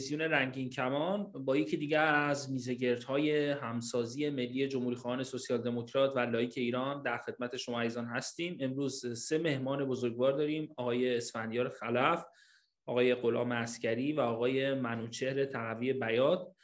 تلویزیون 0.00 0.20
رنگین 0.20 0.70
کمان 0.70 1.32
با 1.32 1.56
یکی 1.56 1.76
دیگر 1.76 2.14
از 2.14 2.52
میزگردهای 2.52 3.50
همسازی 3.50 4.30
ملی 4.30 4.68
جمهوری 4.68 4.96
خواهان 4.96 5.22
سوسیال 5.22 5.62
دموکرات 5.62 6.12
و 6.16 6.18
لائیک 6.18 6.54
ایران 6.56 7.02
در 7.02 7.18
خدمت 7.18 7.56
شما 7.56 7.80
عزیزان 7.80 8.06
هستیم. 8.06 8.56
امروز 8.60 9.18
سه 9.26 9.38
مهمان 9.38 9.84
بزرگوار 9.84 10.32
داریم 10.32 10.74
آقای 10.76 11.16
اسفندیار 11.16 11.68
خلف 11.68 12.24
آقای 12.86 13.14
غلام 13.14 13.52
عسکری 13.52 14.12
و 14.12 14.20
آقای 14.20 14.74
منوچهر 14.74 15.44
تقوی 15.44 15.92
بیات 15.92 16.54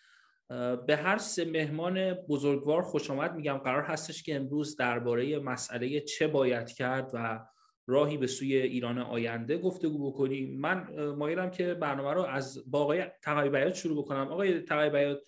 به 0.86 0.96
هر 0.96 1.18
سه 1.18 1.44
مهمان 1.44 2.14
بزرگوار 2.14 2.82
خوش 2.82 3.10
آمد. 3.10 3.34
میگم 3.34 3.58
قرار 3.58 3.82
هستش 3.82 4.22
که 4.22 4.36
امروز 4.36 4.76
درباره 4.76 5.38
مسئله 5.38 6.00
چه 6.00 6.26
باید 6.26 6.72
کرد 6.72 7.10
و 7.14 7.46
راهی 7.86 8.16
به 8.16 8.26
سوی 8.26 8.56
ایران 8.56 8.98
آینده 8.98 9.58
گفتگو 9.58 10.10
بکنیم 10.10 10.60
من 10.60 10.86
مایلم 11.10 11.50
که 11.50 11.74
برنامه 11.74 12.14
رو 12.14 12.22
از 12.22 12.70
با 12.70 12.80
آقای 12.80 13.50
بیات 13.50 13.74
شروع 13.74 14.04
بکنم. 14.04 14.28
آقای 14.28 14.60
تقوی 14.60 14.90
بیات 14.90 15.22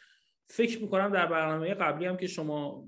فکر 0.50 0.82
می‌کنم 0.82 1.12
در 1.12 1.26
برنامه 1.26 1.74
قبلی 1.74 2.06
هم 2.06 2.16
که 2.16 2.26
شما 2.26 2.84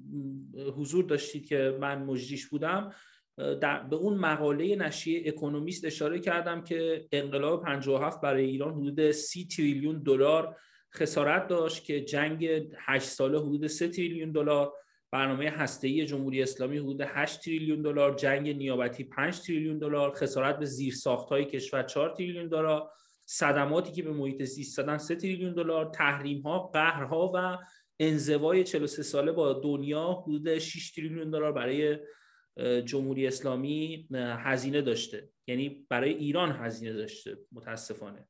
حضور 0.77 1.05
داشتید 1.05 1.47
که 1.47 1.77
من 1.81 2.03
مجریش 2.03 2.47
بودم 2.47 2.93
در 3.37 3.83
به 3.83 3.97
اون 3.97 4.15
مقاله 4.15 4.77
نشریه 4.77 5.23
اکونومیست 5.27 5.85
اشاره 5.85 6.19
کردم 6.19 6.65
که 6.65 7.09
انقلاب 7.13 7.65
57 7.65 8.21
برای 8.21 8.45
ایران 8.45 8.75
حدود 8.75 9.11
30 9.11 9.47
تریلیون 9.47 10.03
دلار 10.03 10.57
خسارت 10.95 11.49
داشت 11.49 11.85
که 11.85 12.01
جنگ 12.01 12.51
8 12.79 13.07
ساله 13.07 13.39
حدود 13.39 13.67
3 13.67 13.89
تریلیون 13.89 14.33
دلار 14.33 14.73
برنامه 15.13 15.51
هسته‌ای 15.51 16.07
جمهوری 16.07 16.43
اسلامی 16.43 16.79
حدود 16.79 17.01
8 17.01 17.41
تریلیون 17.41 17.83
دلار 17.83 18.15
جنگ 18.15 18.49
نیابتی 18.49 19.05
5 19.05 19.41
تریلیون 19.41 19.79
دلار 19.79 20.13
خسارت 20.15 20.59
به 20.59 20.67
زیر 20.67 20.95
ساخت‌های 20.95 21.45
کشور 21.45 21.83
4 21.83 22.11
تریلیون 22.11 22.49
دلار 22.49 22.91
صدماتی 23.27 23.93
که 23.93 24.03
به 24.03 24.13
محیط 24.13 24.43
زیست 24.43 24.77
زدن 24.77 24.99
3 24.99 25.17
تریلیون 25.17 25.55
دلار 25.55 25.91
تحریم‌ها 25.95 26.59
قهرها 26.59 27.33
و 27.35 27.59
انزوای 28.01 28.65
43 28.65 29.03
ساله 29.03 29.33
با 29.33 29.53
دنیا 29.53 30.13
حدود 30.13 30.59
6 30.59 30.93
تریلیون 30.93 31.31
دلار 31.31 31.53
برای 31.53 31.99
جمهوری 32.85 33.27
اسلامی 33.27 34.09
هزینه 34.15 34.83
داشته. 34.83 35.29
یعنی 35.47 35.87
برای 35.89 36.15
ایران 36.15 36.53
هزینه 36.53 36.93
داشته 36.93 37.39
متاسفانه. 37.53 38.29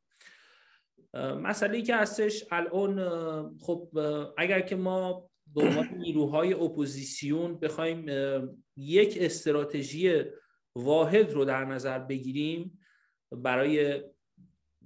مسئله 1.14 1.82
که 1.82 1.96
هستش 1.96 2.44
الان 2.50 3.58
خب 3.60 3.88
اگر 4.38 4.60
که 4.60 4.76
ما 4.76 5.29
به 5.54 5.62
عنوان 5.62 5.88
نیروهای 5.98 6.52
اپوزیسیون 6.52 7.58
بخوایم 7.58 8.06
یک 8.76 9.18
استراتژی 9.20 10.22
واحد 10.76 11.32
رو 11.32 11.44
در 11.44 11.64
نظر 11.64 11.98
بگیریم 11.98 12.78
برای 13.32 14.02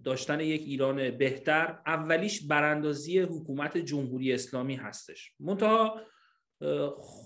داشتن 0.04 0.40
یک 0.40 0.60
ایران 0.60 1.10
بهتر. 1.10 1.78
اولیش 1.86 2.46
براندازی 2.46 3.18
حکومت 3.18 3.78
جمهوری 3.78 4.32
اسلامی 4.32 4.74
هستش. 4.74 5.32
منتها 5.40 6.00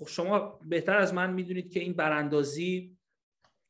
شما 0.06 0.60
بهتر 0.68 0.96
از 0.96 1.14
من 1.14 1.32
می‌دونید 1.32 1.72
که 1.72 1.80
این 1.80 1.92
براندازی 1.92 2.96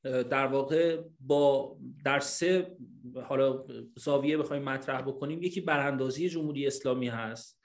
در 0.03 0.47
واقع 0.47 1.03
با 1.21 1.77
در 2.05 2.21
سه 2.21 2.77
حالا 3.25 3.65
زاویه 3.97 4.39
بخوایم 4.39 4.63
مطرح 4.63 5.03
بکنیم. 5.03 5.43
یکی 5.43 5.61
براندازی 5.61 6.29
جمهوری 6.29 6.67
اسلامی 6.67 7.09
هست. 7.09 7.58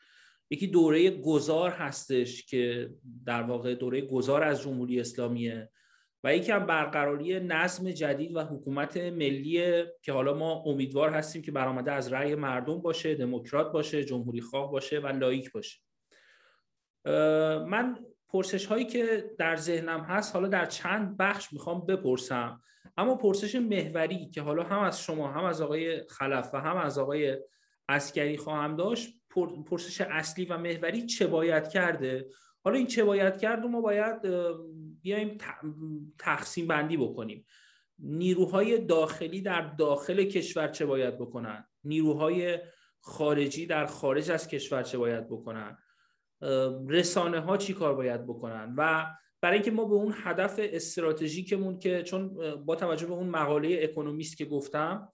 یکی 0.50 0.68
دوره 0.68 1.10
گذار 1.12 1.72
هستش 1.72 2.46
که 2.46 2.90
در 3.26 3.44
واقع 3.44 3.76
دوره 3.76 4.02
گذار 4.02 4.44
از 4.44 4.62
جمهوری 4.62 5.00
اسلامیه 5.00 5.70
و 6.24 6.36
یکی 6.36 6.52
هم 6.52 6.66
برقراری 6.66 7.40
نظم 7.40 7.92
جدید 7.92 8.36
و 8.36 8.40
حکومت 8.40 8.98
ملی 8.98 9.84
که 10.02 10.14
حالا 10.14 10.34
ما 10.34 10.64
امیدوار 10.66 11.10
هستیم 11.10 11.42
که 11.42 11.52
برآمده 11.52 11.92
از 11.92 12.14
رأی 12.14 12.36
مردم 12.36 12.82
باشه 12.82 13.16
دموکرات 13.16 13.72
باشه 13.72 14.04
جمهوری 14.04 14.42
خواه 14.42 14.72
باشه 14.72 15.00
و 15.00 15.08
لایک 15.08 15.52
باشه. 15.52 15.80
من 17.68 17.98
پرسش 18.30 18.66
هایی 18.66 18.86
که 18.86 19.32
در 19.38 19.56
ذهنم 19.56 20.00
هست 20.00 20.36
حالا 20.36 20.48
در 20.48 20.66
چند 20.66 21.18
بخش 21.18 21.54
می‌خوام 21.54 21.86
بپرسم. 21.86 22.62
اما 22.98 23.16
پرسش 23.16 23.56
محوری 23.56 24.30
که 24.30 24.42
حالا 24.42 24.64
هم 24.64 24.80
از 24.80 25.02
شما 25.02 25.32
هم 25.32 25.44
از 25.44 25.62
آقای 25.62 26.08
خلف 26.08 26.50
و 26.54 26.58
هم 26.58 26.78
از 26.78 26.98
آقای 26.98 27.38
اسکری 27.90 28.38
خواهم 28.38 28.76
داشت 28.76 29.23
پرسش 29.66 30.02
اصلی 30.02 30.46
و 30.46 30.58
محوری 30.58 31.06
چه 31.06 31.28
باید 31.28 31.68
کرده؟ 31.68 32.28
حالا 32.64 32.78
این 32.78 32.88
چه 32.88 33.04
باید 33.04 33.38
کرد 33.38 33.66
ما 33.66 33.82
باید 33.82 34.22
بیایم 35.02 35.38
تقسیم 36.20 36.68
بندی 36.68 36.98
بکنیم. 36.98 37.46
نیروهای 38.00 38.78
داخلی 38.78 39.42
در 39.42 39.62
داخل 39.62 40.24
کشور 40.24 40.68
چه 40.68 40.86
باید 40.86 41.18
بکنن؟ 41.18 41.66
نیروهای 41.84 42.60
خارجی 43.00 43.66
در 43.66 43.86
خارج 43.86 44.32
از 44.32 44.48
کشور 44.48 44.84
چه 44.84 44.98
باید 44.98 45.28
بکنن؟ 45.28 45.78
رسانه 46.88 47.40
ها 47.40 47.58
چی 47.58 47.74
کار 47.74 47.96
باید 47.96 48.26
بکنن؟ 48.26 48.76
و 48.78 49.06
برای 49.42 49.56
اینکه 49.56 49.72
ما 49.72 49.86
به 49.86 49.94
اون 49.94 50.14
هدف 50.18 50.60
استراتژیکمون 50.64 51.80
که 51.80 52.04
چون 52.04 52.36
با 52.66 52.76
توجه 52.76 53.06
به 53.06 53.14
اون 53.14 53.30
مقاله 53.30 53.80
اکونومیست 53.84 54.38
که 54.38 54.46
گفتم 54.46 55.10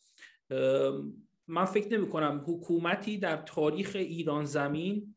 من 1.50 1.66
فکر 1.66 1.98
نمی 1.98 2.10
کنم 2.10 2.44
حکومتی 2.48 3.18
در 3.18 3.38
تاریخ 3.38 3.92
ایران 3.96 4.46
زمین 4.46 5.16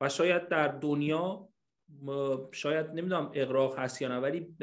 و 0.00 0.08
شاید 0.08 0.48
در 0.48 0.68
دنیا 0.68 1.48
شاید 2.52 2.86
نمی‌دونم 2.86 3.30
اقراق 3.34 3.78
هست 3.78 4.02
یا 4.02 4.08
نه 4.08 4.18
ولی 4.18 4.56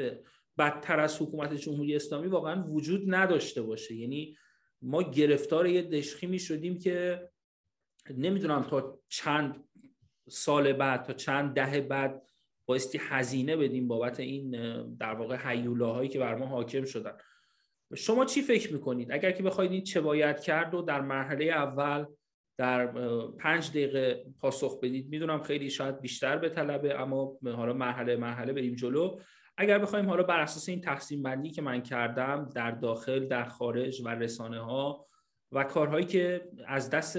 بدتر 0.58 1.00
از 1.00 1.22
حکومت 1.22 1.54
جمهوری 1.54 1.96
اسلامی 1.96 2.28
واقعا 2.28 2.68
وجود 2.68 3.14
نداشته 3.14 3.62
باشه. 3.62 3.94
یعنی 3.94 4.36
ما 4.82 5.02
گرفتار 5.02 5.66
یه 5.66 5.82
دشخی 5.82 6.26
می 6.26 6.38
شدیم 6.38 6.78
که 6.78 7.28
نمی‌دونم 8.10 8.62
تا 8.62 8.98
چند 9.08 9.64
سال 10.28 10.72
بعد 10.72 11.02
تا 11.02 11.12
چند 11.12 11.54
دهه 11.54 11.80
بعد 11.80 12.22
بایستی 12.66 12.98
هزینه 13.02 13.56
بدیم 13.56 13.88
بابت 13.88 14.20
این 14.20 14.50
در 14.96 15.14
واقع 15.14 15.36
حیولاهایی 15.36 16.08
که 16.08 16.18
بر 16.18 16.34
ما 16.34 16.46
حاکم 16.46 16.84
شدن. 16.84 17.12
شما 17.96 18.24
چی 18.24 18.42
فکر 18.42 18.72
می‌کنید؟ 18.72 19.12
اگر 19.12 19.30
که 19.30 19.42
بخواید 19.42 19.72
این 19.72 19.84
چه 19.84 20.00
باید 20.00 20.40
کرد 20.40 20.74
و 20.74 20.82
در 20.82 21.00
مرحله 21.00 21.44
اول 21.44 22.04
در 22.58 22.86
پنج 23.38 23.70
دقیقه 23.70 24.24
پاسخ 24.40 24.80
بدید. 24.80 25.08
می‌دونم 25.08 25.42
خیلی 25.42 25.70
شاید 25.70 26.00
بیشتر 26.00 26.36
به 26.36 26.48
طلبه 26.48 27.00
اما 27.00 27.38
حالا 27.44 27.72
مرحله 27.72 28.16
مرحله 28.16 28.52
بریم 28.52 28.74
جلو. 28.74 29.18
اگر 29.56 29.78
بخوایم 29.78 30.08
حالا 30.08 30.22
بر 30.22 30.40
اساس 30.40 30.68
این 30.68 30.80
تقسیم 30.80 31.22
بندی 31.22 31.50
که 31.50 31.62
من 31.62 31.82
کردم 31.82 32.48
در 32.54 32.70
داخل 32.70 33.26
در 33.26 33.44
خارج 33.44 34.02
و 34.04 34.08
رسانه 34.08 34.60
ها 34.60 35.06
و 35.52 35.64
کارهایی 35.64 36.06
که 36.06 36.48
از 36.66 36.90
دست 36.90 37.16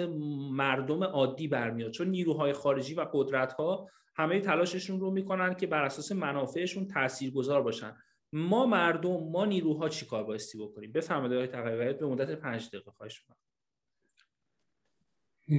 مردم 0.52 1.04
عادی 1.04 1.48
برمیاد 1.48 1.92
چون 1.92 2.08
نیروهای 2.08 2.54
خارجی 2.54 2.94
و 2.94 3.06
قدرت 3.14 3.54
ها 3.54 3.90
همه 4.16 4.40
تلاششون 4.40 5.00
رو 5.00 5.12
می‌کنن 5.12 5.54
که 5.54 5.68
بر 5.68 5.84
اساس 5.84 6.12
منافعشون 6.12 6.88
تاثیرگذار 6.88 7.62
باشن. 7.62 7.96
ما 8.34 8.66
مردم 8.66 9.30
ما 9.32 9.46
نیروها 9.46 9.90
چی 9.90 10.06
کار 10.06 10.24
بایستی 10.24 10.58
بکنیم؟ 10.58 10.92
بفرمایید 10.92 11.34
آقای 11.34 11.48
تقویت 11.48 12.00
به 12.00 12.06
مدت 12.06 12.32
پنج 12.32 12.68
دقیقه 12.68 12.92
خواهش 12.92 13.26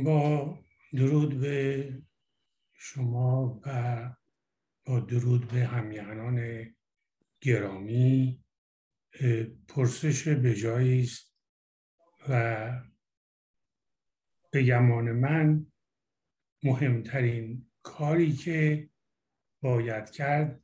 با 0.04 0.58
درود 0.94 1.40
به 1.40 2.02
شما 2.72 3.60
و 3.66 4.10
با 4.84 5.00
درود 5.00 5.48
به 5.48 5.64
همیهنان 5.64 6.66
گرامی 7.40 8.44
پرسش 9.68 10.28
به 10.28 10.54
جایی 10.54 11.02
است 11.02 11.34
و 12.28 12.70
به 14.50 14.62
گمان 14.62 15.12
من 15.12 15.66
مهمترین 16.62 17.70
کاری 17.82 18.32
که 18.32 18.90
باید 19.62 20.10
کرد 20.10 20.62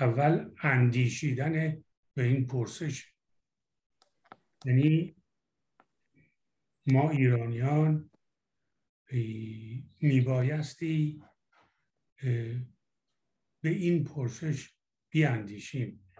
اول 0.00 0.54
اندیشیدن 0.62 1.84
به 2.14 2.22
این 2.22 2.46
پرسش. 2.46 3.12
یعنی 4.64 5.16
ما 6.86 7.10
ایرانیان 7.10 8.10
میبایستی 10.00 11.22
به 13.60 13.70
این 13.70 14.04
پرسش 14.04 14.74
بیاندیشیم. 15.10 16.12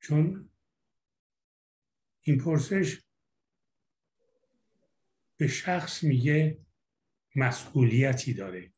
چون 0.00 0.50
این 2.20 2.38
پرسش 2.38 3.02
به 5.36 5.48
شخص 5.48 6.04
میگه 6.04 6.58
مسئولیتی 7.36 8.34
داره. 8.34 8.72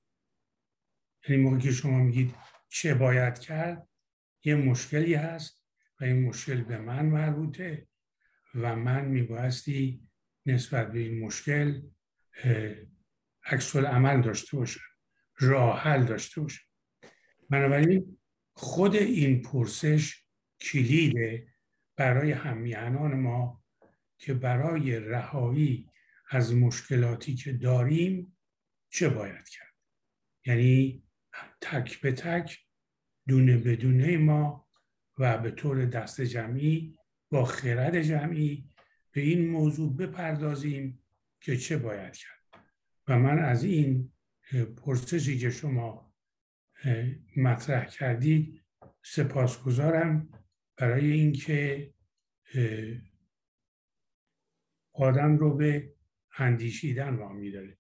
یعنی 1.29 1.43
موقعی 1.43 1.61
که 1.61 1.73
شما 1.73 1.99
میگید 1.99 2.35
چه 2.79 2.95
باید 2.95 3.39
کرد؟ 3.39 3.89
یه 4.45 4.55
مشکلی 4.55 5.15
هست 5.15 5.65
و 6.01 6.05
این 6.05 6.29
مشکل 6.29 6.63
به 6.63 6.79
من 6.79 7.07
مربوطه 7.07 7.89
و 8.55 8.77
من 8.77 9.05
میبایستی 9.05 10.09
نسبت 10.47 10.93
به 10.93 10.99
این 10.99 11.25
مشکل 11.25 11.83
عکس 13.45 13.77
عمل 13.77 14.23
داشته 14.23 14.57
باشم 14.57 14.81
راه 15.39 15.81
حل 15.81 16.05
داشته 16.05 16.41
باشم. 16.41 16.65
بنابراین 17.51 18.19
خود 18.53 18.97
این 18.97 19.43
پرسش 19.43 20.25
کلیده 20.61 21.49
برای 21.97 22.33
همیهنان 22.33 23.21
ما 23.21 23.65
که 24.19 24.35
برای 24.35 24.99
رهایی 24.99 25.91
از 26.31 26.55
مشکلاتی 26.55 27.35
که 27.35 27.53
داریم 27.53 28.39
چه 28.91 29.09
باید 29.09 29.49
کرد؟ 29.49 29.75
یعنی 30.47 31.03
تک 31.61 32.01
به 32.01 32.13
تک 32.13 32.66
دونه 33.29 33.59
بدونه 33.59 34.17
ما 34.17 34.69
و 35.19 35.39
به 35.39 35.51
طور 35.51 35.85
دست 35.85 36.21
جمعی 36.21 36.99
با 37.31 37.45
خرد 37.45 38.03
جمعی 38.03 38.71
به 39.13 39.21
این 39.21 39.49
موضوع 39.49 39.97
بپردازیم 39.97 41.03
که 41.41 41.57
چه 41.57 41.79
باید 41.79 42.13
کرد. 42.17 42.65
و 43.09 43.19
من 43.19 43.39
از 43.39 43.65
این 43.65 44.13
پرسشی 44.77 45.39
که 45.39 45.51
شما 45.51 46.15
مطرح 47.37 47.85
کردید 47.87 48.65
سپاسگزارم 49.03 50.29
برای 50.77 51.13
اینکه 51.13 51.93
آدم 54.93 55.37
رو 55.37 55.57
به 55.57 55.95
اندیشیدن 56.39 57.15
وامی 57.15 57.51
داره 57.51 57.79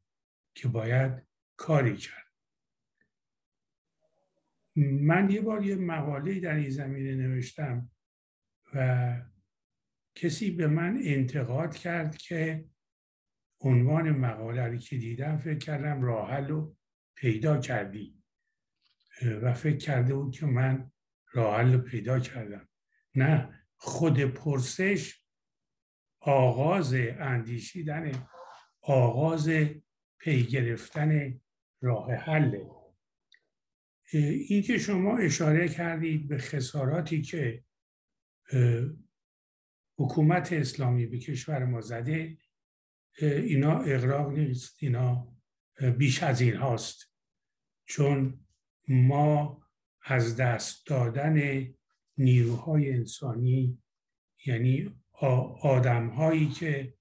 که 0.54 0.68
باید 0.68 1.22
کاری 1.56 1.96
کرد. 1.96 2.25
من 4.76 5.30
یه 5.30 5.40
بار 5.40 5.64
یه 5.64 5.76
مقاله 5.76 6.40
در 6.40 6.54
این 6.54 6.70
زمینه 6.70 7.14
نوشتم 7.14 7.90
و 8.74 9.16
کسی 10.14 10.50
به 10.50 10.66
من 10.66 10.98
انتقاد 11.02 11.76
کرد 11.76 12.16
که 12.16 12.64
عنوان 13.60 14.10
مقاله 14.10 14.66
رو 14.66 14.76
که 14.76 14.96
دیدم 14.96 15.36
فکر 15.36 15.58
کردم 15.58 16.02
راه 16.02 16.40
رو 16.40 16.76
پیدا 17.16 17.58
کردی 17.58 18.22
و 19.42 19.54
فکر 19.54 19.76
کرده 19.76 20.14
بود 20.14 20.34
که 20.34 20.46
من 20.46 20.92
راه 21.32 21.62
رو 21.62 21.78
پیدا 21.78 22.20
کردم. 22.20 22.68
نه 23.14 23.64
خود 23.76 24.20
پرسش 24.20 25.22
آغاز 26.20 26.94
اندیشیدن 26.94 28.28
آغاز 28.82 29.48
پی 30.18 30.44
گرفتن 30.44 31.40
راه 31.80 32.14
حله. 32.14 32.70
این 34.12 34.62
که 34.62 34.78
شما 34.78 35.18
اشاره 35.18 35.68
کردید 35.68 36.28
به 36.28 36.38
خساراتی 36.38 37.22
که 37.22 37.64
حکومت 39.98 40.52
اسلامی 40.52 41.06
به 41.06 41.18
کشور 41.18 41.64
ما 41.64 41.80
زده 41.80 42.38
اینا 43.20 43.78
اقراق 43.80 44.32
نیست 44.32 44.76
اینا 44.80 45.36
بیش 45.98 46.22
از 46.22 46.40
این 46.40 46.56
هاست. 46.56 47.12
چون 47.88 48.46
ما 48.88 49.62
از 50.02 50.36
دست 50.36 50.86
دادن 50.86 51.66
نیروهای 52.18 52.92
انسانی 52.92 53.82
یعنی 54.46 55.00
آدمهایی 55.62 56.48
که 56.48 56.94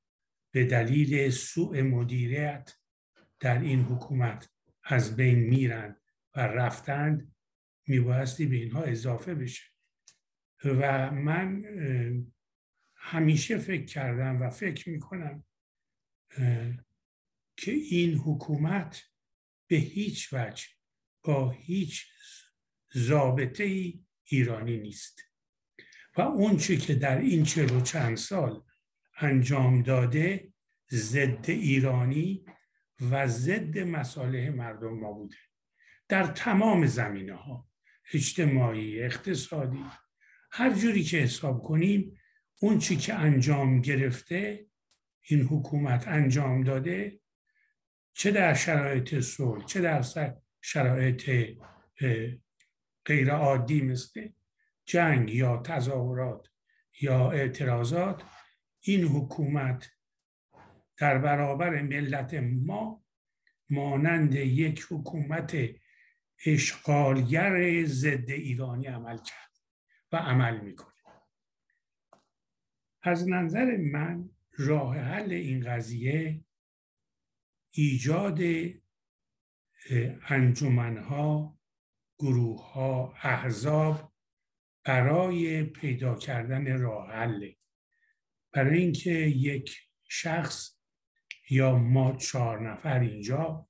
به 0.51 0.65
دلیل 0.65 1.29
سوء 1.29 1.83
مدیریت 1.83 2.73
در 3.39 3.59
این 3.59 3.81
حکومت 3.81 4.49
از 4.83 5.15
بین 5.15 5.39
میرند 5.39 6.01
و 6.35 6.39
رفتند 6.39 7.35
میبایستی 7.87 8.45
به 8.45 8.55
اینها 8.55 8.83
اضافه 8.83 9.35
بشه. 9.35 9.63
و 10.65 11.11
من 11.11 11.63
همیشه 12.95 13.57
فکر 13.57 13.85
کردم 13.85 14.41
و 14.41 14.49
فکر 14.49 14.89
می‌کنم 14.89 15.43
که 17.57 17.71
این 17.71 18.17
حکومت 18.17 19.03
به 19.67 19.75
هیچ 19.75 20.33
وجه 20.33 20.65
با 21.23 21.51
هیچ 21.51 22.07
ضابطه 22.97 23.63
ای 23.63 24.05
ایرانی 24.23 24.77
نیست. 24.77 25.21
و 26.17 26.21
اون 26.21 26.57
که 26.57 26.95
در 26.95 27.17
این 27.17 27.43
چه 27.43 27.65
و 27.65 27.81
چند 27.81 28.17
سال 28.17 28.63
انجام 29.17 29.81
داده 29.81 30.53
ضد 30.91 31.45
ایرانی 31.49 32.45
و 33.01 33.27
ضد 33.27 33.77
مصالح 33.77 34.49
مردم 34.49 34.99
ما 34.99 35.11
بوده. 35.11 35.37
در 36.07 36.27
تمام 36.27 36.85
زمینه 36.85 37.33
ها 37.33 37.69
اجتماعی 38.13 39.03
اقتصادی. 39.03 39.85
هر 40.51 40.73
جوری 40.73 41.03
که 41.03 41.17
حساب 41.17 41.63
کنیم 41.63 42.19
اون 42.59 42.79
چی 42.79 42.97
که 42.97 43.13
انجام 43.13 43.81
گرفته 43.81 44.67
این 45.21 45.41
حکومت 45.41 46.07
انجام 46.07 46.63
داده 46.63 47.19
چه 48.13 48.31
در 48.31 48.53
شرایط 48.53 49.19
صلح 49.19 49.65
چه 49.65 49.81
در 49.81 50.05
شرایط 50.61 51.29
غیر 53.05 53.31
عادی 53.31 53.81
مثل 53.81 54.29
جنگ 54.85 55.29
یا 55.29 55.57
تظاهرات 55.57 56.47
یا 57.01 57.31
اعتراضات 57.31 58.23
این 58.79 59.03
حکومت 59.03 59.91
در 60.97 61.17
برابر 61.17 61.81
ملت 61.81 62.33
ما 62.33 63.05
مانند 63.69 64.35
یک 64.35 64.85
حکومت 64.89 65.55
اشغالگر 66.45 67.85
ضد 67.85 68.29
ایرانی 68.29 68.87
عمل 68.87 69.17
کرد 69.17 69.51
و 70.11 70.17
عمل 70.17 70.61
می‌کنه. 70.61 70.93
از 73.01 73.29
نظر 73.29 73.77
من 73.77 74.29
راه 74.57 74.97
حل 74.97 75.31
این 75.31 75.63
قضیه 75.63 76.45
ایجاد 77.71 78.39
انجمنها 80.29 81.59
گروه 82.19 82.71
ها 82.73 83.13
احزاب 83.21 84.13
برای 84.83 85.63
پیدا 85.63 86.15
کردن 86.15 86.79
راه 86.79 87.11
حل. 87.11 87.51
برای 88.51 88.77
اینکه 88.77 89.11
یک 89.11 89.77
شخص 90.07 90.75
یا 91.49 91.77
ما 91.77 92.15
چهار 92.15 92.71
نفر 92.71 92.99
اینجا 92.99 93.69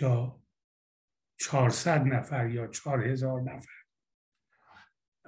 یا 0.00 0.42
چهارصد 1.40 2.06
نفر 2.06 2.50
یا 2.50 2.66
چهار 2.66 3.08
هزار 3.08 3.40
نفر. 3.42 3.78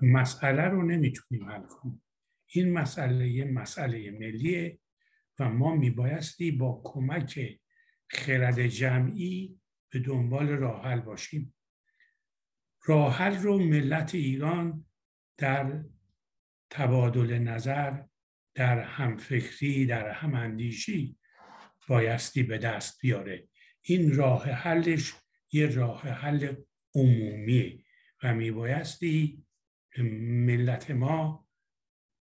مسئله 0.02 0.62
رو 0.62 0.83
نمی‌تونیم 0.83 1.50
حل 1.50 1.62
کنیم. 1.62 2.02
این 2.47 2.73
مسئله 2.73 3.45
مسئله 3.45 4.11
ملیه 4.11 4.79
و 5.38 5.49
ما 5.49 5.75
میبایستی 5.75 6.50
با 6.50 6.81
کمک 6.85 7.61
خرد 8.09 8.67
جمعی 8.67 9.61
به 9.90 9.99
دنبال 9.99 10.49
راحل 10.49 11.00
باشیم. 11.00 11.55
راحل 12.85 13.37
رو 13.37 13.59
ملت 13.59 14.14
ایران 14.14 14.87
در 15.38 15.85
تبادل 16.71 17.38
نظر 17.38 18.02
در 18.55 18.79
همفکری 18.79 19.87
در 19.87 20.09
هماندیشی 20.09 21.19
بایستی 21.88 22.43
به 22.43 22.59
دست 22.59 23.00
بیاره. 23.00 23.49
این 23.83 24.17
راه 24.17 24.45
حلش 24.45 25.14
یه 25.52 25.66
راه 25.66 26.02
حل 26.02 26.54
عمومی 26.95 27.85
و 28.23 28.35
میبایستی 28.35 29.45
ملت 29.99 30.90
ما 30.90 31.49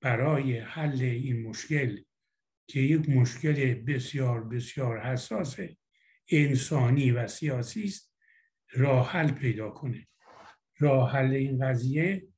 برای 0.00 0.58
حل 0.58 1.02
این 1.02 1.42
مشکل 1.42 2.02
که 2.66 2.80
یک 2.80 3.08
مشکل 3.08 3.74
بسیار 3.74 4.44
بسیار 4.44 5.00
حساس 5.00 5.56
انسانی 6.30 7.10
و 7.10 7.28
سیاسی 7.28 7.84
است 7.84 8.14
راه 8.72 9.10
حل 9.10 9.30
پیدا 9.32 9.70
کنه. 9.70 10.08
راه 10.78 11.12
حل 11.12 11.34
این 11.34 11.66
قضیه 11.66 12.28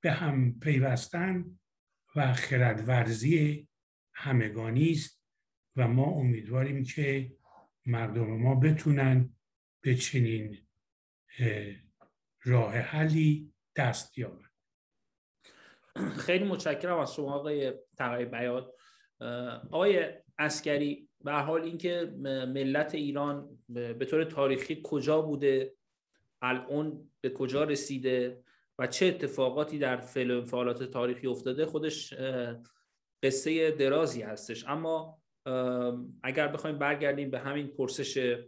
به 0.00 0.12
هم 0.12 0.58
پیوستن 0.58 1.58
و 2.16 2.32
خردورزی 2.32 3.68
همگانی 4.14 4.90
است 4.90 5.22
و 5.76 5.88
ما 5.88 6.04
امیدواریم 6.04 6.82
که 6.82 7.32
مردم 7.86 8.26
ما 8.26 8.54
بتونن 8.54 9.33
به 9.84 9.94
چنین 9.94 10.58
راه 12.44 12.74
حلی 12.74 13.52
دست 13.76 14.14
بیابن 14.14 14.48
خیلی 16.18 16.44
متشکرم 16.44 16.98
از 16.98 17.14
شما 17.14 17.34
آقای 17.34 17.72
تقای 17.96 18.24
بیاد. 18.24 18.74
آقای 19.70 20.10
اسکری 20.38 21.08
به 21.24 21.32
حال 21.32 21.62
اینکه 21.62 22.14
ملت 22.54 22.94
ایران 22.94 23.58
به 23.68 24.04
طور 24.10 24.24
تاریخی 24.24 24.80
کجا 24.84 25.22
بوده 25.22 25.74
الان 26.42 27.10
به 27.20 27.30
کجا 27.30 27.64
رسیده 27.64 28.44
و 28.78 28.86
چه 28.86 29.06
اتفاقاتی 29.06 29.78
در 29.78 29.96
فعل 29.96 30.44
فعالات 30.44 30.82
تاریخی 30.82 31.26
افتاده 31.26 31.66
خودش 31.66 32.14
قصه 33.22 33.70
درازی 33.70 34.22
هستش. 34.22 34.64
اما 34.68 35.22
اگر 36.22 36.48
بخوایم 36.48 36.78
برگردیم 36.78 37.30
به 37.30 37.38
همین 37.38 37.68
پرسش 37.68 38.38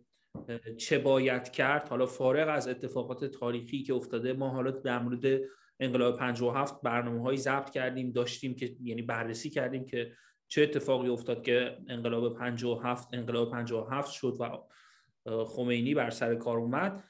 چه 0.77 0.99
باید 0.99 1.51
کرد. 1.51 1.89
حالا 1.89 2.07
فارغ 2.07 2.49
از 2.49 2.69
اتفاقات 2.69 3.25
تاریخی 3.25 3.83
که 3.83 3.95
افتاده 3.95 4.33
ما 4.33 4.49
حالا 4.49 4.71
در 4.71 4.99
مورد 4.99 5.41
انقلاب 5.81 6.19
57 6.19 6.83
برنامه 6.83 7.23
هایی 7.23 7.39
ضبط 7.39 7.71
کردیم 7.71 8.11
داشتیم 8.13 8.55
که 8.55 8.77
یعنی 8.83 9.03
بررسی 9.03 9.51
کردیم 9.51 9.85
که 9.85 10.13
چه 10.49 10.63
اتفاقی 10.63 11.09
افتاد 11.09 11.43
که 11.43 11.79
انقلاب 11.89 12.39
57 12.39 13.09
انقلاب 13.15 13.51
57 13.51 14.13
شد 14.13 14.37
و 14.41 15.45
خمینی 15.45 15.95
بر 15.95 16.11
سر 16.11 16.35
کار 16.35 16.59
اومد. 16.59 17.05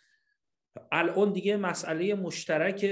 الان 0.93 1.33
دیگه 1.33 1.57
مسئله 1.57 2.15
مشترک 2.15 2.87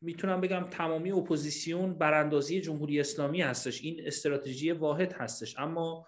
می‌تونم 0.00 0.40
بگم 0.40 0.66
تمامی 0.70 1.12
اپوزیسیون 1.12 1.94
براندازی 1.94 2.60
جمهوری 2.60 3.00
اسلامی 3.00 3.40
هستش. 3.42 3.82
این 3.82 4.00
استراتژی 4.06 4.72
واحد 4.72 5.12
هستش. 5.12 5.58
اما 5.58 6.06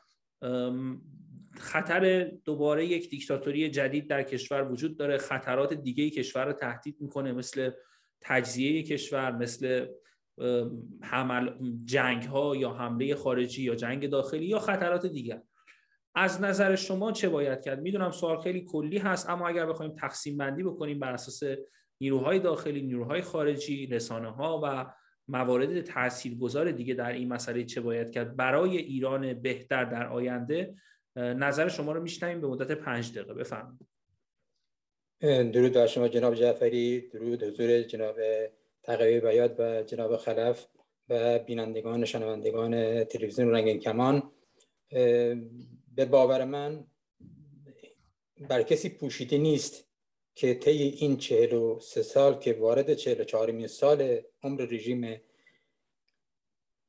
خطر 1.58 2.25
دوباره 2.44 2.87
یک 2.87 3.11
دیکتاتوری 3.11 3.70
جدید 3.70 4.08
در 4.08 4.23
کشور 4.23 4.73
وجود 4.73 4.96
داره. 4.96 5.18
خطرات 5.18 5.75
دیگه 5.75 6.11
کشور 6.11 6.44
رو 6.44 6.52
تهدید 6.52 6.96
می‌کنه 7.00 7.32
مثل 7.32 7.70
تجزیه 8.20 8.82
کشور 8.82 9.32
مثل 9.32 9.87
حمل 11.02 11.50
جنگ 11.84 12.23
ها 12.23 12.56
یا 12.56 12.70
حمله 12.70 13.14
خارجی 13.14 13.62
یا 13.62 13.75
جنگ 13.75 14.11
داخلی 14.11 14.46
یا 14.46 14.58
خطرات 14.58 15.06
دیگر. 15.06 15.42
از 16.14 16.42
نظر 16.42 16.76
شما 16.76 17.12
چه 17.12 17.28
باید 17.28 17.61
کرد؟ 17.61 17.80
می‌دونم 17.80 18.11
سوال 18.11 18.40
خیلی 18.40 18.64
کلی 18.64 18.99
هست 18.99 19.30
اما 19.30 19.49
اگر 19.49 19.66
بخوایم 19.66 19.94
تقسیم 19.94 20.37
بندی 20.37 20.62
بکنیم 20.62 20.99
بر 20.99 21.12
اساس 21.12 21.42
نیروهای 22.00 22.38
داخلی 22.38 22.82
نیروهای 22.82 23.23
خارجی 23.23 23.87
رسانه 23.87 24.30
ها 24.30 24.61
و 24.64 24.92
موارد 25.28 25.80
تاثیرگذار 25.80 26.70
دیگه 26.70 26.94
در 26.94 27.12
این 27.12 27.28
مسئله 27.28 27.64
چه 27.64 27.80
باید 27.80 28.11
کرد؟ 28.11 28.37
برای 28.37 28.76
ایران 28.76 29.34
بهتر 29.34 29.84
در 29.84 30.06
آینده 30.06 30.75
نظر 31.16 31.68
شما 31.68 31.92
رو 31.92 32.02
میشنویم 32.02 32.40
به 32.40 32.47
مدت 32.47 32.71
پنج 32.71 33.12
دقیقه. 33.12 33.35
بفرمایید. 33.35 33.88
درود 35.52 35.73
بر 35.73 35.87
شما 35.87 36.09
جناب 36.09 36.35
جعفری. 36.35 37.00
درود 37.00 37.42
حضور 37.42 37.83
جناب 37.83 38.16
تقوی 38.83 39.21
بیاد 39.21 39.56
و 39.59 39.83
جناب 39.83 40.16
خلف 40.16 40.66
و 41.09 41.38
بینندگان 41.38 42.04
شنوندگان 42.04 43.04
تلویزیون 43.04 43.50
رنگین 43.50 43.80
کمان. 43.80 44.33
به 45.94 46.04
باور 46.11 46.44
من 46.44 46.87
بر 48.49 48.62
کسی 48.62 48.88
پوشیده 48.88 49.38
نیست 49.38 49.85
که 50.35 50.54
طی 50.54 50.83
این 50.83 51.16
چهل 51.16 51.52
و 51.52 51.80
سه 51.80 52.02
سال 52.02 52.38
که 52.38 52.52
وارد 52.52 52.94
چهل 52.94 53.21
و 53.21 53.25
چهارمین 53.25 53.66
سال 53.66 54.21
عمر 54.42 54.62
رژیم 54.62 55.21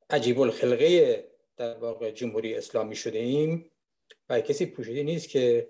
عجیب 0.09 0.39
الخلقه 0.39 1.23
در 1.57 1.77
واقع 1.77 2.11
جمهوری 2.11 2.55
اسلامی 2.55 2.95
شده 2.95 3.19
ایم 3.19 3.71
و 4.29 4.41
کسی 4.41 4.65
پوشیده 4.65 5.03
نیست 5.03 5.29
که 5.29 5.69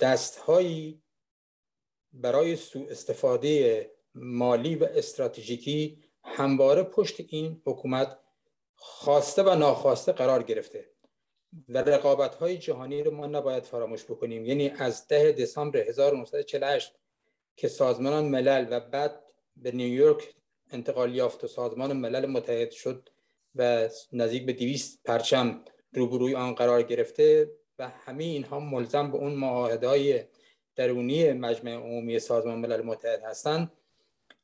دستهایی 0.00 1.02
برای 2.12 2.56
سوء 2.56 2.90
استفاده 2.90 3.90
مالی 4.14 4.74
و 4.74 4.84
استراتژیکی 4.84 6.04
همواره 6.24 6.82
پشت 6.82 7.16
این 7.28 7.62
حکومت 7.66 8.18
خواسته 8.74 9.42
و 9.42 9.54
ناخواسته 9.54 10.12
قرار 10.12 10.42
گرفته 10.42 10.90
و 11.68 11.78
رقابت 11.78 12.34
های 12.34 12.58
جهانی 12.58 13.02
رو 13.02 13.10
ما 13.10 13.26
نباید 13.26 13.64
فراموش 13.64 14.04
بکنیم. 14.04 14.44
یعنی 14.44 14.68
از 14.68 15.08
ده 15.08 15.32
دسامبر 15.32 15.78
1948 15.78 16.92
که 17.56 17.68
سازمان 17.68 18.24
ملل 18.24 18.66
و 18.70 18.80
بعد 18.80 19.24
به 19.56 19.72
نیویورک 19.72 20.34
انتقال 20.70 21.14
یافت 21.14 21.44
و 21.44 21.46
سازمان 21.46 21.92
ملل 21.92 22.26
متحد 22.26 22.70
شد 22.70 23.08
و 23.54 23.88
نزدیک 24.12 24.46
به 24.46 24.52
200 24.52 25.00
پرچم 25.04 25.64
روبروی 25.94 26.34
آن 26.34 26.54
قرار 26.54 26.82
گرفته 26.82 27.50
و 27.78 27.88
همه 27.88 28.24
اینها 28.24 28.60
ملزم 28.60 29.10
به 29.10 29.16
اون 29.18 29.32
معاهده 29.34 30.28
درونی 30.76 31.32
مجمع 31.32 31.72
عمومی 31.72 32.18
سازمان 32.18 32.58
ملل 32.58 32.82
متحد 32.82 33.22
هستند. 33.22 33.72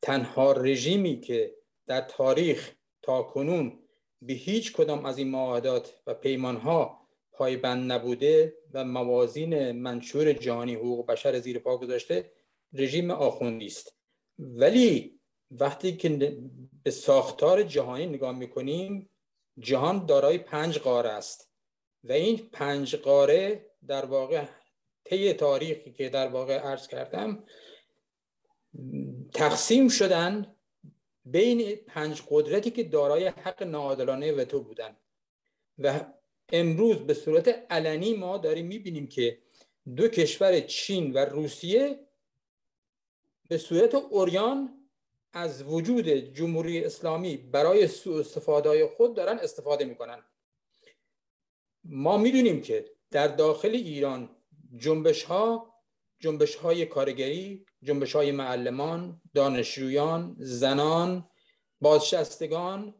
تنها 0.02 0.52
رژیمی 0.52 1.20
که 1.20 1.54
در 1.86 2.00
تاریخ 2.00 2.74
تا 3.02 3.22
کنون 3.22 3.78
به 4.22 4.32
هیچ 4.32 4.72
کدام 4.72 5.06
از 5.06 5.18
این 5.18 5.30
معاهدات 5.30 6.00
و 6.06 6.14
پیمانها 6.14 7.00
پایبند 7.32 7.92
نبوده 7.92 8.56
و 8.74 8.84
موازین 8.84 9.72
منشور 9.72 10.32
جهانی 10.32 10.74
حقوق 10.74 11.06
بشر 11.06 11.38
زیر 11.38 11.58
پا 11.58 11.76
گذاشته 11.76 12.32
رژیم 12.72 13.10
آخوندی 13.10 13.66
است. 13.66 13.94
ولی 14.38 15.20
وقتی 15.50 15.96
که 15.96 16.38
به 16.82 16.90
ساختار 16.90 17.62
جهانی 17.62 18.06
نگاه 18.06 18.38
می‌کنیم 18.38 19.10
جهان 19.60 20.06
دارای 20.06 20.38
پنج 20.38 20.78
قاره 20.78 21.10
است. 21.10 21.50
و 22.04 22.12
این 22.12 22.36
پنج 22.52 22.96
قاره 22.96 23.70
در 23.86 24.04
واقع 24.04 24.44
طی 25.04 25.32
تاریخی 25.32 25.92
که 25.92 26.08
در 26.08 26.28
واقع 26.28 26.58
عرض 26.58 26.88
کردم 26.88 27.44
تقسیم 29.34 29.88
شدن 29.88 30.56
بین 31.24 31.76
پنج 31.76 32.22
قدرتی 32.30 32.70
که 32.70 32.84
دارای 32.84 33.26
حق 33.26 33.62
ناعادلانه 33.62 34.32
وتو 34.32 34.62
بودن. 34.62 34.96
و 35.78 36.00
امروز 36.52 36.96
به 36.96 37.14
صورت 37.14 37.48
علنی 37.70 38.14
ما 38.14 38.38
داریم 38.38 38.66
می‌بینیم 38.66 39.06
که 39.06 39.38
دو 39.96 40.08
کشور 40.08 40.60
چین 40.60 41.12
و 41.12 41.18
روسیه 41.18 42.06
به 43.48 43.58
صورت 43.58 43.94
اوریان 43.94 44.79
از 45.32 45.62
وجود 45.62 46.08
جمهوری 46.08 46.84
اسلامی 46.84 47.36
برای 47.36 47.88
سوء 47.88 48.20
استفاده 48.20 48.86
خود 48.86 49.16
دارن 49.16 49.38
استفاده 49.38 49.84
می‌کنن. 49.84 50.24
ما 51.84 52.16
می‌دونیم 52.18 52.62
که 52.62 52.90
در 53.10 53.28
داخل 53.28 53.70
ایران 53.70 54.36
جنبش 54.76 55.22
ها 55.22 55.74
جنبش 56.18 56.54
های 56.54 56.86
کارگری 56.86 57.66
جنبش 57.82 58.16
های 58.16 58.32
معلمان 58.32 59.20
دانشجویان 59.34 60.36
زنان 60.38 61.30
بازشستگان 61.80 62.94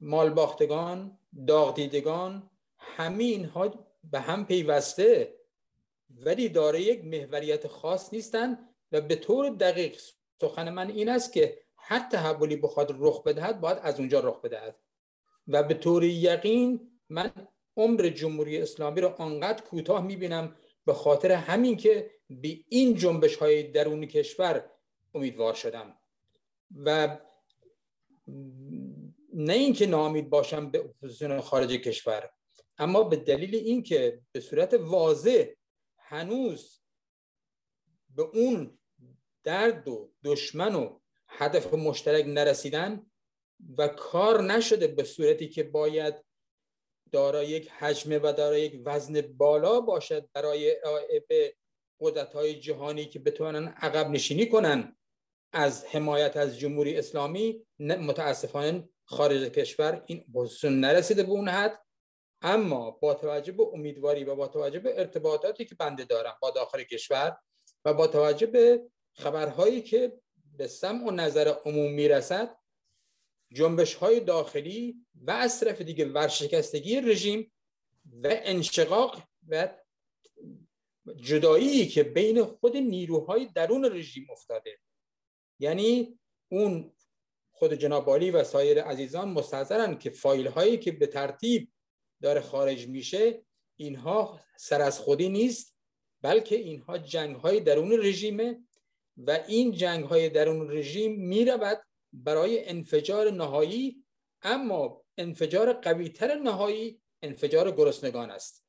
مالباختگان 0.00 1.18
داغدیدگان 1.46 2.50
همه 2.78 3.24
اینها 3.24 3.86
به 4.04 4.20
هم 4.20 4.46
پیوسته 4.46 5.34
ولی 6.10 6.48
داره 6.48 6.82
یک 6.82 7.04
محوریت 7.04 7.66
خاص 7.66 8.12
نیستند 8.12 8.58
و 8.92 9.00
به 9.00 9.16
طور 9.16 9.50
دقیق 9.50 10.00
سخن 10.40 10.70
من 10.70 10.90
این 10.90 11.08
است 11.08 11.32
که 11.32 11.63
هر 11.86 12.08
تحولی 12.12 12.56
بخواد 12.56 12.96
رخ 12.98 13.22
بدهد 13.22 13.60
باید 13.60 13.78
از 13.82 13.98
اونجا 13.98 14.20
رخ 14.20 14.40
بدهد. 14.40 14.76
و 15.48 15.62
به 15.62 15.74
طور 15.74 16.04
یقین 16.04 16.90
من 17.08 17.32
عمر 17.76 18.08
جمهوری 18.08 18.62
اسلامی 18.62 19.00
رو 19.00 19.08
آنقدر 19.08 19.62
کوتاه 19.64 20.06
می‌بینم 20.06 20.56
به 20.84 20.94
خاطر 20.94 21.32
همین 21.32 21.76
که 21.76 22.10
به 22.30 22.58
این 22.68 22.94
جنبش 22.94 23.36
های 23.36 23.62
درون 23.62 24.06
کشور 24.06 24.70
امیدوار 25.14 25.54
شدم. 25.54 25.96
و 26.84 27.18
نه 29.34 29.52
اینکه 29.52 29.86
نامید 29.86 30.30
باشم 30.30 30.70
به 30.70 30.78
اپوزیسیون 30.78 31.40
خارج 31.40 31.72
کشور 31.72 32.30
اما 32.78 33.02
به 33.02 33.16
دلیل 33.16 33.54
اینکه 33.54 34.20
به 34.32 34.40
صورت 34.40 34.74
واضح 34.74 35.44
هنوز 35.98 36.80
به 38.14 38.22
اون 38.22 38.78
درد 39.44 39.88
و 39.88 40.12
دشمن 40.24 40.74
و 40.74 40.98
هدف 41.38 41.74
مشترک 41.74 42.24
نرسیدن 42.26 43.06
و 43.78 43.88
کار 43.88 44.42
نشده 44.42 44.86
به 44.86 45.04
صورتی 45.04 45.48
که 45.48 45.62
باید 45.62 46.14
دارای 47.12 47.48
یک 47.48 47.70
حجم 47.70 48.20
و 48.22 48.32
دارای 48.32 48.62
یک 48.62 48.82
وزن 48.84 49.20
بالا 49.20 49.80
باشد 49.80 50.28
برای 50.32 50.76
ارائه 50.84 51.24
به 51.28 51.56
قدرت 52.00 52.32
های 52.32 52.60
جهانی 52.60 53.04
که 53.04 53.18
بتوانن 53.18 53.68
عقب 53.68 54.10
نشینی 54.10 54.48
کنن 54.48 54.96
از 55.52 55.84
حمایت 55.86 56.36
از 56.36 56.58
جمهوری 56.58 56.98
اسلامی. 56.98 57.66
متاسفانه 57.78 58.88
خارج 59.04 59.42
کشور 59.42 60.02
این 60.06 60.24
پوزیشن 60.32 60.72
نرسیده 60.72 61.22
به 61.22 61.30
اون 61.30 61.48
حد. 61.48 61.84
اما 62.42 62.90
با 62.90 63.14
توجه 63.14 63.52
به 63.52 63.62
امیدواری 63.62 64.24
و 64.24 64.34
با 64.34 64.48
توجه 64.48 64.78
به 64.78 64.98
ارتباطاتی 64.98 65.64
که 65.64 65.74
بنده 65.74 66.04
دارم 66.04 66.36
با 66.42 66.50
داخل 66.50 66.82
کشور 66.82 67.36
و 67.84 67.94
با 67.94 68.06
توجه 68.06 68.46
به 68.46 68.82
خبرهایی 69.16 69.82
که 69.82 70.20
به 70.56 70.66
سمع 70.66 71.04
و 71.06 71.10
نظر 71.10 71.54
عموم 71.64 71.92
می‌رسد 71.92 72.56
جنبش 73.52 73.94
های 73.94 74.20
داخلی 74.20 75.06
و 75.14 75.30
از 75.30 75.60
طرف 75.60 75.80
دیگه 75.80 76.04
ورشکستگی 76.04 77.00
رژیم 77.00 77.52
و 78.22 78.28
انشقاق 78.30 79.22
و 79.48 79.68
جدایی 81.16 81.88
که 81.88 82.02
بین 82.02 82.44
خود 82.44 82.76
نیروهای 82.76 83.48
درون 83.54 83.84
رژیم 83.84 84.26
افتاده. 84.30 84.78
یعنی 85.58 86.18
اون 86.48 86.92
خود 87.52 87.74
جناب 87.74 88.08
و 88.08 88.44
سایر 88.44 88.82
عزیزان 88.82 89.28
مستحضرن 89.28 89.98
که 89.98 90.10
فایل 90.10 90.46
هایی 90.46 90.78
که 90.78 90.92
به 90.92 91.06
ترتیب 91.06 91.72
داره 92.22 92.40
خارج 92.40 92.88
میشه 92.88 93.44
اینها 93.76 94.40
سر 94.56 94.82
از 94.82 94.98
خودی 94.98 95.28
نیست 95.28 95.76
بلکه 96.22 96.56
اینها 96.56 96.98
جنگ 96.98 97.36
های 97.36 97.60
درون 97.60 97.92
رژیمه. 97.92 98.60
و 99.16 99.30
این 99.30 99.72
جنگ 99.72 100.04
های 100.04 100.28
درون 100.28 100.70
رژیم 100.70 101.20
می 101.20 101.44
رود 101.44 101.82
برای 102.12 102.68
انفجار 102.68 103.30
نهایی 103.30 104.04
اما 104.42 105.04
انفجار 105.18 105.72
قویتر 105.72 106.34
نهایی 106.34 107.00
انفجار 107.22 107.70
گرسنگان 107.70 108.30
است. 108.30 108.64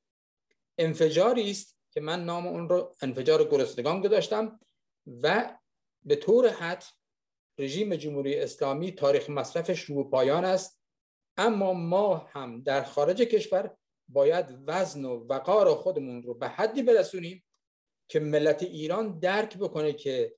انفجاری 0.77 1.51
است 1.51 1.77
که 1.91 2.01
من 2.01 2.25
نام 2.25 2.47
اون 2.47 2.69
رو 2.69 2.95
انفجار 3.01 3.43
گرسنگان 3.43 4.01
گذاشتم 4.01 4.59
و 5.21 5.57
به 6.03 6.15
طور 6.15 6.49
حد 6.49 6.83
رژیم 7.57 7.95
جمهوری 7.95 8.35
اسلامی 8.39 8.91
تاریخ 8.91 9.29
مصرفش 9.29 9.81
رو 9.81 10.09
پایان 10.09 10.45
است 10.45 10.81
اما 11.37 11.73
ما 11.73 12.17
هم 12.17 12.61
در 12.61 12.83
خارج 12.83 13.21
کشور 13.21 13.77
باید 14.07 14.45
وزن 14.67 15.05
و 15.05 15.27
وقار 15.27 15.75
خودمون 15.75 16.23
رو 16.23 16.33
به 16.33 16.47
حدی 16.47 16.83
برسونیم 16.83 17.43
که 18.07 18.19
ملت 18.19 18.63
ایران 18.63 19.19
درک 19.19 19.57
بکنه 19.57 19.93
که 19.93 20.35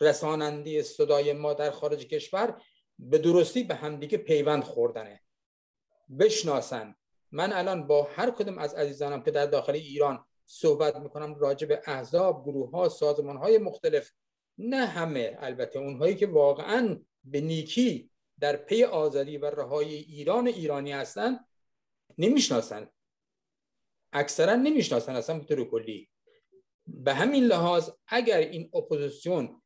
رساننده 0.00 0.82
صدای 0.82 1.32
ما 1.32 1.54
در 1.54 1.70
خارج 1.70 2.06
کشور 2.06 2.62
به 2.98 3.18
درستی 3.18 3.62
به 3.64 3.74
همدیگه 3.74 4.18
پیوند 4.18 4.64
خوردنه. 4.64 5.20
بشناسن. 6.18 6.94
من 7.32 7.52
الان 7.52 7.86
با 7.86 8.02
هر 8.02 8.30
کدوم 8.30 8.58
از 8.58 8.74
عزیزانم 8.74 9.22
که 9.22 9.30
در 9.30 9.46
داخل 9.46 9.72
ایران 9.72 10.24
صحبت 10.44 10.96
می‌کنم 10.96 11.34
راجع 11.34 11.66
به 11.66 11.82
احزاب 11.86 12.44
گروه 12.44 12.70
ها 12.70 12.88
سازمان 12.88 13.36
های 13.36 13.58
مختلف 13.58 14.10
نه 14.58 14.86
همه 14.86 15.36
البته 15.40 15.78
اونهایی 15.78 16.14
که 16.14 16.26
واقعا 16.26 16.98
به 17.24 17.40
نیکی 17.40 18.10
در 18.40 18.56
پی 18.56 18.84
آزادی 18.84 19.36
و 19.36 19.46
رهایی 19.46 19.94
ایران 19.94 20.46
ایرانی 20.46 20.92
هستن 20.92 21.38
نمی‌شناسن. 22.18 22.88
اکثرا 24.12 24.54
نمی‌شناسن 24.54 25.16
اصلا 25.16 25.38
به 25.38 25.44
طور 25.44 25.64
کلی. 25.64 26.11
به 26.86 27.14
همین 27.14 27.44
لحاظ 27.44 27.90
اگر 28.08 28.38
این 28.38 28.70
اپوزیسیون 28.74 29.62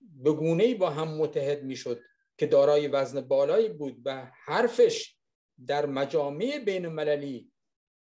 به 0.00 0.32
گونه 0.32 0.74
با 0.74 0.90
هم 0.90 1.08
متحد 1.08 1.62
می‌شد 1.62 2.00
که 2.38 2.46
دارای 2.46 2.88
وزن 2.88 3.20
بالایی 3.20 3.68
بود 3.68 4.02
و 4.04 4.30
حرفش 4.44 5.16
در 5.66 5.86
مجامع 5.86 6.58
بین 6.58 6.86
المللی 6.86 7.52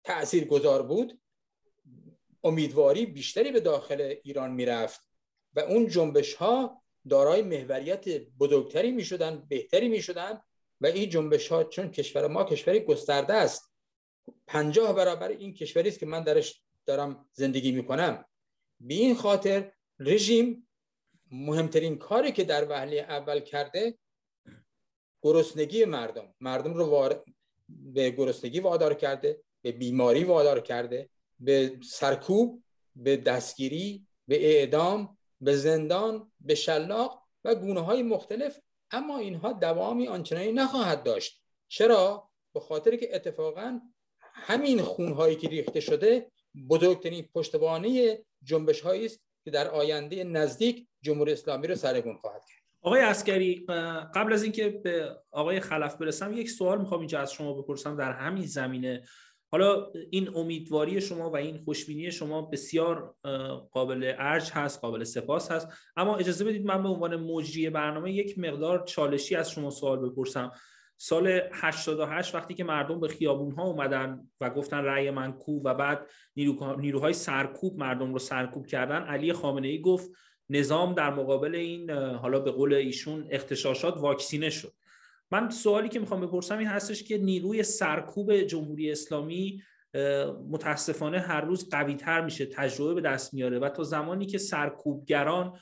تأثیر 0.04 0.44
گذار 0.44 0.82
بود 0.82 1.20
امیدواری 2.44 3.06
بیشتری 3.06 3.52
به 3.52 3.60
داخل 3.60 4.14
ایران 4.24 4.50
می‌رفت 4.50 5.00
و 5.54 5.60
اون 5.60 5.88
جنبش 5.88 6.34
ها 6.34 6.82
دارای 7.08 7.42
محوریت 7.42 8.08
بزرگتری 8.18 8.90
می 8.90 9.04
شدن 9.04 9.46
بهتری 9.48 9.88
می 9.88 10.02
شدن 10.02 10.40
و 10.80 10.86
این 10.86 11.10
جنبش 11.10 11.48
ها 11.48 11.64
چون 11.64 11.90
کشور 11.90 12.26
ما 12.26 12.44
کشوری 12.44 12.80
گسترده 12.80 13.34
است 13.34 13.74
پنجاه 14.46 14.92
برابر 14.92 15.28
این 15.28 15.54
کشوری 15.54 15.88
است 15.88 15.98
که 15.98 16.06
من 16.06 16.24
درش 16.24 16.62
دارم 16.86 17.28
زندگی 17.32 17.72
می 17.72 17.86
کنم 17.86 18.24
به 18.80 18.94
این 18.94 19.14
خاطر 19.14 19.72
رژیم 19.98 20.68
مهمترین 21.30 21.98
کاری 21.98 22.32
که 22.32 22.44
در 22.44 22.70
وهله 22.70 22.96
اول 22.96 23.40
کرده 23.40 23.98
گرسنگی 25.22 25.84
مردم. 25.84 26.34
مردم 26.40 26.74
رو 26.74 27.14
به 27.68 28.10
گرسنگی 28.10 28.60
وادار 28.60 28.94
کرده 28.94 29.42
به 29.62 29.72
بیماری 29.72 30.24
وادار 30.24 30.60
کرده 30.60 31.08
به 31.40 31.78
سرکوب 31.82 32.62
به 32.96 33.16
دستگیری 33.16 34.06
به 34.28 34.46
اعدام 34.46 35.18
به 35.40 35.56
زندان 35.56 36.32
به 36.40 36.54
شلاق 36.54 37.22
و 37.44 37.54
گونه 37.54 37.80
های 37.80 38.02
مختلف. 38.02 38.60
اما 38.90 39.18
اینها 39.18 39.52
دوامی 39.52 40.08
آنچنانی 40.08 40.52
نخواهد 40.52 41.02
داشت. 41.02 41.42
چرا؟ 41.68 42.30
به 42.54 42.60
خاطر 42.60 42.96
که 42.96 43.16
اتفاقا 43.16 43.80
همین 44.20 44.82
خونهایی 44.82 45.36
که 45.36 45.48
ریخته 45.48 45.80
شده 45.80 46.30
بزرگترین 46.70 47.28
پشتوانه 47.34 48.18
جنبش 48.42 48.80
هایی 48.80 49.06
است 49.06 49.20
که 49.44 49.50
در 49.50 49.68
آینده 49.68 50.24
نزدیک 50.24 50.86
جمهوری 51.02 51.32
اسلامی 51.32 51.66
رو 51.66 51.74
سرگون 51.74 52.16
خواهد 52.16 52.44
کرد. 52.44 52.60
آقای 52.82 53.00
اسکری 53.00 53.66
قبل 54.14 54.32
از 54.32 54.42
اینکه 54.42 54.68
به 54.68 55.16
آقای 55.30 55.60
خلف 55.60 55.96
برسم 55.96 56.32
یک 56.32 56.50
سوال 56.50 56.78
می‌خوام 56.78 57.00
اینجا 57.00 57.20
از 57.20 57.32
شما 57.32 57.54
بپرسم 57.54 57.96
در 57.96 58.12
همین 58.12 58.46
زمینه. 58.46 59.04
حالا 59.52 59.92
این 60.10 60.36
امیدواری 60.36 61.00
شما 61.00 61.30
و 61.30 61.36
این 61.36 61.58
خوشبینی 61.58 62.10
شما 62.10 62.42
بسیار 62.42 63.14
قابل 63.72 64.14
ارج 64.18 64.50
هست 64.50 64.80
قابل 64.80 65.04
سپاس 65.04 65.50
هست. 65.50 65.68
اما 65.96 66.16
اجازه 66.16 66.44
بدید 66.44 66.66
من 66.66 66.82
به 66.82 66.88
عنوان 66.88 67.16
مجری 67.16 67.70
برنامه 67.70 68.12
یک 68.12 68.38
مقدار 68.38 68.84
چالشی 68.84 69.36
از 69.36 69.50
شما 69.50 69.70
سوال 69.70 69.98
بپرسم. 69.98 70.52
سال 71.02 71.40
88 71.52 72.34
وقتی 72.34 72.54
که 72.54 72.64
مردم 72.64 73.00
به 73.00 73.08
خیابون 73.08 73.52
ها 73.52 73.62
اومدن 73.62 74.28
و 74.40 74.50
گفتن 74.50 74.78
رأی 74.78 75.10
من 75.10 75.32
کو 75.32 75.62
و 75.64 75.74
بعد 75.74 76.06
نیروهای 76.78 77.12
سرکوب 77.12 77.78
مردم 77.78 78.12
رو 78.12 78.18
سرکوب 78.18 78.66
کردن 78.66 79.02
علی 79.02 79.32
خامنه 79.32 79.68
ای 79.68 79.80
گفت 79.80 80.10
نظام 80.50 80.94
در 80.94 81.10
مقابل 81.10 81.54
این 81.54 81.90
حالا 81.90 82.40
به 82.40 82.50
قول 82.50 82.74
ایشون 82.74 83.26
اختشاشات 83.30 83.96
واکسینه 83.96 84.50
شد. 84.50 84.72
من 85.30 85.50
سوالی 85.50 85.88
که 85.88 86.00
می‌خوام 86.00 86.20
بپرسم 86.20 86.58
این 86.58 86.68
هستش 86.68 87.02
که 87.02 87.18
نیروی 87.18 87.62
سرکوب 87.62 88.36
جمهوری 88.36 88.90
اسلامی 88.90 89.62
متاسفانه 90.50 91.18
هر 91.18 91.40
روز 91.40 91.68
قوی 91.68 91.94
تر 91.94 92.20
میشه 92.20 92.46
تجربه 92.46 92.94
به 92.94 93.00
دست 93.00 93.34
میاره 93.34 93.58
و 93.58 93.68
تا 93.68 93.82
زمانی 93.82 94.26
که 94.26 94.38
سرکوبگران 94.38 95.58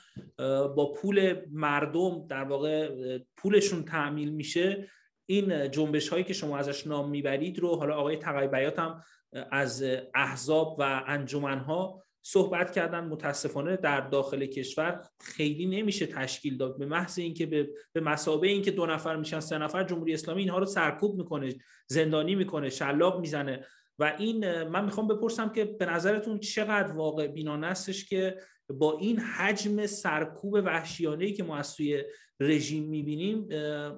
با 0.75 0.93
پول 1.01 1.35
مردم 1.51 2.27
در 2.27 2.43
واقع 2.43 2.89
پولشون 3.37 3.83
تعمیل 3.83 4.29
میشه 4.29 4.89
این 5.29 5.71
جنبش 5.71 6.09
هایی 6.09 6.23
که 6.23 6.33
شما 6.33 6.57
ازش 6.57 6.87
نام 6.87 7.09
می‌برید 7.09 7.59
رو 7.59 7.75
حالا 7.75 7.95
آقای 7.95 8.17
تقی 8.17 8.47
بیات 8.47 8.79
هم 8.79 9.03
از 9.51 9.85
احزاب 10.15 10.75
و 10.79 11.03
انجمن 11.07 11.59
ها 11.59 12.03
صحبت 12.21 12.71
کردن. 12.71 12.99
متاسفانه 12.99 13.77
در 13.77 14.01
داخل 14.01 14.45
کشور 14.45 15.01
خیلی 15.21 15.65
نمیشه 15.65 16.05
تشکیل 16.05 16.57
داد. 16.57 16.77
به 16.77 16.85
محض 16.85 17.19
اینکه 17.19 17.45
به 17.45 17.69
به 17.93 18.01
مسابه 18.01 18.47
اینکه 18.47 18.71
دو 18.71 18.85
نفر 18.85 19.15
میشن 19.15 19.39
سه 19.39 19.57
نفر 19.57 19.83
جمهوری 19.83 20.13
اسلامی 20.13 20.41
اینها 20.41 20.57
رو 20.57 20.65
سرکوب 20.65 21.17
می‌کنه 21.17 21.55
زندانی 21.87 22.35
می‌کنه 22.35 22.69
شلاق 22.69 23.19
می‌زنه. 23.19 23.65
و 23.99 24.15
این 24.17 24.63
من 24.63 24.85
می‌خوام 24.85 25.07
بپرسم 25.07 25.49
که 25.49 25.65
به 25.65 25.85
نظرتون 25.85 26.39
چقدر 26.39 26.91
واقع 26.91 27.27
بینانه 27.27 27.73
که 28.09 28.37
با 28.69 28.97
این 28.97 29.19
حجم 29.19 29.85
سرکوب 29.85 30.53
وحشیانه 30.53 31.25
ای 31.25 31.33
که 31.33 31.43
ما 31.43 31.57
از 31.57 31.67
سوی 31.67 32.03
رژیم 32.39 32.83
می‌بینیم 32.83 33.49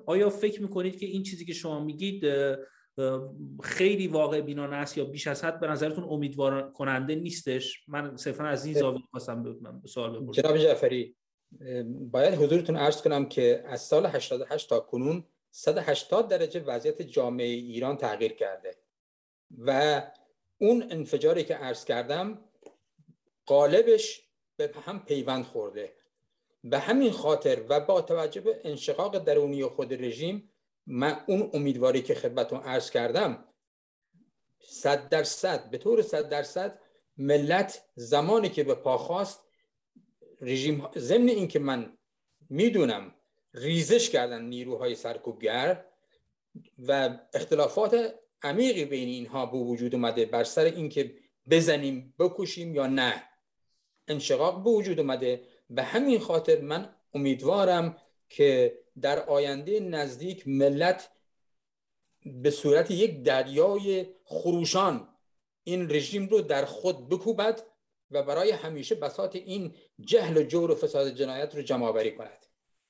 آیا 0.05 0.29
فکر 0.29 0.61
می‌کنید 0.61 0.99
که 0.99 1.05
این 1.05 1.23
چیزی 1.23 1.45
که 1.45 1.53
شما 1.53 1.83
میگید 1.83 2.25
خیلی 3.63 4.07
واقع 4.07 4.41
بینانه 4.41 4.75
است 4.75 4.97
یا 4.97 5.05
بیش 5.05 5.27
از 5.27 5.43
حد 5.43 5.59
به 5.59 5.67
نظرتون 5.67 6.03
امیدوار 6.03 6.71
کننده 6.71 7.15
نیستش؟ 7.15 7.83
من 7.87 8.17
صرفا 8.17 8.43
از 8.43 8.65
این 8.65 8.73
زاویه 8.73 9.03
خواستم 9.11 9.81
سوال 9.85 10.19
بپرسم. 10.19 10.41
جناب 10.41 10.57
جعفری 10.57 11.15
باید 12.11 12.33
حضورتون 12.33 12.75
عرض 12.75 13.01
کنم 13.01 13.25
که 13.25 13.63
از 13.65 13.81
سال 13.81 14.05
88 14.05 14.69
تا 14.69 14.79
کنون 14.79 15.23
180 15.51 16.27
درجه 16.27 16.59
وضعیت 16.59 17.01
جامعه 17.01 17.47
ایران 17.47 17.97
تغییر 17.97 18.33
کرده 18.33 18.77
و 19.57 20.01
اون 20.57 20.83
انفجاری 20.89 21.43
که 21.43 21.55
عرض 21.55 21.85
کردم 21.85 22.39
قالبش 23.45 24.29
به 24.57 24.71
هم 24.85 25.05
پیوند 25.05 25.43
خورده. 25.43 25.93
به 26.63 26.79
همین 26.79 27.11
خاطر 27.11 27.61
و 27.69 27.79
با 27.79 28.01
توجه 28.01 28.41
به 28.41 28.61
انشقاق 28.63 29.17
درونی 29.17 29.65
خود 29.65 29.93
رژیم 29.93 30.49
من 30.87 31.23
اون 31.27 31.49
امیدواری 31.53 32.01
که 32.01 32.15
خدمتون 32.15 32.59
عرض 32.59 32.91
کردم 32.91 33.45
صد 34.59 35.09
درصد 35.09 35.69
به 35.69 35.77
طور 35.77 36.01
صد 36.01 36.29
درصد 36.29 36.79
ملت 37.17 37.83
زمانی 37.95 38.49
که 38.49 38.63
به 38.63 38.75
پا 38.75 38.97
خواست 38.97 39.39
رژیم 40.41 40.87
ضمن 40.97 41.29
اینکه 41.29 41.59
من 41.59 41.97
می‌دونم 42.49 43.15
ریزش 43.53 44.09
کردن 44.09 44.41
نیروهای 44.41 44.95
سرکوبگر 44.95 45.85
و 46.87 47.19
اختلافات 47.33 48.15
عمیقی 48.43 48.85
بین 48.85 49.07
اینها 49.07 49.45
به 49.45 49.57
وجود 49.57 49.95
اومده 49.95 50.25
بر 50.25 50.43
سر 50.43 50.63
اینکه 50.63 51.15
بزنیم 51.49 52.13
بکشیم 52.19 52.75
یا 52.75 52.87
نه 52.87 53.23
انشقاق 54.07 54.63
به 54.63 54.69
وجود 54.69 54.99
اومده. 54.99 55.43
به 55.71 55.83
همین 55.83 56.19
خاطر 56.19 56.61
من 56.61 56.95
امیدوارم 57.13 57.97
که 58.29 58.79
در 59.01 59.19
آینده 59.19 59.79
نزدیک 59.79 60.47
ملت 60.47 61.11
به 62.25 62.51
صورت 62.51 62.91
یک 62.91 63.23
دریای 63.23 64.05
خروشان 64.23 65.07
این 65.63 65.89
رژیم 65.89 66.27
رو 66.27 66.41
در 66.41 66.65
خود 66.65 67.09
بکوبد 67.09 67.61
و 68.11 68.23
برای 68.23 68.51
همیشه 68.51 68.95
بساط 68.95 69.35
این 69.35 69.75
جهل 69.99 70.37
و 70.37 70.43
جور 70.43 70.71
و 70.71 70.75
فساد 70.75 71.09
جنایت 71.09 71.55
رو 71.55 71.61
جمع 71.61 71.85
آوری 71.85 72.11
کند. 72.11 72.45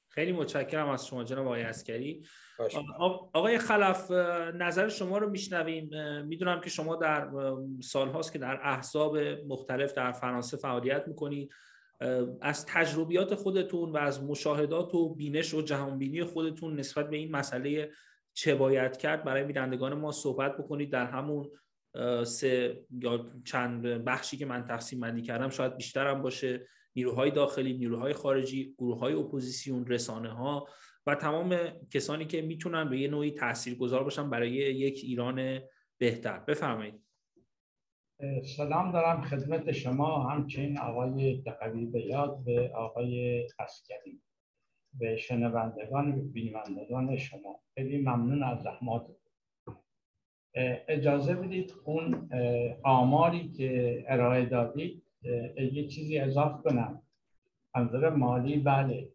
خیلی 0.07 0.31
متشکرم 0.31 0.89
از 0.89 1.07
شما 1.07 1.23
جناب 1.23 1.45
آقای 1.45 1.61
اسکری 1.61 2.25
آقای 3.33 3.57
خلف 3.57 4.11
نظر 4.55 4.89
شما 4.89 5.17
رو 5.17 5.29
میشنویم. 5.29 5.89
می‌دونم 6.25 6.61
که 6.61 6.69
شما 6.69 6.95
در 6.95 7.29
سالهاست 7.83 8.33
که 8.33 8.39
در 8.39 8.59
احزاب 8.63 9.17
مختلف 9.47 9.93
در 9.93 10.11
فرانسه 10.11 10.57
فعالیت 10.57 11.07
می‌کنید. 11.07 11.51
از 12.41 12.65
تجربیات 12.65 13.35
خودتون 13.35 13.91
و 13.91 13.97
از 13.97 14.23
مشاهدات 14.23 14.95
و 14.95 15.15
بینش 15.15 15.53
و 15.53 15.61
جهانبینی 15.61 16.23
خودتون 16.23 16.79
نسبت 16.79 17.09
به 17.09 17.17
این 17.17 17.31
مسئله 17.31 17.91
چه 18.33 18.55
باید 18.55 18.97
کرد؟ 18.97 19.23
برای 19.23 19.43
بینندگان 19.43 19.93
ما 19.93 20.11
صحبت 20.11 20.57
بکنید 20.57 20.91
در 20.91 21.05
همون 21.05 21.49
سه 22.23 22.83
یا 22.91 23.25
چند 23.45 23.81
بخشی 23.81 24.37
که 24.37 24.45
من 24.45 24.65
تقسیم 24.65 24.99
بندی 24.99 25.21
کردم 25.21 25.49
شاید 25.49 25.77
بیشتر 25.77 26.07
هم 26.07 26.21
باشه. 26.21 26.67
نیروهای 26.95 27.31
داخلی 27.31 27.73
نیروهای 27.73 28.13
خارجی 28.13 28.75
گروه 28.77 28.99
های 28.99 29.13
اپوزیسیون 29.13 29.87
رسانه 29.87 30.29
ها 30.29 30.67
و 31.07 31.15
تمام 31.15 31.57
کسانی 31.91 32.25
که 32.25 32.41
می‌تونن 32.41 32.89
به 32.89 32.99
یه 32.99 33.07
نوعی 33.07 33.31
تاثیرگذار 33.31 34.03
باشن 34.03 34.29
برای 34.29 34.51
یک 34.51 34.99
ایران 35.03 35.59
بهتر. 35.97 36.39
بفرمایید. 36.39 37.10
سلام 38.57 38.91
دارم 38.91 39.21
خدمت 39.21 39.71
شما 39.71 40.29
همچنین 40.29 40.77
آقای 40.77 41.41
تقوی 41.41 41.85
بیات 41.85 42.43
به 42.43 42.71
آقای 42.75 43.43
عسکری 43.59 44.21
به 44.93 45.17
شنوندگان 45.17 46.11
و 46.11 46.21
بینندگان 46.21 47.17
شما. 47.17 47.59
خیلی 47.75 47.97
ممنون 47.97 48.43
از 48.43 48.63
زحمات 48.63 49.07
اجازه 50.87 51.35
بدید 51.35 51.73
اون 51.85 52.29
آماری 52.83 53.51
که 53.51 54.03
ارائه 54.07 54.45
دادید 54.45 55.03
یه 55.73 55.87
چیزی 55.87 56.19
اضافه 56.19 56.63
کنم. 56.63 57.01
نظر 57.75 58.09
مالی 58.09 58.57
بله. 58.57 59.09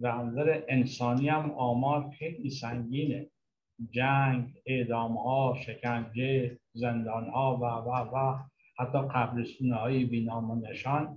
و 0.00 0.24
نظر 0.24 0.62
انسانی 0.68 1.28
هم 1.28 1.50
آمار 1.50 2.10
خیلی 2.10 2.50
سنگینه. 2.50 3.30
جنگ، 3.90 4.62
اعدام 4.66 5.16
ها، 5.16 5.56
شکنجه، 5.66 6.58
زندان 6.78 7.28
ها 7.28 7.56
و 7.56 7.64
و 7.64 8.16
و 8.16 8.38
حتی 8.78 8.98
قبرستون 8.98 9.72
های 9.72 10.04
بینام 10.04 10.50
و 10.50 10.54
نشان. 10.54 11.16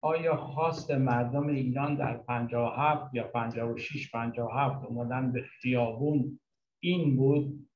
آیا 0.00 0.36
خواست 0.36 0.90
مردم 0.90 1.46
ایران 1.46 1.94
در 1.94 2.16
57 2.16 3.14
یا 3.14 3.28
56 3.28 4.10
57 4.10 4.84
اومدن 4.84 5.32
به 5.32 5.42
خیابون؟ 5.42 6.40
این 6.80 7.16
بود. 7.16 7.68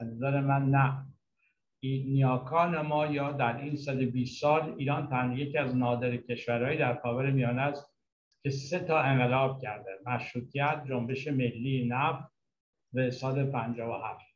نظر 0.00 0.40
من 0.40 0.70
نه. 0.70 1.06
نیاکان 1.82 2.80
ما 2.80 3.06
یا 3.06 3.32
در 3.32 3.56
این 3.56 3.76
120 3.76 4.40
سال 4.40 4.74
ایران 4.78 5.08
تنها 5.08 5.38
یکی 5.38 5.58
از 5.58 5.76
نادر 5.76 6.16
کشورهایی 6.16 6.78
در 6.78 7.00
خاور 7.00 7.30
میانه 7.30 7.62
است 7.62 7.94
که 8.42 8.50
سه 8.50 8.78
تا 8.78 9.00
انقلاب 9.00 9.62
کرده. 9.62 9.90
مشروطیت 10.06 10.84
جنبش 10.88 11.28
ملی 11.28 11.88
نفت 11.88 12.32
به 12.92 13.10
سال 13.10 13.50
57 13.50 14.29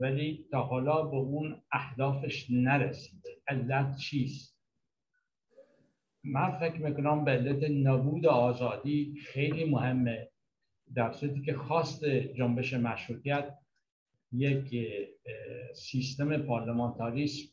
ولی 0.00 0.46
تا 0.50 0.62
حالا 0.62 1.02
به 1.02 1.16
اون 1.16 1.62
اهدافش 1.72 2.46
نرسیده. 2.50 3.30
علت 3.48 3.96
چیست؟ 3.96 4.60
من 6.24 6.58
فکر 6.58 6.82
می‌کنم 6.82 7.24
به 7.24 7.30
علت 7.30 7.70
نبود 7.70 8.26
آزادی 8.26 9.14
خیلی 9.26 9.64
مهمه. 9.64 10.28
در 10.94 11.12
صورتی 11.12 11.42
که 11.42 11.54
خواست 11.54 12.04
جنبش 12.04 12.74
مشروطیت 12.74 13.58
یک 14.32 14.74
سیستم 15.74 16.36
پارلمانتاریسم 16.36 17.48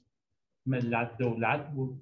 ملت 0.65 1.17
دولت 1.17 1.71
بود. 1.71 2.01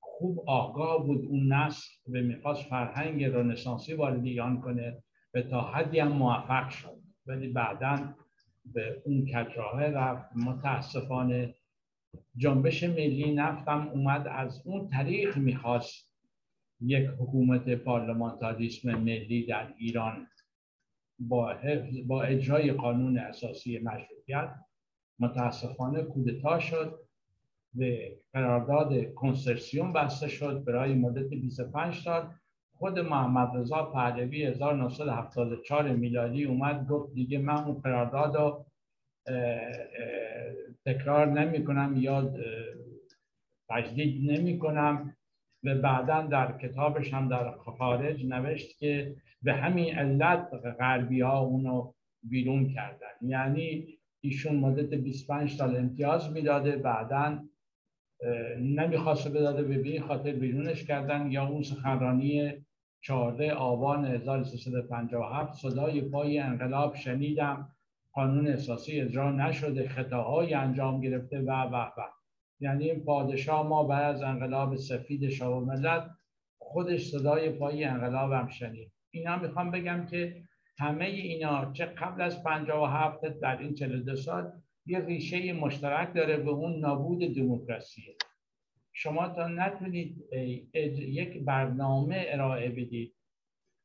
خوب 0.00 0.50
آگاه 0.50 1.06
بود 1.06 1.24
اون 1.24 1.52
نسل 1.52 1.90
به 2.06 2.22
می‌خواست 2.22 2.62
فرهنگ 2.62 3.24
رنسانسی 3.24 3.94
وارد 3.94 4.24
ایران 4.24 4.60
کنه 4.60 5.02
به 5.32 5.42
تا 5.42 5.60
حدی 5.60 5.98
هم 5.98 6.08
موفق 6.08 6.68
شد. 6.68 7.00
ولی 7.26 7.48
بعدا 7.48 8.14
به 8.74 9.02
اون 9.04 9.26
کجراه 9.26 9.82
رفت 9.82 10.36
متاسفانه 10.36 11.54
جنبش 12.36 12.84
ملی 12.84 13.34
نفتم 13.34 13.88
اومد 13.88 14.26
از 14.28 14.62
اون 14.64 14.88
طریق 14.88 15.36
می‌خواست 15.36 16.12
یک 16.80 17.06
حکومت 17.18 17.68
پارلمانتاریسم 17.68 18.94
ملی 18.94 19.46
در 19.46 19.74
ایران 19.78 20.26
با, 21.18 21.54
با 22.06 22.22
اجرای 22.22 22.72
قانون 22.72 23.18
اساسی 23.18 23.78
مشروطیت 23.78 24.54
متاسفانه 25.18 26.02
کودتا 26.02 26.60
شد 26.60 26.98
به 27.74 28.18
قرارداد 28.32 29.14
کنسرسیون 29.14 29.92
بسته 29.92 30.28
شد 30.28 30.64
برای 30.64 30.94
مدت 30.94 31.30
25 31.30 31.94
سال 31.94 32.34
خود 32.78 32.98
محمد 32.98 33.56
رضا 33.56 33.82
پهلوی 33.82 34.44
1974 34.44 35.88
میلادی 35.88 36.44
اومد 36.44 36.88
گفت 36.88 37.14
دیگه 37.14 37.38
من 37.38 37.64
اون 37.64 37.80
قرارداد 37.80 38.36
رو 38.36 38.64
تکرار 40.86 41.26
نمی 41.26 41.64
کنم 41.64 41.94
یا 41.96 42.32
تجدید 43.68 44.30
نمی 44.30 44.58
کنم 44.58 45.16
و 45.64 45.74
بعدا 45.74 46.22
در 46.22 46.58
کتابش 46.58 47.14
هم 47.14 47.28
در 47.28 47.50
خارج 47.50 48.26
نوشت 48.26 48.78
که 48.78 49.16
به 49.42 49.52
همین 49.52 49.94
علت 49.94 50.48
غربی 50.78 51.20
ها 51.20 51.40
اونو 51.40 51.92
بیرون 52.22 52.68
کردن. 52.68 53.06
یعنی 53.20 53.86
ایشون 54.20 54.56
مدت 54.56 54.94
25 54.94 55.50
سال 55.50 55.76
امتیاز 55.76 56.32
می‌داده 56.32 56.76
بعدا 56.76 57.38
نمی‌خواسته 58.60 59.30
بداده 59.30 59.62
به 59.62 59.88
این 59.88 60.02
خاطر 60.02 60.32
بیرونش 60.32 60.84
کردن. 60.84 61.30
یا 61.30 61.46
اون 61.46 61.62
سخنرانی 61.62 62.65
14 63.00 63.52
آبان 63.52 64.04
1357 64.04 65.54
صدای 65.54 66.00
پای 66.00 66.38
انقلاب 66.38 66.94
شنیدم. 66.94 67.72
قانون 68.12 68.48
اساسی 68.48 69.00
اجرا 69.00 69.32
نشده 69.32 69.88
خطاهای 69.88 70.54
انجام 70.54 71.00
گرفته 71.00 71.40
و 71.40 71.50
و 71.50 71.74
و. 71.74 72.02
یعنی 72.60 72.90
این 72.90 73.04
پادشاه 73.04 73.66
ما 73.66 73.84
بعد 73.84 74.14
از 74.14 74.22
انقلاب 74.22 74.76
سفید 74.76 75.28
شاه 75.28 75.64
ملت 75.64 76.10
خودش 76.58 77.10
صدای 77.10 77.50
پای 77.50 77.84
انقلاب 77.84 78.32
هم 78.32 78.48
شنید. 78.48 78.92
اینا 79.10 79.36
می‌خوام 79.38 79.70
بگم 79.70 80.06
که 80.06 80.42
همه 80.78 81.04
اینا 81.04 81.72
چه 81.72 81.84
قبل 81.84 82.20
از 82.22 82.42
57 82.42 83.24
در 83.24 83.58
این 83.58 83.74
42 83.74 84.16
سال 84.16 84.52
یه 84.86 84.98
ریشه 84.98 85.52
مشترک 85.52 86.14
داره 86.14 86.36
به 86.36 86.50
اون 86.50 86.80
نابود 86.80 87.34
دموکراسی 87.36 88.02
شما 88.98 89.28
تا 89.28 89.48
نتونید 89.48 90.24
یک 90.98 91.44
برنامه 91.44 92.24
ارائه 92.28 92.68
بدید 92.68 93.14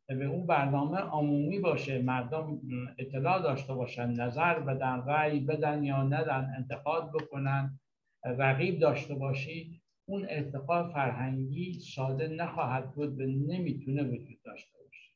به 0.07 0.25
اون 0.25 0.47
برنامه 0.47 0.97
عمومی 0.97 1.59
باشه 1.59 2.01
مردم 2.01 2.61
اطلاع 2.97 3.41
داشته 3.41 3.73
باشن 3.73 4.09
نظر 4.11 4.59
بدن 4.59 5.03
رأی 5.07 5.39
بدن 5.39 5.83
یا 5.83 6.03
ندن 6.03 6.53
انتقاد 6.57 7.11
بکنن 7.11 7.79
رقیب 8.25 8.79
داشته 8.79 9.15
باشی 9.15 9.81
اون 10.05 10.25
ارتقاء 10.29 10.89
فرهنگی 10.93 11.79
ساده 11.79 12.27
نخواهد 12.27 12.95
بود 12.95 13.19
و 13.19 13.23
نمی‌تونه 13.23 14.03
وجود 14.03 14.41
داشته 14.43 14.77
باشه. 14.85 15.11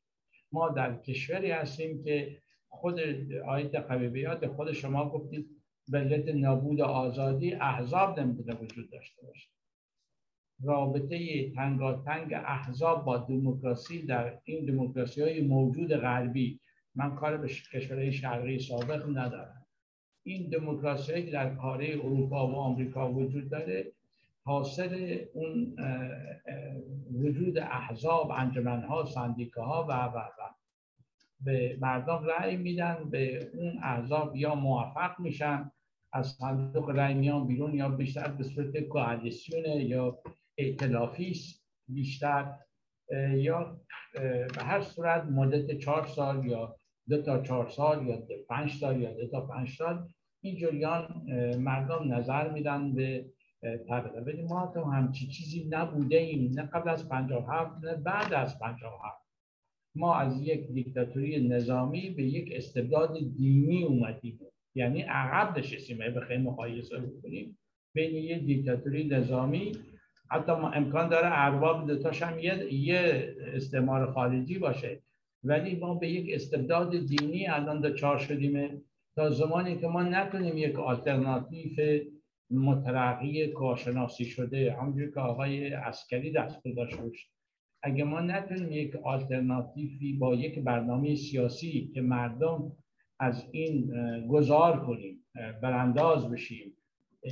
ما 0.51 0.69
در 0.69 0.97
کشوری 0.97 1.51
هستیم 1.51 2.03
که 2.03 2.41
خود 2.69 2.99
آیت 3.47 3.75
قبیبیات 3.75 4.47
خود 4.47 4.71
شما 4.71 5.09
گفتید 5.09 5.47
علت 5.93 6.35
نابود 6.35 6.81
آزادی 6.81 7.53
احزاب 7.53 8.19
نمی‌تونه 8.19 8.55
وجود 8.55 8.91
داشته 8.91 9.21
باشه. 9.27 9.49
رابطه 10.63 11.49
تنگاتنگ 11.51 12.33
احزاب 12.33 13.05
با 13.05 13.17
دموکراسی 13.17 14.01
در 14.05 14.37
این 14.43 14.65
دموکراسی 14.65 15.21
های 15.21 15.41
موجود 15.41 15.93
غربی. 15.93 16.59
من 16.95 17.15
کار 17.15 17.37
به 17.37 17.47
کشورهای 17.47 18.11
شرقی 18.11 18.59
سابق 18.59 19.05
ندارم. 19.09 19.65
این 20.23 20.49
دموکراسی 20.49 21.25
که 21.25 21.31
در 21.31 21.55
کاره 21.55 21.99
اروپا 22.03 22.47
و 22.47 22.55
آمریکا 22.55 23.11
وجود 23.11 23.49
داره 23.49 23.91
حاصل 24.43 25.17
اون 25.33 25.75
وجود 27.13 27.57
احزاب 27.57 28.31
انجمنها 28.31 29.05
سندیکاها 29.05 29.85
و 29.89 29.91
و 29.91 30.17
و. 30.17 30.55
به 31.41 31.77
مردم 31.81 32.23
رأی 32.23 32.57
میدن 32.57 33.09
به 33.09 33.49
اون 33.53 33.79
احزاب 33.83 34.35
یا 34.35 34.55
موفق 34.55 35.19
میشن 35.19 35.71
از 36.13 36.27
صندوق 36.27 36.89
رأی 36.89 37.13
میان 37.13 37.47
بیرون 37.47 37.73
یا 37.75 37.89
بیشتر 37.89 38.27
به 38.27 38.43
صورت 38.43 38.79
کوالیسیونه 38.79 39.75
یا 39.83 40.19
ائتلافی 40.57 41.35
بیشتر 41.87 42.53
یا 43.33 43.81
به 44.57 44.63
هر 44.63 44.81
صورت 44.81 45.23
مدت 45.23 45.77
چهار 45.77 46.07
سال 46.07 46.45
یا 46.45 46.75
دو 47.09 47.21
تا 47.21 47.41
چهار 47.43 47.69
سال 47.69 48.07
یا 48.07 48.27
پنج 48.49 48.71
سال 48.71 49.01
یا 49.01 49.13
دو 49.13 49.27
تا 49.27 49.41
پنج 49.41 49.69
سال 49.69 50.07
این 50.41 50.57
جریان 50.57 51.25
مردم 51.59 52.13
نظر 52.13 52.51
میدن 52.51 52.93
به 52.93 53.25
طبقه. 53.89 54.19
ولی 54.19 54.41
ما 54.41 54.71
تو 54.73 54.83
همچی 54.83 55.27
چیزی 55.27 55.67
نبوده 55.69 56.17
ایم 56.17 56.51
نه 56.55 56.61
قبل 56.61 56.89
از 56.89 57.09
57 57.09 57.83
نه 57.83 57.95
بعد 57.95 58.33
از 58.33 58.59
57 58.59 59.25
ما 59.95 60.15
از 60.15 60.41
یک 60.41 60.67
دیکتاتوری 60.67 61.47
نظامی 61.47 62.09
به 62.09 62.23
یک 62.23 62.49
استبداد 62.55 63.17
دینی 63.37 63.83
اومدیم. 63.83 64.39
یعنی 64.75 65.01
عقب 65.01 65.57
نشستیم. 65.57 65.97
بخوایم 65.97 66.41
مقایسه 66.41 66.97
بکنیم 66.97 67.57
بین 67.93 68.15
یک 68.15 68.45
دیکتاتوری 68.45 69.07
نظامی 69.07 69.71
حتی 70.31 70.51
امکان 70.51 71.09
داره 71.09 71.27
ارباب 71.31 71.87
دوتاش 71.87 72.23
هم 72.23 72.39
یه, 72.39 72.73
یه 72.73 73.35
استعمار 73.53 74.11
خارجی 74.11 74.59
باشه. 74.59 75.01
ولی 75.43 75.75
ما 75.75 75.93
به 75.93 76.09
یک 76.09 76.29
استبداد 76.33 77.05
دینی 77.05 77.47
الان 77.47 77.81
دچار 77.81 78.17
شدیم. 78.17 78.81
تا 79.15 79.29
زمانی 79.29 79.77
که 79.77 79.87
ما 79.87 80.03
نکنیم 80.03 80.57
یک 80.57 80.79
آلترناتیو 80.79 82.03
مترقی 82.51 83.47
کارشناسی 83.47 84.25
شده 84.25 84.73
همونجور 84.73 85.11
که 85.11 85.19
آقای 85.19 85.67
عسکری 85.73 86.31
دست 86.31 86.61
شد. 86.89 87.11
اگه 87.83 88.03
ما 88.03 88.21
نتونیم 88.21 88.71
یک 88.71 88.95
آلترناتیوی 88.95 90.13
با 90.13 90.35
یک 90.35 90.59
برنامه 90.59 91.15
سیاسی 91.15 91.91
که 91.93 92.01
مردم 92.01 92.71
از 93.19 93.47
این 93.51 93.91
گذار 94.27 94.85
کنیم 94.85 95.25
برانداز 95.61 96.31
بشیم 96.31 96.77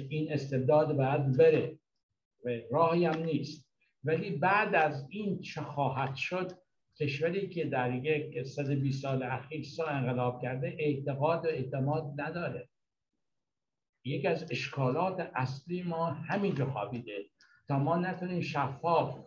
این 0.09 0.33
استبداد 0.33 0.97
باید 0.97 1.37
بره. 1.37 1.79
راهی 2.71 3.05
هم 3.05 3.23
نیست. 3.23 3.69
ولی 4.03 4.31
بعد 4.31 4.75
از 4.75 5.07
این 5.09 5.41
چه 5.41 5.61
خواهد 5.61 6.15
شد 6.15 6.51
کشوری 6.99 7.49
که 7.49 7.65
در 7.65 7.95
یک 7.95 8.43
120 8.43 9.01
سال 9.01 9.23
اخیر 9.23 9.63
سا 9.63 9.85
انقلاب 9.85 10.41
کرده 10.41 10.75
اعتقاد 10.79 11.45
و 11.45 11.47
اعتماد 11.47 12.21
نداره. 12.21 12.69
یکی 14.05 14.27
از 14.27 14.51
اشکالات 14.51 15.31
اصلی 15.35 15.83
ما 15.83 16.05
همینجا 16.05 16.71
خوابیده. 16.71 17.25
تا 17.67 17.79
ما 17.79 17.97
نتونیم 17.97 18.41
شفاف 18.41 19.19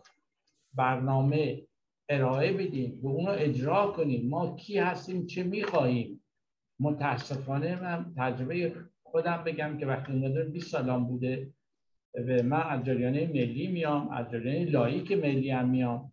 برنامه 0.73 1.67
ارائه 2.09 2.53
بدیم 2.53 2.99
و 3.01 3.07
اونو 3.07 3.31
اجرا 3.31 3.91
کنیم. 3.91 4.29
ما 4.29 4.55
کی 4.55 4.77
هستیم 4.77 5.25
چه 5.25 5.43
می‌خواهیم؟ 5.43 6.23
متاسفانه 6.79 7.81
من 7.81 8.13
تجربه 8.17 8.75
خودم 9.03 9.43
بگم 9.43 9.77
که 9.77 9.85
وقتی 9.85 10.11
اومدم 10.11 10.51
20 10.51 10.71
سالم 10.71 11.07
بوده 11.07 11.53
و 12.17 12.43
من 12.43 12.61
از 12.61 12.85
جریانه 12.85 13.27
ملی 13.27 13.67
میام 13.67 14.09
از 14.09 14.31
جریانه 14.31 14.71
لایک 14.71 15.11
ملی 15.11 15.49
هم 15.49 15.69
میام. 15.69 16.11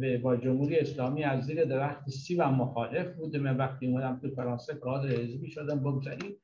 و 0.00 0.18
با 0.18 0.36
جمهوری 0.36 0.76
اسلامی 0.76 1.24
از 1.24 1.44
زیر 1.44 1.64
درخت 1.64 2.04
و 2.38 2.50
مخالف 2.50 3.16
بوده 3.16 3.38
من 3.38 3.56
وقتی 3.56 3.86
اومدم 3.86 4.18
تو 4.22 4.30
فرانسه 4.34 4.74
کادر 4.74 5.08
حزبی 5.08 5.50
شدم 5.50 5.80
بگذارید 5.80 6.40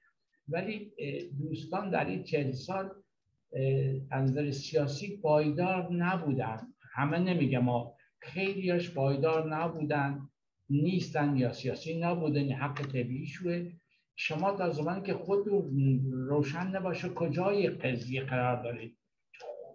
ولی 0.48 0.92
دوستان 1.38 1.90
در 1.90 2.04
این 2.04 2.22
چهل 2.22 2.52
سال 2.52 2.90
از 4.10 4.54
سیاسی 4.56 5.16
پایدار 5.16 5.92
نبودن. 5.92 6.66
همه 6.94 7.18
نمیگم 7.18 7.58
ما 7.58 7.94
خیلیش 8.18 8.90
پایدار 8.90 9.56
نبودن. 9.56 10.28
نیستن 10.70 11.36
یا 11.36 11.52
سیاسی 11.52 12.00
نبودن 12.00 12.52
حق 12.52 12.86
طبیعی 12.86 13.26
شوه. 13.26 13.70
شما 14.20 14.52
تا 14.52 14.70
زمانی 14.70 15.02
که 15.02 15.14
خود 15.14 15.48
روشن 16.12 16.66
نباشه 16.76 17.08
کجای 17.08 17.70
قضیه 17.70 18.24
قرار 18.24 18.62
دارید؟ 18.62 18.96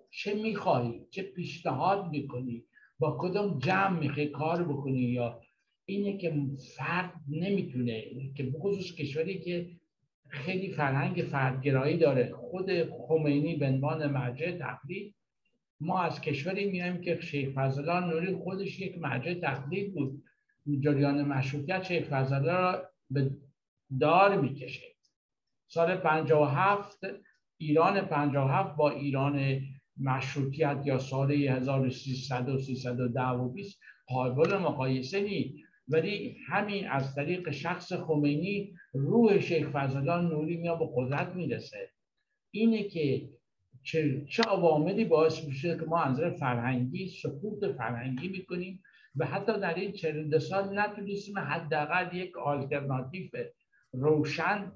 چه 0.09 0.33
می‌خواهی 0.33 1.05
چه 1.09 1.23
پیشنهاد 1.23 2.09
می‌کنی؟ 2.09 2.63
با 2.99 3.17
کدام 3.19 3.59
جمع 3.59 3.99
می‌خوای 3.99 4.27
کار 4.27 4.63
بکنی؟ 4.63 4.99
یا 4.99 5.41
اینه 5.85 6.17
که 6.17 6.33
فرد 6.75 7.13
نمی‌تونه 7.29 8.03
که 8.35 8.43
بخصوص 8.43 8.95
کشوری 8.95 9.39
که 9.39 9.69
خیلی 10.27 10.71
فرهنگ 10.71 11.21
فردگرایی 11.21 11.97
داره 11.97 12.31
خود 12.33 12.69
خمینی 13.07 13.55
به 13.55 13.65
عنوان 13.65 14.11
مرجع 14.11 14.57
تقلید 14.57 15.15
ما 15.79 16.01
از 16.01 16.21
کشوری 16.21 16.71
میایم 16.71 17.01
که 17.01 17.19
شیخ 17.21 17.49
فضلان 17.55 18.09
نوری 18.09 18.35
خودش 18.35 18.79
یک 18.79 18.97
مرجع 18.97 19.33
تقلید 19.33 19.93
بود. 19.93 20.23
جریان 20.79 21.27
مشروطیت 21.27 21.83
شیخ 21.83 22.07
فضلان 22.07 22.45
را 22.45 22.89
به 23.09 23.31
دار 23.99 24.41
می‌کشه. 24.41 24.93
سال 25.67 25.95
57 25.95 26.99
ایران 27.57 28.01
57 28.01 28.75
با 28.75 28.89
ایران 28.89 29.61
مشروطیت 29.97 30.81
یا 30.85 30.97
سال 30.97 31.31
1300 31.31 32.49
و 32.49 32.57
320 32.57 33.79
قابل 34.07 34.57
مقایسه 34.57 35.21
نیست 35.21 35.53
ولی 35.87 36.37
همین 36.47 36.87
از 36.87 37.15
طریق 37.15 37.51
شخص 37.51 37.93
خمینی 37.93 38.73
روح 38.93 39.39
شیخ 39.39 39.69
فضلان 39.69 40.27
نوری 40.27 40.57
میاد 40.57 40.79
به 40.79 40.85
قدرت 40.95 41.35
می‌رسه. 41.35 41.89
اینه 42.51 42.83
که 42.83 43.29
چه, 43.83 44.25
چه 44.25 44.43
عواملی 44.43 45.05
باعث 45.05 45.43
میشه 45.45 45.77
که 45.77 45.85
ما 45.85 46.03
از 46.03 46.19
فرهنگی 46.19 47.07
سقوط 47.07 47.65
فرهنگی 47.65 48.27
می‌کنیم 48.27 48.83
و 49.15 49.25
حتی 49.25 49.59
در 49.59 49.75
این 49.75 49.91
چند 49.91 50.37
سال 50.37 50.79
نتونستیم 50.79 51.39
حداقل 51.39 52.15
یک 52.15 52.37
آلترناتیو 52.37 53.29
روشن 53.93 54.71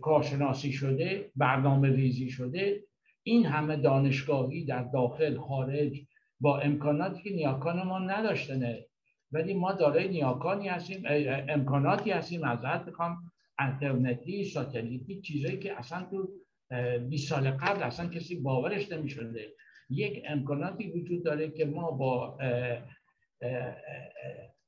کارشناسی 0.00 0.72
شده 0.72 1.32
برنامه 1.36 1.88
ریزی 1.88 2.30
شده. 2.30 2.82
این 3.22 3.46
همه 3.46 3.76
دانشگاهی 3.76 4.64
در 4.64 4.82
داخل 4.82 5.38
خارج 5.38 6.00
با 6.40 6.58
امکاناتی 6.58 7.22
که 7.22 7.30
نیاکان 7.30 7.82
ما 7.82 7.98
نداشتنه. 7.98 8.86
ولی 9.32 9.54
ما 9.54 9.72
دارای 9.72 10.08
نیاکانی 10.08 10.68
هستیم 10.68 11.02
امکاناتی 11.48 12.10
هستیم. 12.10 12.44
از 12.44 12.64
حد 12.64 12.86
بخوام 12.86 13.18
انترنتی 13.58 14.44
ساتلیتی 14.44 15.20
چیزایی 15.20 15.58
که 15.58 15.78
اصلا 15.78 16.06
تو 16.10 16.28
20 17.08 17.28
سال 17.28 17.50
قبل 17.50 17.82
اصلا 17.82 18.08
کسی 18.08 18.40
باورش 18.40 18.92
نمی 18.92 19.08
شده 19.08 19.52
یک 19.90 20.22
امکاناتی 20.28 20.90
وجود 20.90 21.24
داره 21.24 21.50
که 21.50 21.64
ما 21.64 21.90
با 21.90 22.38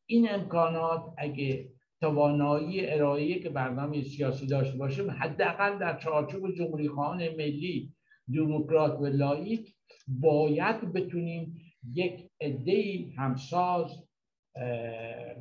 این 0.06 0.30
امکانات 0.30 1.14
اگه 1.18 1.72
توانایی 2.02 2.86
ارائه 2.86 3.38
که 3.38 3.50
برنامه 3.50 4.02
سیاسی 4.02 4.46
داشته 4.46 4.78
باشیم 4.78 5.10
حداقل 5.10 5.78
در 5.78 5.98
چارچوب 5.98 6.54
جمهوری 6.54 6.88
خواهان 6.88 7.28
ملی 7.28 7.94
دموکرات 8.34 9.00
و 9.00 9.06
لایک 9.06 9.74
باید 10.08 10.92
بتونیم 10.92 11.56
یک 11.92 12.30
عده 12.40 13.04
همساز 13.18 14.08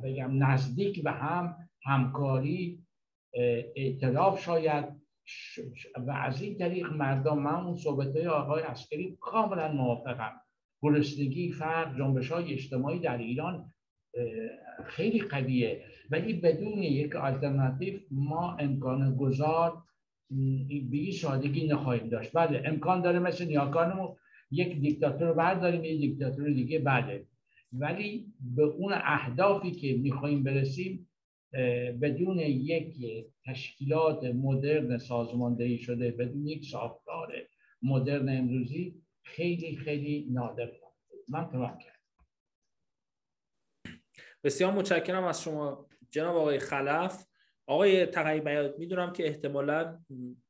بگم 0.04 0.44
نزدیک 0.44 1.02
و 1.04 1.12
هم 1.12 1.56
همکاری 1.84 2.84
اعتراف 3.76 4.42
شاید 4.42 4.84
و 6.06 6.10
از 6.10 6.42
این 6.42 6.58
طریق 6.58 6.92
مردم 6.92 7.38
من 7.38 7.54
اون 7.54 7.76
صحبت 7.76 8.16
های 8.16 8.26
آقای 8.26 8.62
عسکری 8.62 9.18
کاملا 9.20 9.72
موافقم. 9.72 10.32
گرسنگی 10.82 11.52
فرق 11.52 11.98
جنبش 11.98 12.32
های 12.32 12.52
اجتماعی 12.52 12.98
در 12.98 13.18
ایران 13.18 13.72
خیلی 14.86 15.20
قویه. 15.20 15.84
ولی 16.12 16.32
بدون 16.32 16.82
یک 16.82 17.16
آلترناتیو 17.16 18.00
ما 18.10 18.56
امکان 18.56 19.16
گذار 19.16 19.82
به 20.90 20.96
این 20.96 21.12
سادگی 21.12 21.66
نخواهیم 21.66 22.08
داشت. 22.08 22.30
بله 22.34 22.62
امکان 22.66 23.02
داره 23.02 23.18
مثل 23.18 23.44
نیاکانمون 23.44 24.16
یک 24.50 24.80
دیکتاتور 24.80 25.28
رو 25.28 25.34
برداریم 25.34 25.84
یک 25.84 26.00
دیکتاتور 26.00 26.50
دیگه 26.50 26.78
بله. 26.78 27.26
ولی 27.72 28.32
به 28.56 28.62
اون 28.62 28.92
اهدافی 28.92 29.70
که 29.70 29.96
می‌خواهیم 29.96 30.42
برسیم 30.42 31.08
بدون 32.02 32.38
یک 32.38 32.96
تشکیلات 33.46 34.24
مدرن 34.24 34.98
سازماندهی 34.98 35.78
شده 35.78 36.10
بدون 36.10 36.46
یک 36.46 36.64
ساختار 36.64 37.32
مدرن 37.82 38.28
امروزی 38.28 39.02
خیلی 39.22 39.76
خیلی 39.76 40.26
نادر 40.30 40.72
من 41.28 41.48
تمام 41.48 41.78
کردم. 41.78 41.98
بسیار 44.44 44.72
متشکرم 44.72 45.24
از 45.24 45.42
شما. 45.42 45.86
جناب 46.12 46.36
آقای 46.36 46.58
خلف 46.58 47.26
آقای 47.66 48.06
تقیی 48.06 48.40
بیاد 48.40 48.78
می‌دونم 48.78 49.12
که 49.12 49.26
احتمالا 49.26 49.98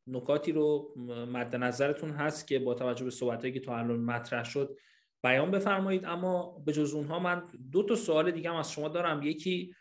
نکاتی 0.07 0.53
رو 0.53 0.94
مد 1.33 1.57
نظرتون 1.57 2.11
هست 2.11 2.46
که 2.46 2.59
با 2.59 2.75
توجه 2.75 3.05
به 3.05 3.11
صحبتهایی 3.11 3.53
که 3.53 3.61
تا 3.61 3.77
الان 3.77 4.01
مطرح 4.01 4.44
شد 4.44 4.77
بیان 5.22 5.51
بفرمایید. 5.51 6.05
اما 6.05 6.62
به 6.66 6.72
جز 6.72 6.94
اونها 6.94 7.18
من 7.18 7.42
دو 7.72 7.83
تا 7.83 7.94
سوال 7.94 8.31
دیگه 8.31 8.51
هم 8.51 8.57
از 8.57 8.72
شما 8.72 8.88
دارم. 8.88 9.22
یکی 9.22 9.75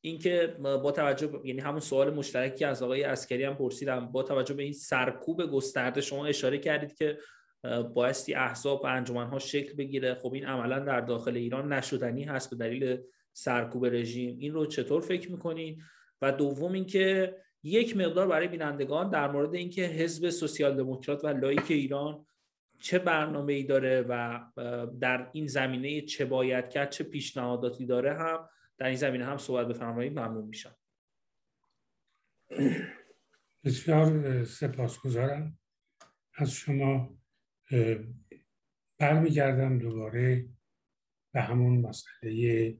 اینکه 0.00 0.56
با 0.58 0.92
توجه 0.92 1.40
یعنی 1.44 1.60
همون 1.60 1.80
سوال 1.80 2.14
مشترکی 2.14 2.64
از 2.64 2.82
آقای 2.82 3.04
اسکری 3.04 3.44
هم 3.44 3.54
پرسیدم. 3.54 4.12
با 4.12 4.22
توجه 4.22 4.54
به 4.54 4.62
این 4.62 4.72
سرکوب 4.72 5.46
گسترده 5.46 6.00
شما 6.00 6.26
اشاره 6.26 6.58
کردید 6.58 6.94
که 6.94 7.18
بایستی 7.94 8.34
احزاب 8.34 8.84
و 8.84 8.86
انجمنها 8.86 9.38
شکل 9.38 9.74
بگیره. 9.74 10.14
خب 10.14 10.32
این 10.32 10.46
عملا 10.46 10.78
در 10.78 11.00
داخل 11.00 11.36
ایران 11.36 11.72
نشدنی 11.72 12.24
هست 12.24 12.50
به 12.50 12.56
دلیل 12.56 12.98
سرکوب 13.38 13.86
رژیم. 13.86 14.38
این 14.38 14.54
رو 14.54 14.66
چطور 14.66 15.00
فکر 15.00 15.30
می‌کنید 15.30 15.82
و 16.22 16.32
دوم 16.32 16.72
اینکه 16.72 17.36
یک 17.62 17.96
مقدار 17.96 18.28
برای 18.28 18.48
بینندگان 18.48 19.10
در 19.10 19.30
مورد 19.30 19.54
اینکه 19.54 19.82
حزب 19.82 20.30
سوسیال 20.30 20.76
دموکرات 20.76 21.24
و 21.24 21.28
لایک 21.28 21.70
ایران 21.70 22.26
چه 22.80 22.98
برنامه 22.98 23.52
ای 23.52 23.62
داره 23.62 24.06
و 24.08 24.40
در 25.00 25.30
این 25.32 25.46
زمینه 25.46 26.00
چه 26.00 26.24
باید 26.24 26.68
کرد 26.68 26.90
چه 26.90 27.04
پیشنهاداتی 27.04 27.86
داره 27.86 28.14
هم 28.14 28.48
در 28.78 28.86
این 28.86 28.96
زمینه 28.96 29.24
هم 29.24 29.38
صحبت 29.38 29.68
بفرمایید 29.68 30.18
ممنون 30.18 30.44
میشم. 30.44 30.76
بسیار 33.64 34.44
سپاسگزارم. 34.44 35.58
از 36.34 36.52
شما 36.52 37.18
برمیگردم 38.98 39.78
دوباره 39.78 40.48
به 41.32 41.40
همون 41.40 41.80
مسئله 41.80 42.78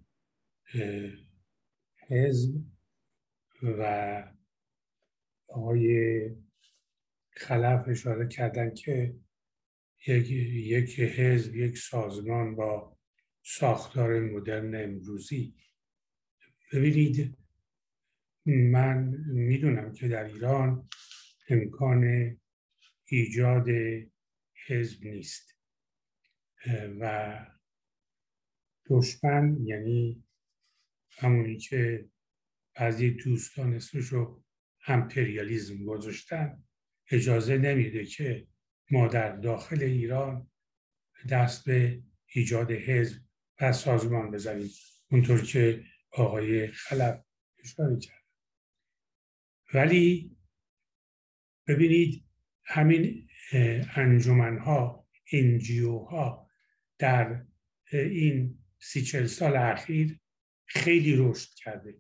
حزب 2.09 2.55
و 3.63 4.23
آقای 5.49 6.31
خلف 7.31 7.89
اشاره 7.89 8.29
کردن 8.29 8.75
که 8.75 9.17
یک, 10.07 10.31
یک 10.31 11.01
حزب 11.01 11.55
یک 11.55 11.79
سازمان 11.79 12.57
با 12.57 12.99
ساختار 13.43 14.21
مدرن 14.21 14.75
امروزی. 14.75 15.55
ببینید 16.73 17.39
من 18.47 18.99
می‌دونم 19.27 19.93
که 19.93 20.09
در 20.09 20.25
ایران 20.25 20.89
امکان 21.49 22.37
ایجاد 23.07 23.67
حزب 24.67 25.05
نیست. 25.05 25.59
و 27.01 27.47
دشمن 28.91 29.57
یعنی 29.65 30.25
همونی 31.19 31.57
که 31.57 32.09
بعضی 32.75 33.11
دوستان 33.11 33.75
اسمش 33.75 34.05
رو 34.05 34.45
امپریالیزم 34.87 35.85
گذاشتن 35.85 36.65
اجازه 37.11 37.59
نمیده 37.59 38.05
که 38.05 38.47
ما 38.91 39.09
در 39.09 39.37
داخل 39.37 39.83
ایران 39.83 40.51
دست 41.31 41.65
به 41.65 42.03
ایجاد 42.27 42.71
حزب 42.71 43.23
و 43.61 43.73
سازمان 43.73 44.31
بزنیم. 44.31 44.71
اونطور 45.11 45.43
که 45.43 45.85
آقای 46.11 46.67
خلف 46.67 47.25
اشاره 47.59 48.01
کرد. 48.01 48.25
ولی 49.75 50.37
ببینید 51.67 52.25
همین 52.65 53.29
انجمن 53.97 54.59
ها 54.59 55.07
انجیو 55.33 55.99
ها 55.99 56.49
در 56.99 57.45
این 57.93 58.65
سی 58.79 59.03
چل 59.03 59.27
سال 59.27 59.57
اخیر 59.57 60.21
خیلی 60.69 61.17
رشد 61.17 61.55
کرده. 61.55 61.97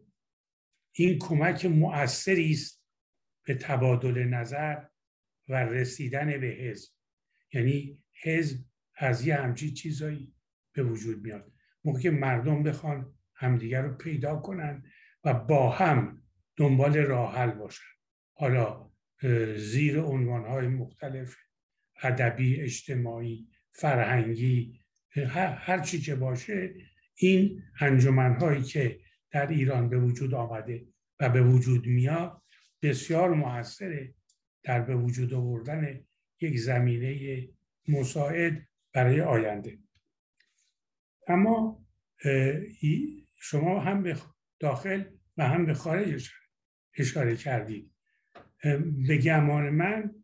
این 0.93 1.19
کمک 1.19 1.67
مؤثری 1.67 2.51
است 2.51 2.85
به 3.45 3.55
تبادل 3.55 4.25
نظر 4.25 4.85
و 5.49 5.55
رسیدن 5.55 6.41
به 6.41 6.47
حزب. 6.47 6.91
یعنی 7.53 8.03
حزب 8.23 8.65
از 8.97 9.27
یه 9.27 9.37
همچین 9.37 9.75
چیزایی 9.75 10.35
به 10.73 10.83
وجود 10.83 11.23
میاد. 11.23 11.53
موقع 11.85 12.01
که 12.01 12.11
مردم 12.11 12.63
بخوان 12.63 13.15
همدیگر 13.35 13.83
رو 13.83 13.95
پیدا 13.95 14.37
کنن 14.37 14.91
و 15.25 15.35
با 15.35 15.71
هم 15.71 16.23
دنبال 16.57 16.97
راه 16.97 17.35
حل 17.35 17.51
باشن. 17.51 17.85
حالا 18.33 18.91
زیر 19.57 19.99
های 19.99 20.69
مختلف 20.69 21.37
ادبی 22.03 22.61
اجتماعی 22.61 23.49
فرهنگی 23.73 24.81
هر 25.37 25.81
چی 25.81 26.01
که 26.01 26.15
باشه 26.15 26.75
این 27.21 27.63
هایی 28.41 28.63
که 28.63 29.01
در 29.31 29.47
ایران 29.47 29.89
به 29.89 29.99
وجود 29.99 30.35
آمده 30.35 30.87
و 31.21 31.29
به 31.29 31.43
وجود 31.43 31.87
میاد 31.87 32.43
بسیار 32.83 33.35
موثره 33.35 34.15
در 34.63 34.81
به 34.81 34.97
وجود 34.97 35.35
آوردن 35.35 36.05
یک 36.41 36.59
زمینه 36.59 37.49
مساعد 37.89 38.69
برای 38.93 39.21
آینده. 39.21 39.79
اما 41.29 41.87
شما 43.37 43.81
هم 43.81 44.03
به 44.03 44.17
داخل 44.59 45.05
و 45.37 45.49
هم 45.49 45.67
به 45.67 45.75
خارج 45.75 46.31
اشاره 46.99 47.37
کردید. 47.37 47.91
به 49.07 49.19
گمان 49.19 49.71
من 49.71 50.15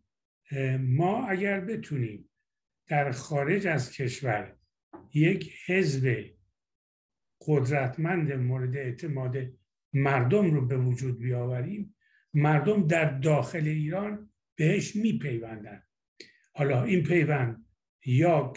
ما 0.81 1.27
اگر 1.27 1.61
بتونیم 1.61 2.31
در 2.87 3.13
خارج 3.13 3.67
از 3.67 3.93
کشور 3.93 4.57
یک 5.15 5.55
حزب 5.67 6.34
قدرتمند 7.47 8.33
مورد 8.33 8.77
اعتماد 8.77 9.37
مردم 9.93 10.51
رو 10.51 10.67
به 10.67 10.77
وجود 10.77 11.19
بیاوریم 11.19 11.97
مردم 12.35 12.87
در 12.87 13.19
داخل 13.19 13.69
ایران 13.69 14.31
بهش 14.57 14.97
میپیوندن. 14.97 15.83
حالا 16.55 16.85
این 16.85 17.03
پیوند 17.03 17.67
یا 18.07 18.53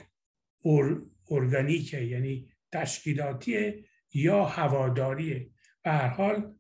ارگانیکه 1.30 2.02
یعنی 2.02 2.50
تشکیلاتیه 2.72 3.86
یا 4.14 4.46
هواداریه. 4.46 5.50
به 5.84 5.92
هر 5.92 6.08
حال 6.08 6.56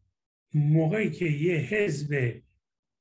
موقعی 0.53 1.11
که 1.11 1.25
یه 1.25 1.55
حزب 1.55 2.41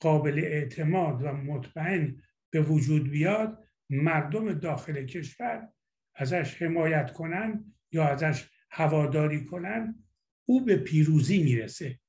قابل 0.01 0.39
اعتماد 0.39 1.23
و 1.23 1.33
مطمئن 1.33 2.23
به 2.51 2.61
وجود 2.61 3.11
بیاد 3.11 3.65
مردم 3.91 4.53
داخل 4.53 5.07
کشور 5.07 5.69
ازش 6.15 6.63
حمایت 6.63 7.13
کنن 7.13 7.75
یا 7.93 8.05
ازش 8.05 8.49
هواداری 8.77 9.45
کنن 9.45 10.05
او 10.45 10.65
به 10.65 10.77
پیروزی 10.77 11.43
می‌رسه. 11.43 12.01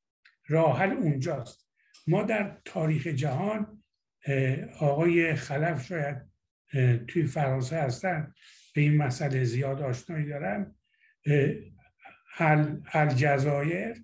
راحل 0.48 0.92
اونجاست. 0.92 1.68
ما 2.08 2.24
در 2.24 2.62
تاریخ 2.66 3.08
جهان 3.08 3.84
آقای 4.80 5.36
خلف 5.36 5.86
شاید 5.86 6.18
توی 7.08 7.26
فرانسه 7.28 7.78
هستن 7.78 8.34
به 8.76 8.82
این 8.82 8.98
مسئله 8.98 9.44
زیاد 9.44 9.82
آشنایی 9.82 10.26
دارن. 10.26 10.76
الجزایر 12.94 14.04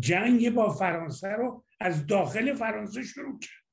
جنگ 0.00 0.50
با 0.50 0.74
فرانسه 0.74 1.28
رو 1.28 1.64
از 1.80 2.06
داخل 2.06 2.54
فرانسه 2.54 3.02
شروع 3.02 3.38
کرد. 3.38 3.64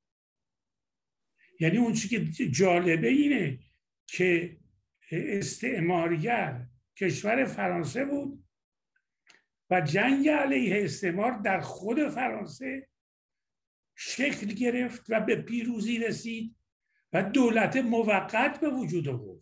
یعنی 1.60 1.78
اون 1.78 1.94
چی 1.94 2.08
که 2.08 2.50
جالبه 2.50 3.08
اینه 3.08 3.60
که 4.08 4.58
استعمارگر 5.12 6.66
کشور 6.96 7.46
فرانسه 7.46 8.06
بود 8.06 8.44
و 9.70 9.82
جنگ 9.82 10.30
علیه 10.30 10.86
استعمار 10.86 11.32
در 11.32 11.60
خود 11.60 12.10
فرانسه 12.10 12.88
شکل 13.96 14.48
گرفت 14.48 15.06
و 15.10 15.20
به 15.20 15.36
پیروزی 15.36 16.00
رسید 16.00 16.56
و 17.14 17.24
دولت 17.24 17.78
موقت 17.78 18.60
به 18.60 18.70
وجود 18.70 19.08
آورد. 19.08 19.42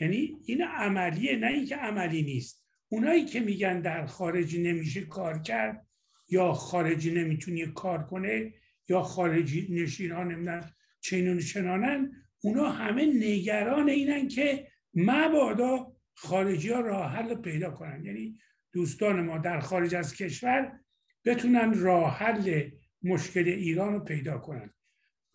یعنی 0.00 0.38
این 0.44 0.62
عملیه 0.62 1.36
نه 1.36 1.46
اینکه 1.46 1.76
عملی 1.76 2.22
نیست 2.22 2.66
اونایی 2.88 3.24
که 3.24 3.40
میگن 3.40 3.80
در 3.80 4.06
خارج 4.06 4.56
نمیشه 4.56 5.00
کار 5.00 5.42
کرد 5.42 5.86
یا 6.28 6.52
خارجی 6.52 7.10
نمی‌تونی 7.10 7.66
کار 7.66 8.06
کنه 8.06 8.54
یا 8.88 9.02
خارجی 9.02 9.68
نشینان 9.70 10.32
نمیدن 10.32 10.70
چینون 11.00 11.38
چنانن 11.38 12.25
اونا 12.46 12.70
همه 12.70 13.06
نگران 13.06 13.88
اینن 13.88 14.28
که 14.28 14.68
مبادا 14.94 15.92
خارجی 16.14 16.68
ها 16.70 16.80
راه 16.80 17.12
حل 17.12 17.34
پیدا 17.34 17.70
کنن. 17.70 18.04
یعنی 18.04 18.38
دوستان 18.72 19.20
ما 19.20 19.38
در 19.38 19.60
خارج 19.60 19.94
از 19.94 20.14
کشور 20.14 20.80
بتونن 21.24 21.78
راه 21.78 22.18
حل 22.18 22.70
مشکل 23.02 23.48
ایران 23.48 23.92
رو 23.92 24.00
پیدا 24.00 24.38
کنن. 24.38 24.74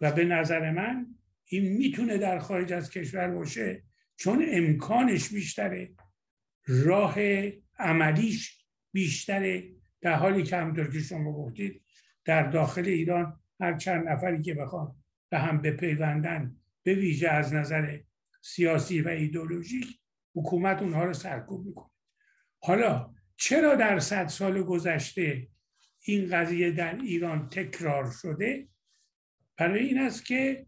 و 0.02 0.12
به 0.12 0.26
نظر 0.26 0.72
من 0.72 1.08
این 1.46 1.78
می‌تونه 1.78 2.18
در 2.18 2.40
خارج 2.40 2.74
از 2.74 2.90
کشور 2.90 3.28
باشه 3.28 3.84
چون 4.16 4.46
امکانش 4.48 5.30
بیشتره 5.30 5.92
راه 6.68 7.16
عملیش 7.80 8.66
بیشتره 8.92 9.64
در 10.02 10.14
حالی 10.14 10.44
که 10.44 10.58
همونطور 10.58 10.92
که 10.92 11.00
شما 11.00 11.34
گفتید 11.34 11.82
در 12.26 12.50
داخل 12.50 12.86
ایران 12.86 13.40
هر 13.60 13.78
چند 13.78 14.08
نفری 14.08 14.42
که 14.42 14.54
بخوان 14.54 14.96
به 15.30 15.40
هم 15.40 15.62
بپیوندن 15.62 16.61
به 16.84 16.94
ویژه 16.94 17.30
از 17.30 17.54
نظر 17.54 18.00
سیاسی 18.42 19.02
و 19.02 19.08
ایدولوژیک 19.08 20.00
حکومت 20.36 20.82
اونها 20.82 21.04
رو 21.04 21.14
سرکوب 21.14 21.66
می‌کنه. 21.66 21.92
حالا 22.60 23.14
چرا 23.36 23.76
در 23.76 24.00
صد 24.00 24.28
سال 24.28 24.64
گذشته 24.64 25.48
این 26.00 26.30
قضیه 26.30 26.72
در 26.72 26.96
ایران 26.96 27.50
تکرار 27.50 28.12
شده؟ 28.22 28.68
برای 29.58 29.88
این 29.88 30.00
است 30.00 30.26
که 30.26 30.68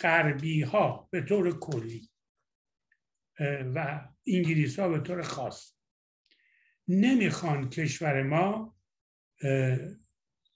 غربی 0.00 0.62
ها 0.62 1.08
به 1.10 1.20
طور 1.22 1.58
کلی 1.58 2.10
و 3.74 4.08
انگلیس 4.26 4.78
ها 4.78 4.88
به 4.88 5.00
طور 5.00 5.22
خاص 5.22 5.74
نمی‌خوان 6.88 7.70
کشور 7.70 8.22
ما 8.22 8.76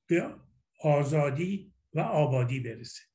به 0.07 0.35
آزادی 0.81 1.75
و 1.95 2.01
آبادی 2.01 2.61
برسه. 2.61 3.08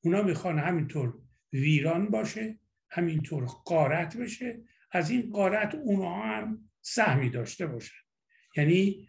اونا 0.00 0.22
می‌خوان 0.22 0.58
همینطور 0.58 1.18
ویران 1.52 2.08
باشه 2.08 2.58
همینطور 2.90 3.44
قارت 3.44 4.16
بشه. 4.16 4.60
از 4.90 5.10
این 5.10 5.30
قارت 5.30 5.74
اونها 5.74 6.22
هم 6.22 6.70
سهمی 6.80 7.30
داشته 7.30 7.66
باشن. 7.66 7.96
یعنی 8.56 9.08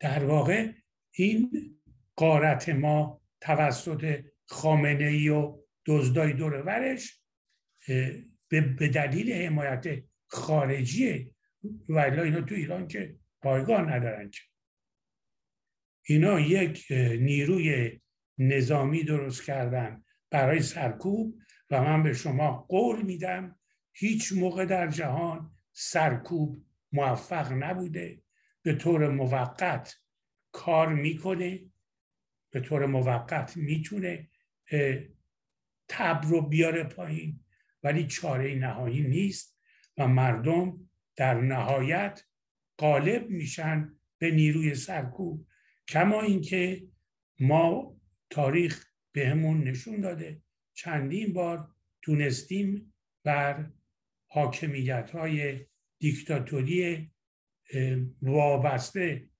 در 0.00 0.24
واقع 0.24 0.72
این 1.10 1.50
قارت 2.16 2.68
ما 2.68 3.22
توسط 3.40 4.24
خامنه 4.46 5.04
ای 5.04 5.28
و 5.28 5.64
دزدای 5.86 6.32
دور 6.32 6.52
ورش 6.52 7.22
به 8.48 8.88
دلیل 8.94 9.32
حمایت 9.32 10.04
خارجی 10.26 11.34
و 11.88 11.98
اینا 11.98 12.40
تو 12.40 12.54
ایران 12.54 12.88
که 12.88 13.16
پایگاه 13.42 13.82
ندارن 13.82 14.30
که. 14.30 14.40
اینا 16.06 16.40
یک 16.40 16.86
نیروی 17.20 18.00
نظامی 18.38 19.04
درست 19.04 19.44
کردن 19.44 20.04
برای 20.30 20.60
سرکوب 20.60 21.38
و 21.70 21.82
من 21.82 22.02
به 22.02 22.12
شما 22.12 22.66
قول 22.68 23.02
میدم 23.02 23.58
هیچ 23.92 24.32
موقع 24.32 24.64
در 24.64 24.88
جهان 24.88 25.50
سرکوب 25.72 26.64
موفق 26.92 27.52
نبوده. 27.52 28.22
به 28.62 28.74
طور 28.74 29.10
موقت 29.10 29.96
کار 30.52 30.94
می‌کنه 30.94 31.60
به 32.50 32.60
طور 32.60 32.86
موقت 32.86 33.56
می‌تونه 33.56 34.28
تب 35.88 36.20
رو 36.24 36.42
بیاره 36.42 36.84
پایین 36.84 37.40
ولی 37.82 38.06
چاره 38.06 38.54
نهایی 38.54 39.02
نیست 39.02 39.58
و 39.98 40.08
مردم 40.08 40.90
در 41.16 41.40
نهایت 41.40 42.24
غالب 42.78 43.30
میشن 43.30 43.94
به 44.18 44.30
نیروی 44.30 44.74
سرکوب. 44.74 45.46
کما 45.88 46.22
اینکه 46.22 46.86
ما 47.40 47.93
تاریخ 48.34 48.86
بهمون 49.12 49.64
نشون 49.64 50.00
داده. 50.00 50.42
چندین 50.74 51.32
بار 51.32 51.74
تونستیم 52.02 52.94
بر 53.24 53.70
حاکمیت 54.26 55.10
های 55.10 55.66
دیکتاتوری 55.98 57.10
وابسته 58.22 59.30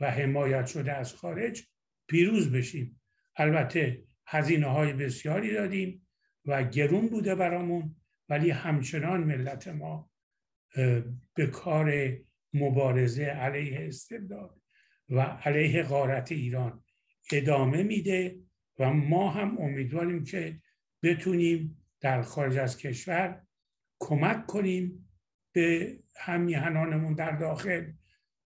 و 0.00 0.10
حمایت 0.10 0.66
شده 0.66 0.92
از 0.92 1.14
خارج 1.14 1.66
پیروز 2.08 2.52
بشیم. 2.52 3.00
البته 3.36 4.04
هزینه 4.26 4.66
های 4.66 4.92
بسیاری 4.92 5.52
دادیم 5.52 6.06
و 6.44 6.64
گرون 6.64 7.08
بوده 7.08 7.34
برامون 7.34 7.96
ولی 8.28 8.50
همچنان 8.50 9.24
ملت 9.24 9.68
ما 9.68 10.10
به 11.34 11.46
کار 11.52 12.16
مبارزه 12.54 13.24
علیه 13.24 13.88
استبداد 13.88 14.60
و 15.08 15.20
علیه 15.20 15.82
غارت 15.82 16.32
ایران 16.32 16.84
ادامه 17.32 17.82
میده 17.82 18.38
و 18.78 18.92
ما 18.92 19.30
هم 19.30 19.58
امیدواریم 19.58 20.24
که 20.24 20.60
بتونیم 21.02 21.84
در 22.00 22.22
خارج 22.22 22.56
از 22.56 22.76
کشور 22.76 23.42
کمک 23.98 24.46
کنیم 24.46 25.08
به 25.52 25.98
همیهنانمون 26.16 27.14
در 27.14 27.30
داخل. 27.30 27.92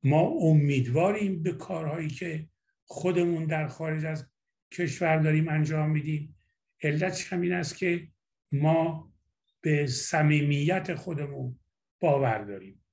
ما 0.03 0.21
امیدواریم 0.21 1.43
به 1.43 1.53
کارهایی 1.53 2.09
که 2.09 2.49
خودمون 2.85 3.45
در 3.45 3.67
خارج 3.67 4.05
از 4.05 4.27
کشور 4.73 5.17
داریم 5.17 5.49
انجام 5.49 5.91
میدیم. 5.91 6.37
علتش 6.83 7.33
همین 7.33 7.53
است 7.53 7.77
که 7.77 8.09
ما 8.53 9.13
به 9.61 9.87
صمیمیت 9.87 10.95
خودمون 10.95 11.59
باور 12.01 12.45
داریم. 12.45 12.85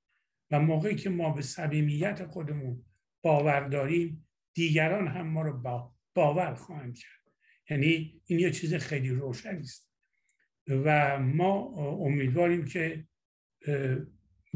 و 0.51 0.59
موقعی 0.59 0.95
که 0.95 1.09
ما 1.09 1.29
به 1.29 1.41
صمیمیت 1.41 2.25
خودمون 2.25 2.85
باور 3.21 3.67
داریم 3.67 4.22
دیگران 4.53 5.07
هم 5.07 5.27
ما 5.27 5.41
رو 5.41 5.57
با 5.57 5.95
باور 6.13 6.53
خواهند 6.53 6.97
کرد. 6.97 7.31
یعنی 7.69 8.21
این 8.25 8.39
یه 8.39 8.51
چیز 8.51 8.73
خیلی 8.73 9.09
روشنی 9.09 9.59
است. 9.59 9.89
و 10.67 11.19
ما 11.19 11.55
امیدواریم 12.05 12.65
که 12.65 13.07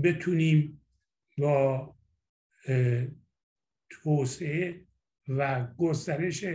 بتونیم 0.03 0.81
با 1.37 1.95
توسعه 3.89 4.85
و 5.27 5.67
گسترش 5.77 6.45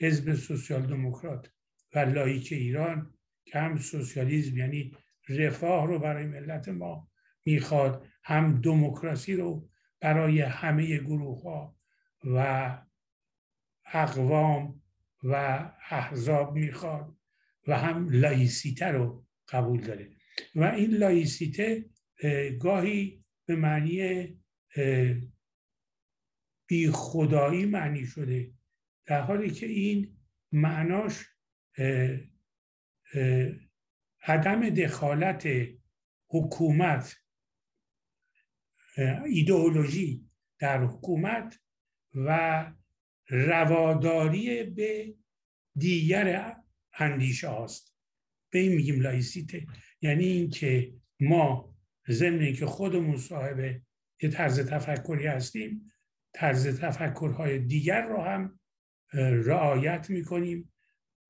حزب 0.00 0.34
سوسیال 0.34 0.86
دموکرات 0.86 1.50
و 1.94 1.98
لایک 1.98 2.52
ایران 2.52 3.14
که 3.44 3.58
هم 3.58 3.78
سوسیالیسم 3.78 4.56
یعنی 4.56 4.92
رفاه 5.28 5.86
رو 5.86 5.98
برای 5.98 6.26
ملت 6.26 6.68
ما 6.68 7.10
می‌خواد 7.44 8.06
هم 8.24 8.60
دموکراسی 8.60 9.34
رو 9.34 9.68
برای 10.00 10.40
همه 10.40 10.98
گروه 10.98 11.42
ها 11.42 11.75
و 12.26 12.78
اقوام 13.92 14.82
و 15.22 15.34
احزاب 15.90 16.54
می‌خواد 16.54 17.16
و 17.66 17.78
هم 17.78 18.08
لایسیته 18.10 18.86
رو 18.86 19.26
قبول 19.48 19.80
داره 19.80 20.16
و 20.54 20.64
این 20.64 20.90
لایسیته 20.90 21.84
گاهی 22.60 23.24
به 23.46 23.56
معنی 23.56 24.28
بی 26.66 26.90
خدایی 26.92 27.64
معنی 27.64 28.06
شده 28.06 28.52
در 29.06 29.20
حالی 29.20 29.50
که 29.50 29.66
این 29.66 30.16
معناش 30.52 31.24
عدم 34.22 34.70
دخالت 34.70 35.48
حکومت 36.28 37.16
ایدئولوژی 39.26 40.30
در 40.58 40.84
حکومت 40.84 41.58
و 42.16 42.72
رواداری 43.28 44.62
به 44.64 45.14
دیگر 45.76 46.56
اندیشه 46.98 47.48
هاست. 47.48 47.96
به 48.50 48.58
این 48.58 48.72
میگیم 48.72 49.00
لایسیته. 49.00 49.66
یعنی 50.00 50.24
اینکه 50.24 50.94
ما 51.20 51.76
ضمن 52.08 52.52
که 52.52 52.66
خودمون 52.66 53.16
صاحب 53.16 53.80
یه 54.22 54.30
طرز 54.30 54.60
تفکری 54.60 55.26
هستیم 55.26 55.92
طرز 56.34 56.80
تفکرهای 56.80 57.58
دیگر 57.58 58.06
رو 58.06 58.20
هم 58.20 58.60
رعایت 59.44 60.10
می‌کنیم 60.10 60.72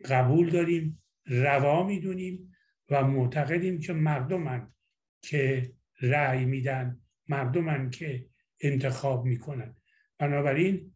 قبول 0.04 0.50
داریم 0.50 1.02
روا 1.26 1.86
می‌دونیم 1.86 2.52
و 2.90 3.04
معتقدیم 3.04 3.80
که 3.80 3.92
مردمن 3.92 4.74
که 5.22 5.72
رأی 6.00 6.44
میدن 6.44 7.00
مردمن 7.28 7.90
که 7.90 8.26
انتخاب 8.60 9.24
می‌کنن. 9.24 9.75
بنابراین 10.18 10.92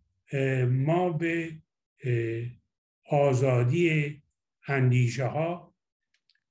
ما 0.68 1.10
به 1.12 1.62
آزادی 3.10 4.22
اندیشه 4.66 5.24
ها 5.24 5.74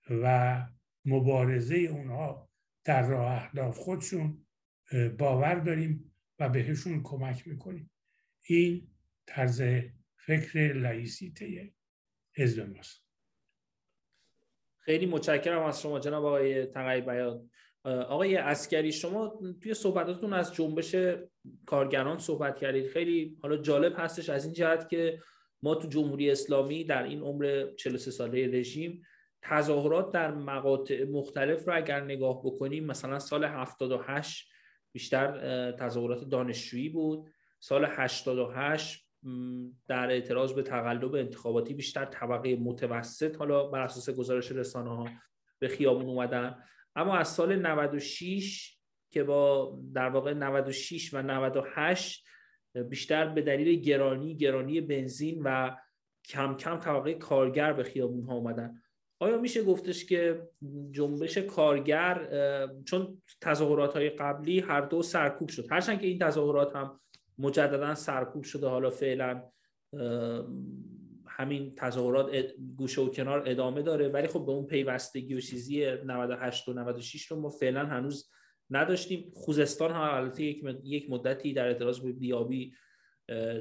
و 0.10 0.68
مبارزه 1.06 1.76
اونها 1.76 2.50
در 2.84 3.08
راه 3.08 3.32
اهداف 3.32 3.78
خودشون 3.78 4.46
باور 5.18 5.56
داریم 5.56 6.14
و 6.40 6.50
بهشون 6.50 7.04
کمک 7.04 7.48
می‌کنیم. 7.48 7.92
این 8.44 8.88
طرز 9.26 9.62
فکر 10.18 10.74
لایسیته 10.74 11.74
حزب 12.34 12.76
ماست. 12.76 13.04
خیلی 14.78 15.06
متشکرم 15.06 15.64
از 15.64 15.82
شما 15.82 16.00
جناب 16.00 16.26
آقای 16.26 16.66
تقیی 16.66 17.02
بیان. 17.02 17.50
آقای 17.90 18.36
اسکری 18.36 18.92
شما 18.92 19.40
توی 19.62 19.74
صحبتاتون 19.74 20.34
از 20.34 20.54
جنبش 20.54 20.96
کارگران 21.66 22.18
صحبت 22.18 22.58
کردید. 22.58 22.88
خیلی 22.88 23.38
حالا 23.42 23.58
جالب 23.58 23.94
هستش 23.98 24.30
از 24.30 24.46
این 24.46 24.54
جهت 24.54 24.90
که 24.90 25.22
ما 25.64 25.76
تو 25.76 25.88
جمهوری 25.88 26.32
اسلامی 26.32 26.84
در 26.84 27.04
این 27.04 27.22
عمر 27.22 27.66
43 27.78 28.12
ساله 28.12 28.48
رژیم 28.60 29.02
تظاهرات 29.42 30.12
در 30.12 30.32
مقاطع 30.32 31.04
مختلف 31.04 31.68
رو 31.68 31.76
اگر 31.76 32.04
نگاه 32.04 32.42
بکنیم 32.44 32.86
مثلا 32.86 33.20
سال 33.20 33.44
78 33.44 34.50
بیشتر 34.92 35.72
تظاهرات 35.72 36.30
دانشجویی 36.30 36.90
بود. 36.90 37.30
سال 37.60 37.86
88 37.90 39.06
در 39.88 40.12
اعتراض 40.12 40.54
به 40.54 40.64
تقلب 40.64 41.16
انتخاباتی 41.16 41.74
بیشتر 41.74 42.06
طبقه 42.06 42.56
متوسط 42.56 43.38
حالا 43.38 43.68
بر 43.68 43.82
اساس 43.82 44.10
گزارش 44.10 44.52
رسانه 44.52 44.90
ها 44.90 45.10
به 45.60 45.68
خیابون 45.68 46.06
اومدن. 46.06 46.64
اما 46.96 47.18
از 47.18 47.28
سال 47.28 47.56
96 47.56 48.80
که 49.12 49.24
با 49.24 49.74
در 49.94 50.10
واقع 50.10 50.34
96 50.34 51.14
و 51.14 51.22
98 51.22 52.26
بیشتر 52.90 53.26
به 53.26 53.42
دلیل 53.42 53.80
گرانی 53.80 54.36
گرانی 54.36 54.82
بنزین 54.82 55.42
و 55.44 55.76
کم 56.26 56.58
کم 56.58 56.80
طبقه 56.80 57.14
کارگر 57.14 57.74
به 57.74 57.84
خیابون 57.84 58.26
ها 58.26 58.34
اومدن. 58.34 58.82
آیا 59.20 59.38
میشه 59.38 59.64
گفتش 59.64 60.06
که 60.06 60.42
جنبش 60.92 61.38
کارگر 61.38 62.30
چون 62.86 63.22
تظاهرات 63.42 63.94
های 63.94 64.10
قبلی 64.10 64.60
هر 64.60 64.82
دو 64.82 65.02
سرکوب 65.02 65.50
شد 65.50 65.68
هرچند 65.72 66.02
که 66.02 66.08
این 66.08 66.20
تظاهرات 66.20 66.76
هم 66.76 67.00
مجددا 67.38 67.96
سرکوب 67.96 68.44
شده 68.44 68.68
حالا 68.68 68.90
فعلا 68.90 69.44
همین 71.40 71.76
تظاهرات 71.76 72.32
گوشه 72.78 73.02
و 73.02 73.10
کنار 73.10 73.44
ادامه 73.46 73.82
داره. 73.82 74.08
ولی 74.08 74.28
خب 74.28 74.46
به 74.46 74.52
اون 74.52 74.66
پیوستگی 74.66 75.36
و 75.36 75.40
چیزی 75.40 75.86
98 75.86 76.68
و 76.68 76.74
96 76.74 77.26
رو 77.26 77.40
ما 77.40 77.50
فعلا 77.50 77.86
هنوز 77.86 78.30
نداشتیم. 78.70 79.32
خوزستان 79.34 79.92
هم 79.92 80.02
البته 80.02 80.44
یک 80.84 81.10
مدتی 81.10 81.54
در 81.54 81.68
اعتراض 81.68 82.00
به 82.00 82.12
بیابی 82.12 82.74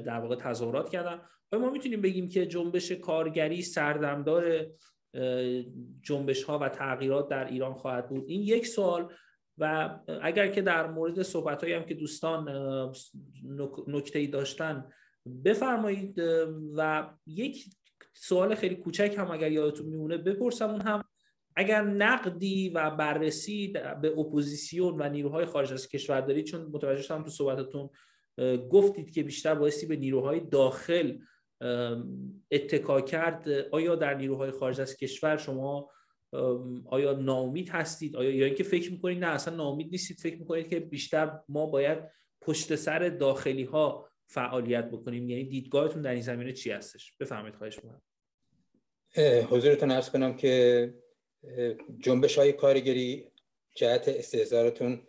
در 0.05 0.19
واقع 0.19 0.35
تظاهرات 0.35 0.89
کردن. 0.89 1.21
ما 1.53 1.69
می‌تونیم 1.69 2.01
بگیم 2.01 2.29
که 2.29 2.45
جنبش 2.45 2.91
کارگری 2.91 3.61
سردمدار 3.61 4.65
جنبش 6.01 6.43
ها 6.43 6.59
و 6.59 6.69
تغییرات 6.69 7.29
در 7.29 7.47
ایران 7.47 7.73
خواهد 7.73 8.09
بود. 8.09 8.25
این 8.27 8.41
یک 8.41 8.67
سوال. 8.67 9.13
و 9.61 9.99
اگر 10.21 10.47
که 10.47 10.61
در 10.61 10.87
مورد 10.87 11.21
صحبت 11.21 11.63
هم 11.63 11.85
که 11.85 11.93
دوستان 11.93 12.49
نکته 13.87 14.27
داشتن 14.27 14.89
بفرمایید 15.45 16.21
و 16.77 17.09
یک 17.27 17.65
سوال 18.13 18.55
خیلی 18.55 18.75
کوچک 18.75 19.15
هم 19.17 19.31
اگر 19.31 19.51
یادتون 19.51 19.85
میمونه 19.85 20.17
بپرسم 20.17 20.69
اون 20.69 20.81
هم. 20.81 21.03
اگر 21.55 21.81
نقدی 21.81 22.69
و 22.69 22.91
بررسی 22.91 23.67
به 24.01 24.19
اپوزیسیون 24.19 24.95
و 25.01 25.09
نیروهای 25.09 25.45
خارج 25.45 25.73
از 25.73 25.87
کشور 25.87 26.21
دارید 26.21 26.45
چون 26.45 26.61
متوجه 26.61 27.01
شدم 27.01 27.23
تو 27.23 27.29
صحبتتون 27.29 27.89
گفتید 28.69 29.13
که 29.13 29.23
بیشتر 29.23 29.55
بایستی 29.55 29.85
به 29.85 29.95
نیروهای 29.95 30.39
داخل 30.39 31.17
اتکا 32.51 33.01
کرد 33.01 33.49
آیا 33.71 33.95
در 33.95 34.13
نیروهای 34.13 34.51
خارج 34.51 34.81
از 34.81 34.97
کشور 34.97 35.37
شما 35.37 35.89
آیا 36.85 37.13
ناامید 37.13 37.69
هستید؟ 37.69 38.15
آیا 38.15 38.35
یا 38.35 38.45
اینکه 38.45 38.63
فکر 38.63 38.91
می‌کنید 38.91 39.19
نه 39.19 39.27
اصلا 39.27 39.55
ناامید 39.55 39.91
نیستید 39.91 40.17
فکر 40.17 40.39
می‌کنید 40.39 40.67
که 40.67 40.79
بیشتر 40.79 41.39
ما 41.49 41.65
باید 41.65 41.97
پشت 42.41 42.75
سر 42.75 43.09
داخلی 43.09 43.63
ها 43.63 44.08
فعالیت 44.29 44.85
بکنیم. 44.85 45.29
یعنی 45.29 45.43
دیدگاهتون 45.43 46.01
در 46.01 46.11
این 46.11 46.21
زمینه 46.21 46.53
چی 46.53 46.71
هستش؟ 46.71 47.13
بفرمایید 47.19 47.55
خواهش 47.55 47.79
می‌کنم. 47.83 48.01
حضورتون 49.49 49.91
ارز 49.91 50.09
کنم 50.09 50.37
که 50.37 50.93
جنبش 51.99 52.37
های 52.37 52.53
کارگری 52.53 53.31
جهت 53.75 54.07
استهزارتون 54.07 55.07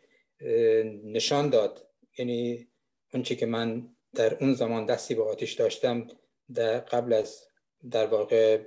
نشان 1.04 1.50
داد. 1.50 1.86
یعنی 2.18 2.68
اون 3.14 3.22
که 3.22 3.46
من 3.46 3.96
در 4.14 4.34
اون 4.34 4.54
زمان 4.54 4.86
دستی 4.86 5.14
به 5.14 5.22
آتش 5.22 5.52
داشتم 5.52 6.06
در 6.54 6.78
قبل 6.78 7.12
از 7.12 7.46
در 7.90 8.06
واقع 8.06 8.60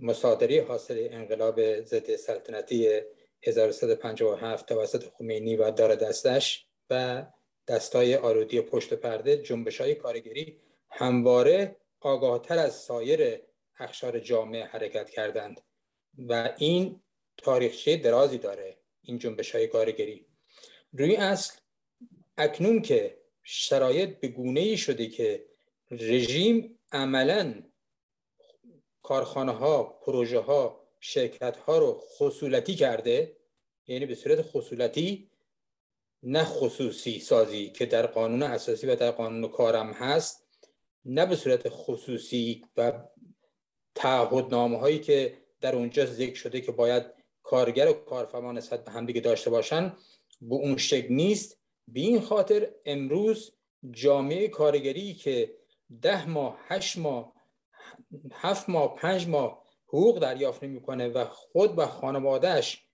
مصادره 0.00 0.64
حاصل 0.68 1.08
انقلاب 1.10 1.82
ضد 1.82 2.16
سلطنتی 2.16 3.00
1357 3.42 4.68
توسط 4.68 5.04
خمینی 5.18 5.56
و 5.56 5.70
دار 5.70 5.94
دستش 5.94 6.66
و 6.90 7.26
دستای 7.68 8.16
آرودی 8.16 8.60
پشت 8.60 8.94
پرده 8.94 9.36
جنبش 9.36 9.80
های 9.80 9.94
کارگری 9.94 10.60
همواره 10.90 11.76
آگاهتر 12.00 12.58
از 12.58 12.74
سایر 12.74 13.40
اخشار 13.78 14.18
جامعه 14.18 14.64
حرکت 14.64 15.10
کردند 15.10 15.60
و 16.18 16.54
این 16.58 17.00
تاریخچه 17.36 17.96
درازی 17.96 18.38
داره 18.38 18.76
این 19.02 19.18
جنبش 19.18 19.54
های 19.54 19.66
کارگری. 19.66 20.26
روی 20.92 21.16
اصل 21.16 21.54
اکنون 22.36 22.82
که 22.82 23.18
شرایط 23.42 24.20
به 24.20 24.28
گونه 24.28 24.60
ای 24.60 24.76
شده 24.76 25.06
که 25.08 25.44
رژیم 25.90 26.78
عملا 26.92 27.62
کارخانه 29.02 29.52
ها 29.52 29.82
پروژه 29.82 30.38
ها 30.38 30.86
شرکت 31.00 31.56
ها 31.56 31.78
رو 31.78 32.00
خصولتی 32.18 32.74
کرده 32.74 33.36
یعنی 33.86 34.06
به 34.06 34.14
صورت 34.14 34.42
خصولتی 34.42 35.30
نه 36.28 36.44
خصوصی 36.44 37.18
سازی 37.20 37.70
که 37.70 37.86
در 37.86 38.06
قانون 38.06 38.42
اساسی 38.42 38.86
و 38.86 38.96
در 38.96 39.10
قانون 39.10 39.50
کارم 39.50 39.92
هست 39.92 40.46
نه 41.04 41.26
به 41.26 41.36
صورت 41.36 41.68
خصوصی 41.68 42.64
و 42.76 42.92
تعهدنامه 43.94 44.78
هایی 44.78 44.98
که 44.98 45.38
در 45.60 45.76
اونجا 45.76 46.06
ذکر 46.06 46.34
شده 46.34 46.60
که 46.60 46.72
باید 46.72 47.02
کارگر 47.42 47.88
و 47.88 47.92
کارفرما 47.92 48.52
نسبت 48.52 48.84
به 48.84 48.90
همدیگه 48.90 49.20
داشته 49.20 49.50
باشن 49.50 49.96
به 50.40 50.54
اون 50.54 50.76
شکل 50.76 51.14
نیست. 51.14 51.58
به 51.88 52.00
این 52.00 52.20
خاطر 52.20 52.70
امروز 52.84 53.52
جامعه 53.90 54.48
کارگری 54.48 55.14
که 55.14 55.56
ده 56.02 56.28
ماه 56.28 56.58
هشت 56.68 56.98
ماه 56.98 57.32
هفت 58.32 58.68
ماه 58.68 58.96
پنج 58.96 59.28
ماه 59.28 59.64
حقوق 59.86 60.18
دریافت 60.18 60.64
نمی‌کنه 60.64 61.08
و 61.08 61.24
خود 61.24 61.78
و 61.78 61.86
خانوادهش 61.86 62.85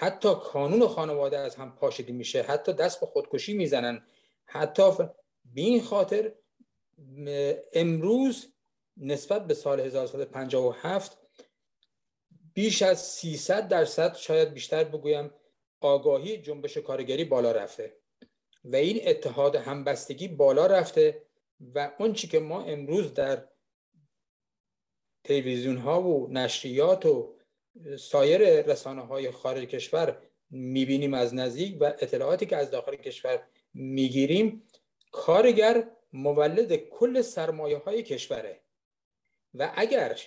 حتی 0.00 0.34
کانون 0.34 0.88
خانواده 0.88 1.38
از 1.38 1.56
هم 1.56 1.76
پاشیده 1.76 2.12
میشه 2.12 2.42
حتی 2.42 2.72
دست 2.72 3.00
به 3.00 3.06
خودکشی 3.06 3.54
می‌زنن. 3.54 4.02
حتی 4.44 4.92
به 5.44 5.60
این 5.60 5.82
خاطر 5.82 6.32
امروز 7.72 8.52
نسبت 8.96 9.46
به 9.46 9.54
سال 9.54 9.80
1957 9.80 11.18
بیش 12.54 12.82
از 12.82 13.02
300 13.02 13.68
درصد 13.68 14.16
شاید 14.16 14.52
بیشتر 14.52 14.84
بگویم 14.84 15.30
آگاهی 15.80 16.38
جنبش 16.38 16.78
کارگری 16.78 17.24
بالا 17.24 17.52
رفته 17.52 17.96
و 18.64 18.76
این 18.76 19.00
اتحاد 19.08 19.56
همبستگی 19.56 20.28
بالا 20.28 20.66
رفته 20.66 21.22
و 21.74 21.90
اون 21.98 22.12
چی 22.12 22.28
که 22.28 22.40
ما 22.40 22.62
امروز 22.62 23.14
در 23.14 23.48
تلویزیون 25.24 25.76
ها 25.76 26.02
و 26.02 26.28
نشریات 26.32 27.06
و 27.06 27.37
سایر 27.98 28.62
رسانه 28.62 29.02
های 29.02 29.30
خارج 29.30 29.64
کشور 29.64 30.22
می‌بینیم 30.50 31.14
از 31.14 31.34
نزدیک 31.34 31.76
و 31.80 31.84
اطلاعاتی 31.84 32.46
که 32.46 32.56
از 32.56 32.70
داخل 32.70 32.96
کشور 32.96 33.42
می‌گیریم 33.74 34.62
کارگر 35.12 35.90
مولد 36.12 36.76
کل 36.76 37.22
سرمایه 37.22 37.78
های 37.78 38.02
کشوره. 38.02 38.60
و 39.54 39.72
اگر 39.76 40.18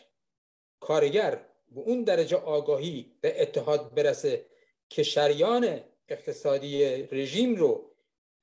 کارگر 0.80 1.46
به 1.72 1.82
اون 1.82 2.04
درجه 2.04 2.38
آگاهی 2.38 3.12
به 3.22 3.42
اتحاد 3.42 3.94
برسه 3.96 4.46
که 4.90 5.04
شریان 5.04 5.80
اقتصادی 6.10 6.86
رژیم 7.04 7.56
رو 7.56 7.92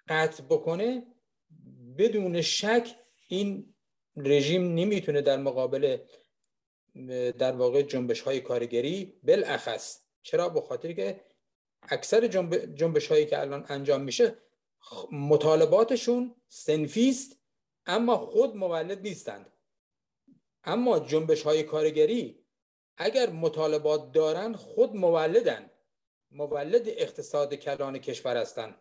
قطع 0.08 0.42
بکنه 0.42 1.06
بدون 1.98 2.40
شک 2.40 2.96
این 3.28 3.74
رژیم 4.16 4.74
نمی‌تونه 4.74 5.20
در 5.20 5.36
مقابل 5.36 5.98
در 7.38 7.52
واقع 7.52 7.82
جنبش 7.82 8.20
های 8.20 8.40
کارگری 8.40 9.20
بالاخص. 9.22 10.00
چرا؟ 10.22 10.48
به 10.48 10.60
خاطر 10.60 10.92
که 10.92 11.20
اکثر 11.82 12.26
جنبش 12.74 13.06
هایی 13.06 13.26
که 13.26 13.40
الان 13.40 13.66
انجام 13.68 14.00
میشه 14.00 14.38
مطالباتشون 15.12 16.34
سنفیست 16.48 17.38
اما 17.86 18.16
خود 18.16 18.56
مولد 18.56 19.00
نیستند. 19.00 19.52
اما 20.64 20.98
جنبش 20.98 21.42
های 21.42 21.62
کارگری 21.62 22.44
اگر 22.96 23.30
مطالبات 23.30 24.12
دارن 24.12 24.52
خود 24.52 24.96
مولدن. 24.96 25.70
مولد 26.30 26.88
اقتصاد 26.88 27.54
کلان 27.54 27.98
کشور 27.98 28.36
هستند 28.36 28.74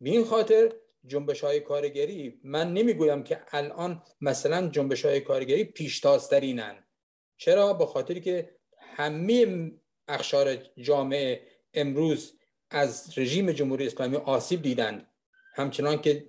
به 0.00 0.10
این 0.10 0.24
خاطر 0.24 0.72
جنبش 1.06 1.44
های 1.44 1.60
کارگری 1.60 2.40
من 2.44 2.72
نمی‌گویم 2.72 3.22
که 3.22 3.40
الان 3.48 4.02
مثلا 4.20 4.68
جنبش 4.68 5.04
های 5.04 5.20
کارگری 5.20 5.64
پیشتازترینن. 5.64 6.85
چرا؟ 7.36 7.72
به 7.72 7.86
خاطر 7.86 8.18
که 8.18 8.56
همه 8.78 9.72
اخشار 10.08 10.56
جامعه 10.76 11.46
امروز 11.74 12.38
از 12.70 13.18
رژیم 13.18 13.52
جمهوری 13.52 13.86
اسلامی 13.86 14.16
آسیب 14.16 14.62
دیدند 14.62 15.06
همچنان 15.54 16.00
که 16.00 16.28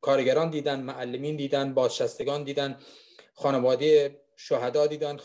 کارگران 0.00 0.50
دیدن 0.50 0.80
معلمین 0.80 1.36
دیدن 1.36 1.74
بازشستگان 1.74 2.44
دیدن 2.44 2.78
خانواده 3.34 4.20
شهدا 4.36 4.86
دیدن 4.86 5.18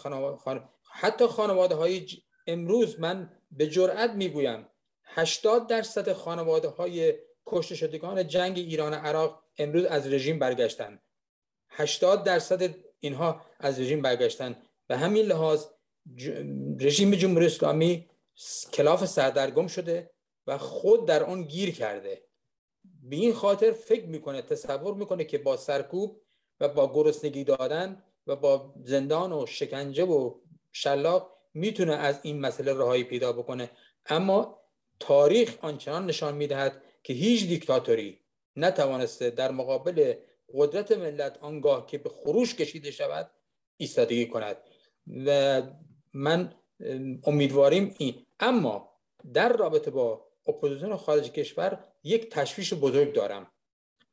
حتی 0.91 1.27
خانواده 1.27 1.75
های 1.75 2.07
امروز 2.47 2.99
من 2.99 3.31
به 3.51 3.67
جرأت 3.67 4.11
می‌گویم 4.11 4.67
80 5.03 5.67
درصد 5.67 6.13
خانواده 6.13 6.67
های 6.67 7.13
کشته 7.45 7.75
شدگان 7.75 8.27
جنگ 8.27 8.57
ایران 8.57 8.93
عراق 8.93 9.43
امروز 9.57 9.85
از 9.85 10.07
رژیم 10.07 10.39
برگشتن. 10.39 10.99
80 11.69 12.23
درصد 12.23 12.75
اینها 12.99 13.41
از 13.59 13.79
رژیم 13.79 14.01
برگشتن. 14.01 14.55
به 14.89 14.97
همین 14.97 15.25
لحاظ 15.25 15.65
رژیم 16.79 17.11
جمهوری 17.15 17.45
اسلامی 17.45 18.09
کلاف 18.73 19.05
سردرگم 19.05 19.67
شده 19.67 20.11
و 20.47 20.57
خود 20.57 21.07
در 21.07 21.23
آن 21.23 21.43
گیر 21.43 21.71
کرده. 21.71 22.23
به 23.03 23.15
این 23.15 23.33
خاطر 23.33 23.71
فکر 23.71 24.05
می‌کنه 24.05 24.41
تصور 24.41 24.93
می‌کنه 24.93 25.25
که 25.25 25.37
با 25.37 25.57
سرکوب 25.57 26.21
و 26.59 26.69
با 26.69 26.93
گرسنگی 26.93 27.43
دادن 27.43 28.03
و 28.27 28.35
با 28.35 28.73
زندان 28.83 29.33
و 29.33 29.45
شکنجه 29.45 30.03
و 30.03 30.35
شلاق 30.71 31.37
می‌تونه 31.53 31.95
از 31.95 32.19
این 32.23 32.39
مسئله 32.39 32.73
رهایی 32.73 33.03
پیدا 33.03 33.33
بکنه. 33.33 33.69
اما 34.05 34.59
تاریخ 34.99 35.57
آنچنان 35.61 36.05
نشان 36.05 36.35
می‌دهد 36.35 36.81
که 37.03 37.13
هیچ 37.13 37.47
دیکتاتوری 37.47 38.19
نتوانسته 38.55 39.29
در 39.29 39.51
مقابل 39.51 40.13
قدرت 40.53 40.91
ملت 40.91 41.37
آنگاه 41.41 41.85
که 41.85 41.97
به 41.97 42.09
خروش 42.09 42.55
کشیده 42.55 42.91
شود 42.91 43.31
ایستادگی 43.77 44.25
کند. 44.27 44.57
و 45.25 45.61
من 46.13 46.53
امیدواریم 47.23 47.95
این. 47.97 48.25
اما 48.39 48.89
در 49.33 49.57
رابطه 49.57 49.91
با 49.91 50.25
اپوزیسیون 50.47 50.97
خارج 50.97 51.31
کشور 51.31 51.83
یک 52.03 52.29
تشویش 52.29 52.73
بزرگ 52.73 53.13
دارم 53.13 53.51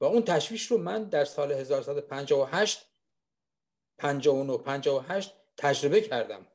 و 0.00 0.04
اون 0.04 0.22
تشویش 0.22 0.66
رو 0.66 0.78
من 0.78 1.04
در 1.04 1.24
سال 1.24 1.52
1158 1.52 2.86
59 3.98 4.58
58 4.58 5.34
تجربه 5.56 6.00
کردم 6.00 6.46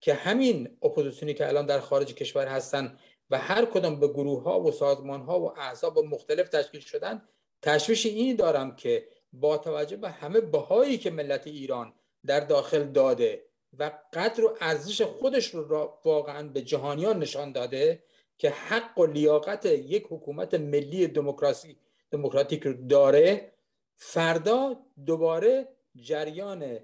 که 0.00 0.14
همین 0.14 0.78
اپوزیسیونی 0.82 1.34
که 1.34 1.48
الان 1.48 1.66
در 1.66 1.80
خارج 1.80 2.14
کشور 2.14 2.46
هستن 2.46 2.98
و 3.30 3.38
هر 3.38 3.64
کدام 3.64 4.00
به 4.00 4.08
گروه 4.08 4.42
ها 4.42 4.60
و 4.60 4.72
سازمان 4.72 5.20
ها 5.20 5.40
و 5.40 5.58
احزاب 5.58 5.98
مختلف 5.98 6.48
تشکیل 6.48 6.80
شدن 6.80 7.22
تشویش 7.62 8.06
اینی 8.06 8.34
دارم 8.34 8.76
که 8.76 9.08
با 9.32 9.58
توجه 9.58 9.96
به 9.96 10.10
همه 10.10 10.40
بهایی 10.40 10.98
که 10.98 11.10
ملت 11.10 11.46
ایران 11.46 11.94
در 12.26 12.40
داخل 12.40 12.84
داده 12.84 13.46
و 13.78 13.90
قدر 14.12 14.44
و 14.44 14.56
ارزش 14.60 15.02
خودش 15.02 15.54
رو 15.54 15.98
واقعا 16.04 16.48
به 16.48 16.62
جهانیان 16.62 17.18
نشان 17.18 17.52
داده 17.52 18.02
که 18.38 18.50
حق 18.50 18.98
و 18.98 19.06
لیاقت 19.06 19.66
یک 19.66 20.06
حکومت 20.10 20.54
ملی 20.54 21.06
دموکراسی 21.06 21.78
دموکراتیک 22.10 22.62
رو 22.62 22.72
داره. 22.72 23.52
فردا 23.96 24.76
دوباره 25.06 25.68
جریان 25.94 26.78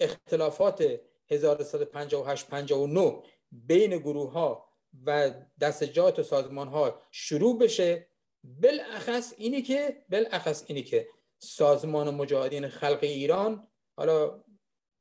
اختلافات 0.00 1.00
1158 1.30 2.48
59 2.48 3.22
بین 3.52 3.98
گروه 3.98 4.32
ها 4.32 4.68
و 5.06 5.30
دستجات 5.60 6.18
و 6.18 6.22
سازمان 6.22 6.68
ها 6.68 7.02
شروع 7.10 7.58
بشه. 7.58 8.06
بالاخص 8.44 9.34
اینی 9.36 9.62
که 9.62 10.02
بالاخص 10.10 10.64
اینی 10.66 10.82
که 10.82 11.08
سازمان 11.38 12.14
مجاهدین 12.14 12.68
خلق 12.68 12.98
ایران 13.02 13.68
حالا 13.96 14.44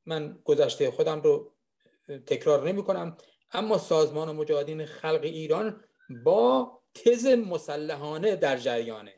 من 0.05 0.39
گذشته 0.43 0.91
خودم 0.91 1.21
رو 1.21 1.51
تکرار 2.27 2.67
نمی 2.67 2.83
کنم 2.83 3.17
اما 3.51 3.77
سازمان 3.77 4.35
مجاهدین 4.35 4.85
خلق 4.85 5.21
ایران 5.23 5.83
با 6.23 6.79
تز 6.93 7.25
مسلحانه 7.25 8.35
در 8.35 8.57
جریانه. 8.57 9.13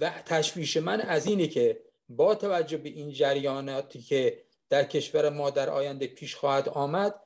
و 0.00 0.10
تشویش 0.26 0.76
من 0.76 1.00
از 1.00 1.26
اینه 1.26 1.46
که 1.46 1.80
با 2.08 2.34
توجه 2.34 2.76
به 2.76 2.88
این 2.88 3.12
جریاناتی 3.12 4.02
که 4.02 4.44
در 4.68 4.84
کشور 4.84 5.28
ما 5.28 5.50
در 5.50 5.70
آینده 5.70 6.06
پیش 6.06 6.36
خواهد 6.36 6.68
آمد 6.68 7.20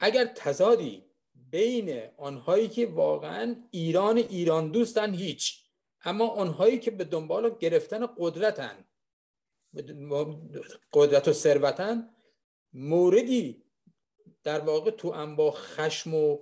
اگر 0.00 0.24
تضادی 0.24 1.04
بین 1.34 2.02
آنهایی 2.16 2.68
که 2.68 2.86
واقعا 2.86 3.56
ایران 3.70 4.16
ایران 4.16 4.70
دوستن 4.70 5.14
هیچ. 5.14 5.64
اما 6.04 6.28
آنهایی 6.28 6.78
که 6.78 6.90
به 6.90 7.04
دنبال 7.04 7.56
گرفتن 7.58 8.06
قدرتن. 8.18 8.84
قدرت 10.92 11.28
و 11.28 11.32
ثروتن. 11.32 12.08
موردی 12.72 13.64
در 14.44 14.60
واقع 14.60 14.90
تو 14.90 15.08
انبا 15.08 15.50
خشم 15.50 16.14
و 16.14 16.38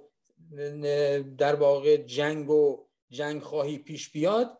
در 1.38 1.54
واقع 1.54 1.96
جنگ 1.96 2.50
و 2.50 2.86
جنگ 3.10 3.42
خواهی 3.42 3.78
پیش 3.78 4.10
بیاد. 4.10 4.58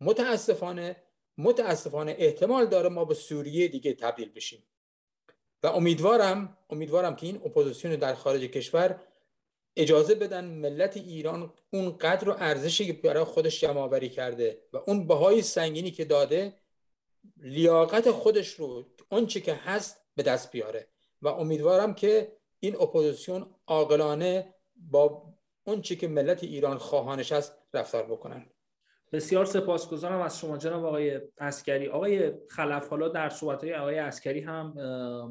متاسفانه 0.00 0.96
متاسفانه 1.38 2.16
احتمال 2.18 2.66
داره 2.66 2.88
ما 2.88 3.04
به 3.04 3.14
سوریه 3.14 3.68
دیگه 3.68 3.94
تبدیل 3.94 4.32
بشیم. 4.32 4.66
و 5.62 5.66
امیدوارم 5.66 6.58
امیدوارم 6.70 7.16
که 7.16 7.26
این 7.26 7.36
اپوزیسیون 7.36 7.96
در 7.96 8.14
خارج 8.14 8.40
کشور 8.40 9.00
اجازه 9.76 10.14
بدن 10.14 10.44
ملت 10.44 10.96
ایران 10.96 11.52
اون 11.70 11.96
قدر 11.96 12.28
و 12.28 12.36
ارزشی 12.38 12.86
که 12.86 12.92
برای 12.92 13.24
خودش 13.24 13.60
جمع 13.60 13.98
کرده 13.98 14.62
و 14.72 14.76
اون 14.86 15.06
بهای 15.06 15.42
سنگینی 15.42 15.90
که 15.90 16.04
داده 16.04 16.54
لیاقت 17.36 18.10
خودش 18.10 18.54
رو 18.54 18.84
آنچه 19.10 19.40
که 19.40 19.54
هست 19.54 20.06
به 20.14 20.22
دست 20.22 20.52
بیاره. 20.52 20.88
و 21.22 21.28
امیدوارم 21.28 21.94
که 21.94 22.32
این 22.60 22.76
اپوزیسیون 22.76 23.46
عاقلانه 23.66 24.54
با 24.76 25.22
اون 25.64 25.82
که 25.82 26.08
ملت 26.08 26.44
ایران 26.44 26.78
خواهانش 26.78 27.32
است 27.32 27.58
رفتار 27.74 28.06
بکنن. 28.06 28.46
بسیار 29.12 29.44
سپاسگزارم 29.44 30.20
از 30.20 30.40
شما 30.40 30.58
جناب 30.58 30.84
آقای 30.84 31.20
عسکری 31.38 31.88
آقای 31.88 32.32
خلف 32.50 32.88
حالا 32.88 33.08
در 33.08 33.28
صحبت 33.28 33.64
های 33.64 33.74
آقای 33.74 33.98
عسکری 33.98 34.40
هم 34.40 34.74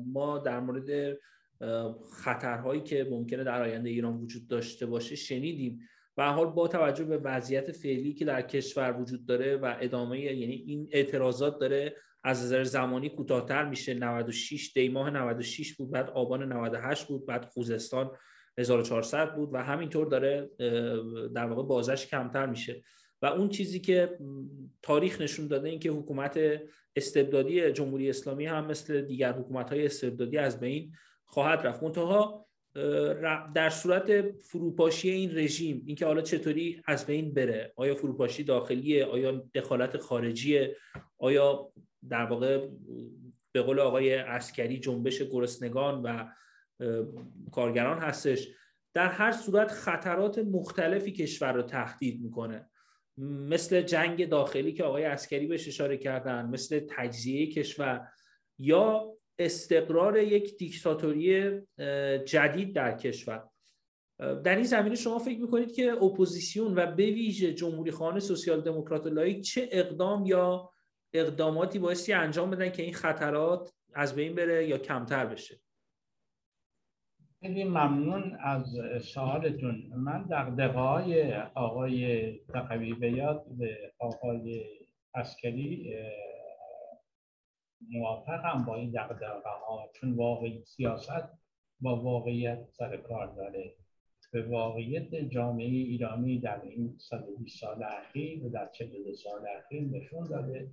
ما 0.08 0.38
در 0.38 0.60
مورد 0.60 1.18
خطرهایی 2.12 2.82
که 2.82 3.08
ممکنه 3.10 3.44
در 3.44 3.62
آینده 3.62 3.90
ایران 3.90 4.18
وجود 4.18 4.48
داشته 4.48 4.86
باشه 4.86 5.16
شنیدیم. 5.16 5.80
و 6.18 6.32
حال 6.32 6.46
با 6.46 6.68
توجه 6.68 7.04
به 7.04 7.18
وضعیت 7.18 7.72
فعلی 7.72 8.14
که 8.14 8.26
در 8.26 8.42
کشور 8.42 9.02
وجود 9.02 9.26
داره 9.26 9.58
و 9.58 9.76
ادامه 9.80 10.20
یعنی 10.20 10.56
این 10.56 10.88
اعتراضات 10.92 11.60
داره 11.60 11.96
از 12.24 12.44
نظر 12.44 12.64
زمانی 12.64 13.10
کوتاهتر 13.10 13.66
میشه. 13.66 13.94
96 13.94 14.72
دی 14.76 14.90
ماه 14.90 15.10
96 15.10 15.74
بود 15.74 15.92
بعد 15.92 16.10
آبان 16.10 16.54
98 16.54 17.08
بود 17.08 17.26
بعد 17.26 17.46
خوزستان 17.46 18.12
1400 18.58 19.36
بود 19.36 19.50
و 19.54 19.58
همینطور 19.58 20.08
داره 20.08 20.50
در 21.36 21.46
واقع 21.46 21.64
بازش 21.64 22.08
کمتر 22.08 22.46
میشه. 22.46 22.84
و 23.22 23.26
اون 23.26 23.50
چیزی 23.50 23.80
که 23.80 24.18
تاریخ 24.82 25.22
نشون 25.22 25.48
داده 25.48 25.70
این 25.70 25.80
که 25.80 25.92
حکومت 25.92 26.40
استبدادی 26.96 27.72
جمهوری 27.72 28.10
اسلامی 28.10 28.46
هم 28.46 28.66
مثل 28.66 29.02
دیگر 29.02 29.32
حکومت 29.32 29.70
های 29.70 29.86
استبدادی 29.86 30.38
از 30.38 30.60
بین 30.60 30.92
خواهد 31.26 31.60
رفت. 31.60 31.84
منتها 31.84 32.48
در 33.56 33.70
صورت 33.70 34.32
فروپاشی 34.32 35.10
این 35.10 35.38
رژیم 35.38 35.84
اینکه 35.86 36.06
حالا 36.06 36.22
چطوری 36.22 36.82
از 36.86 37.06
بین 37.06 37.34
بره؟ 37.34 37.74
آیا 37.76 37.96
فروپاشی 37.96 38.44
داخلیه؟ 38.44 39.06
آیا 39.06 39.44
دخالت 39.54 39.98
خارجیه؟ 39.98 40.76
آیا 41.18 41.72
در 42.10 42.26
واقع 42.26 42.68
به 43.52 43.62
قول 43.62 43.80
آقای 43.80 44.14
عسکری 44.14 44.80
جنبش 44.80 45.22
گرسنگان 45.22 46.02
و 46.02 46.26
کارگران 47.52 48.00
هستش؟ 48.00 48.48
در 48.94 49.08
هر 49.08 49.32
صورت 49.32 49.72
خطرات 49.72 50.40
مختلفی 50.40 51.12
کشور 51.12 51.54
رو 51.54 51.62
تهدید 51.62 52.22
می‌کنه. 52.22 52.70
مثل 53.18 53.82
جنگ 53.82 54.30
داخلی 54.30 54.74
که 54.74 54.84
آقای 54.84 55.04
عسکری 55.04 55.48
بهش 55.48 55.68
اشاره 55.68 55.98
کردن 55.98 56.46
مثل 56.46 56.80
تجزیه 56.90 57.52
کشور 57.52 58.08
یا 58.60 59.15
استقرار 59.40 60.18
یک 60.18 60.58
دیکتاتوری 60.58 61.52
جدید 62.26 62.76
در 62.76 62.98
کشور. 62.98 63.50
در 64.20 64.56
این 64.56 64.64
زمینه 64.64 64.96
شما 64.96 65.20
فکر 65.20 65.40
می‌کنید 65.40 65.74
که 65.74 65.92
اپوزیسیون 65.92 66.76
و 66.76 66.86
به 66.86 67.06
ویژه 67.06 67.54
جمهوری 67.54 67.92
خواهان 67.92 68.20
سوسیال 68.20 68.62
دموکرات 68.62 69.08
لائیک 69.08 69.42
چه 69.42 69.70
اقدام 69.72 70.26
یا 70.26 70.70
اقداماتی 71.14 71.80
بایستی 71.80 72.14
انجام 72.14 72.52
بدن 72.52 72.70
که 72.70 72.84
این 72.84 72.94
خطرات 72.94 73.74
از 73.94 74.16
بین 74.16 74.36
بره 74.36 74.68
یا 74.68 74.78
کمتر 74.78 75.26
بشه؟ 75.26 75.60
خیلی 77.40 77.64
ممنون 77.64 78.38
از 78.44 78.78
سوالتون. 79.02 79.94
من 79.96 80.24
دقدقه 80.24 80.80
های 80.80 81.34
آقای 81.56 82.32
تقوی 82.54 82.94
بیاد 82.94 83.46
به 83.58 83.94
آقای 84.00 84.66
اسکری 85.14 85.96
موافقم 87.92 88.66
با 88.66 88.76
این 88.76 88.92
دقدقه 88.92 89.50
ها 89.68 89.90
چون 89.94 90.14
واقعی 90.14 90.64
سیاست 90.66 91.30
با 91.82 91.96
واقعیت 91.96 92.68
سر 92.72 92.98
کار 92.98 93.28
داره. 93.36 93.74
به 94.32 94.44
واقعیت 94.44 95.16
جامعه 95.16 95.66
ایرانی 95.66 96.40
در 96.40 96.62
این 96.62 96.98
120 96.98 97.60
سال 97.60 97.84
اخیر 97.84 98.46
و 98.46 98.50
در 98.50 98.70
42 98.74 99.14
سال 99.14 99.48
اخیر 99.58 99.84
نشون 99.84 100.28
داده 100.28 100.72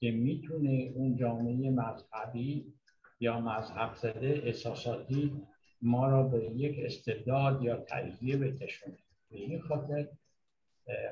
که 0.00 0.10
می‌تونه 0.10 0.92
اون 0.94 1.16
جامعه 1.16 1.70
مذهبی 1.70 2.72
یا 3.20 3.40
مذهب 3.40 3.94
زده 3.94 4.42
احساساتی 4.44 5.42
ما 5.82 6.08
را 6.08 6.22
به 6.22 6.44
یک 6.44 6.78
استبداد 6.84 7.62
یا 7.62 7.76
تجزیه 7.76 8.36
بکشونه. 8.36 8.98
به 9.30 9.36
این 9.36 9.60
خاطر 9.60 10.08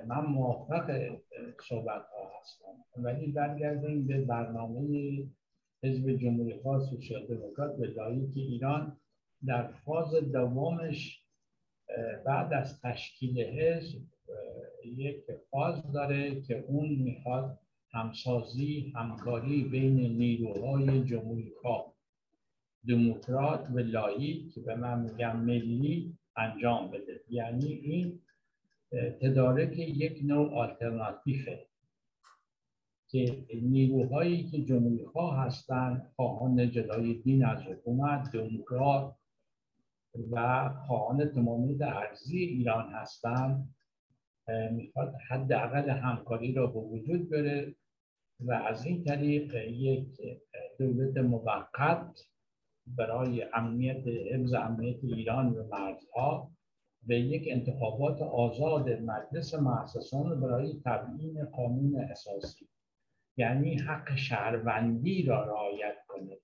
من 0.07 0.20
موافق 0.20 1.16
صحبت 1.68 2.03
ولی 2.97 3.27
برگردیم 3.27 4.07
به 4.07 4.25
برنامه 4.25 5.23
حزب 5.83 6.17
جمهوری 6.17 6.61
خواه 6.63 6.81
سوسیال 6.81 7.27
دموکرات 7.27 7.77
به 7.77 7.95
که 8.35 8.41
ایران 8.41 8.97
در 9.47 9.67
فاز 9.67 10.15
دوامش 10.15 11.21
بعد 12.25 12.53
از 12.53 12.81
تشکیل 12.81 13.41
حزب 13.41 13.99
یک 14.85 15.25
فاز 15.51 15.93
داره 15.93 16.41
که 16.41 16.65
اون 16.69 16.89
می‌خواد 16.89 17.59
همسازی 17.93 18.93
همکاری 18.97 19.65
بین 19.65 19.97
نیروهای 19.97 21.05
جمهوری 21.05 21.53
خواه 21.63 21.95
دموکرات 22.89 23.71
و 23.71 23.79
لایی 23.79 24.51
که 24.55 24.61
به 24.61 24.75
من 24.75 25.01
میگم 25.01 25.37
ملی 25.37 26.19
انجام 26.37 26.91
بده. 26.91 27.21
یعنی 27.31 27.67
این 27.67 28.21
تدارک 29.21 29.79
یک 29.79 30.21
نوع 30.25 30.55
آلترناتیفه. 30.55 31.67
که 33.15 33.47
نیروهایی 33.62 34.45
که 34.51 34.65
جمهوری 34.65 35.05
خواه 35.05 35.39
هستند 35.39 36.12
خواهان 36.17 36.71
جدای 36.71 37.15
دین 37.15 37.45
از 37.45 37.62
حکومت 37.62 38.33
دموکرات 38.33 39.15
و 40.31 40.69
خواهان 40.87 41.25
تمامیت 41.25 41.83
ارزی 41.83 42.39
ایران 42.39 42.93
هستند 42.93 43.75
می‌خواد 44.73 45.15
حداقل 45.29 45.91
همکاری 45.91 46.53
را 46.53 46.67
به 46.67 46.81
وجود 46.81 47.31
بره 47.31 47.75
و 48.41 48.53
از 48.53 48.87
این 48.87 49.05
طریق 49.05 49.55
یک 49.55 50.07
دولت 50.79 51.17
موقت 51.17 52.21
برای 52.87 53.45
امنیت 53.55 54.07
حفظ 54.07 54.55
امنیت 54.55 55.05
ایران 55.05 55.55
و 55.55 55.69
مرزها 55.69 56.51
به 57.03 57.21
یک 57.21 57.49
انتخابات 57.51 58.23
آزاد 58.23 58.91
مجلس 58.91 59.55
مؤسسان 59.55 60.41
برای 60.41 60.81
تبیین 60.85 61.45
قانون 61.45 62.01
اساسی. 62.11 62.69
یعنی 63.37 63.78
حق 63.78 64.16
شهروندی 64.16 65.22
را 65.22 65.45
رعایت 65.45 65.97
کنه. 66.09 66.37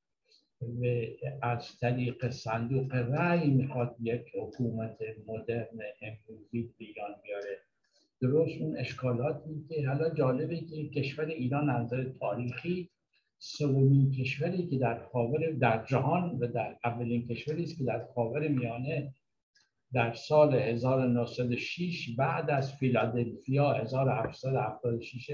و 0.61 1.07
از 1.43 1.79
طریق 1.79 2.29
صندوق 2.31 2.95
رأی 2.95 3.51
می‌خواد 3.51 3.97
یک 4.01 4.23
حکومت 4.35 4.99
مدرن 5.27 5.79
امروزی 6.03 6.75
ایران 6.79 7.15
بیاره. 7.23 7.59
درست 8.21 8.61
اون 8.61 8.77
اشکالاتی 8.77 9.65
که 9.69 9.89
حالا 9.89 10.15
جالبه 10.15 10.61
که 10.61 10.89
کشور 10.89 11.25
ایران 11.25 11.71
از 11.71 11.85
نظر 11.85 12.05
تاریخی 12.05 12.91
سومین 13.39 14.11
کشوری 14.11 14.67
که 14.67 14.79
در 14.79 15.05
خاور 15.13 15.51
در 15.51 15.85
جهان 15.85 16.39
و 16.39 16.47
در 16.47 16.77
اولین 16.85 17.27
کشوری 17.29 17.63
است 17.63 17.79
که 17.79 17.85
در 17.85 18.07
خاور 18.15 18.49
میانه 18.49 19.15
در 19.93 20.13
سال 20.13 20.55
1906 20.55 22.09
بعد 22.19 22.51
از 22.51 22.75
فیلادلفیا 22.75 23.73
1776 23.73 25.31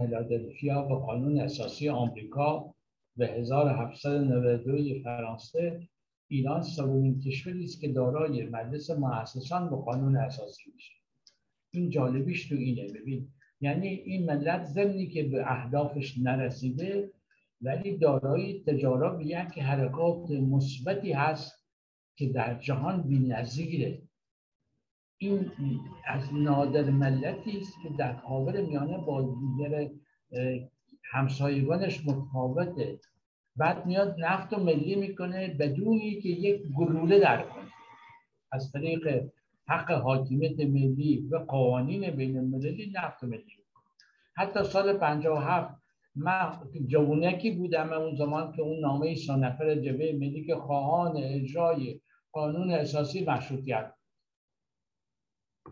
فیلادلفیا 0.00 0.88
و 0.90 0.94
قانون 0.94 1.40
اساسی 1.40 1.88
آمریکا 1.88 2.74
و 3.16 3.24
1792 3.24 5.02
فرانسه 5.04 5.88
ایران 6.28 6.62
سومین 6.62 7.20
کشوری 7.20 7.64
است 7.64 7.80
که 7.80 7.88
دارای 7.88 8.46
مجلس 8.46 8.90
مؤسسان 8.90 9.70
به 9.70 9.76
قانون 9.76 10.16
اساسی 10.16 10.70
میشه. 10.74 10.92
این 11.70 11.90
جالبیش 11.90 12.48
تو 12.48 12.54
اینه. 12.54 12.92
ببین 12.92 13.28
یعنی 13.60 13.88
این 13.88 14.26
ملت 14.26 14.64
زمینی 14.64 15.06
که 15.06 15.22
به 15.22 15.52
اهدافش 15.52 16.18
نرسیده 16.18 17.10
ولی 17.60 17.96
دارای 17.96 18.62
تجارت 18.66 19.26
یک 19.26 19.58
حرکات 19.58 20.30
مثبتی 20.30 21.12
هست 21.12 21.66
که 22.16 22.28
در 22.28 22.58
جهان 22.58 23.02
بی‌نظیره. 23.02 24.02
این 25.22 25.50
از 26.06 26.34
نادر 26.34 26.90
ملتی 26.90 27.58
است 27.58 27.74
که 27.82 27.88
در 27.98 28.16
خاور 28.16 28.60
میانه 28.60 28.98
با 28.98 29.22
دیگر 29.40 29.88
همسایگانش 31.12 32.06
متفاوته. 32.06 32.98
بعد 33.56 33.86
میاد 33.86 34.16
نفت 34.18 34.52
و 34.52 34.56
ملی 34.56 34.94
می‌کنه 34.94 35.48
بدونی 35.48 36.20
که 36.20 36.28
یک 36.28 36.62
گلوله 36.78 37.18
در 37.18 37.42
کنه 37.42 37.72
از 38.52 38.72
طریق 38.72 39.30
حق 39.68 39.90
حاکمیت 39.90 40.60
ملی 40.60 41.28
و 41.30 41.36
قوانین 41.36 42.10
بین 42.10 42.38
المللی 42.38 42.92
نفت 42.94 43.24
و 43.24 43.26
ملی 43.26 43.56
حتی 44.36 44.64
سال 44.64 44.98
57 44.98 45.74
من 46.14 46.52
جوونکی 46.86 47.50
بودم 47.50 47.92
اون 47.92 48.14
زمان 48.16 48.52
که 48.52 48.62
اون 48.62 48.80
نامه 48.80 49.14
سانفر 49.14 49.74
جبه 49.74 50.12
ملی 50.12 50.44
که 50.44 50.56
خواهان 50.56 51.16
اجرای 51.16 52.00
قانون 52.32 52.70
اساسی 52.70 53.24
مشروطیت 53.24 53.92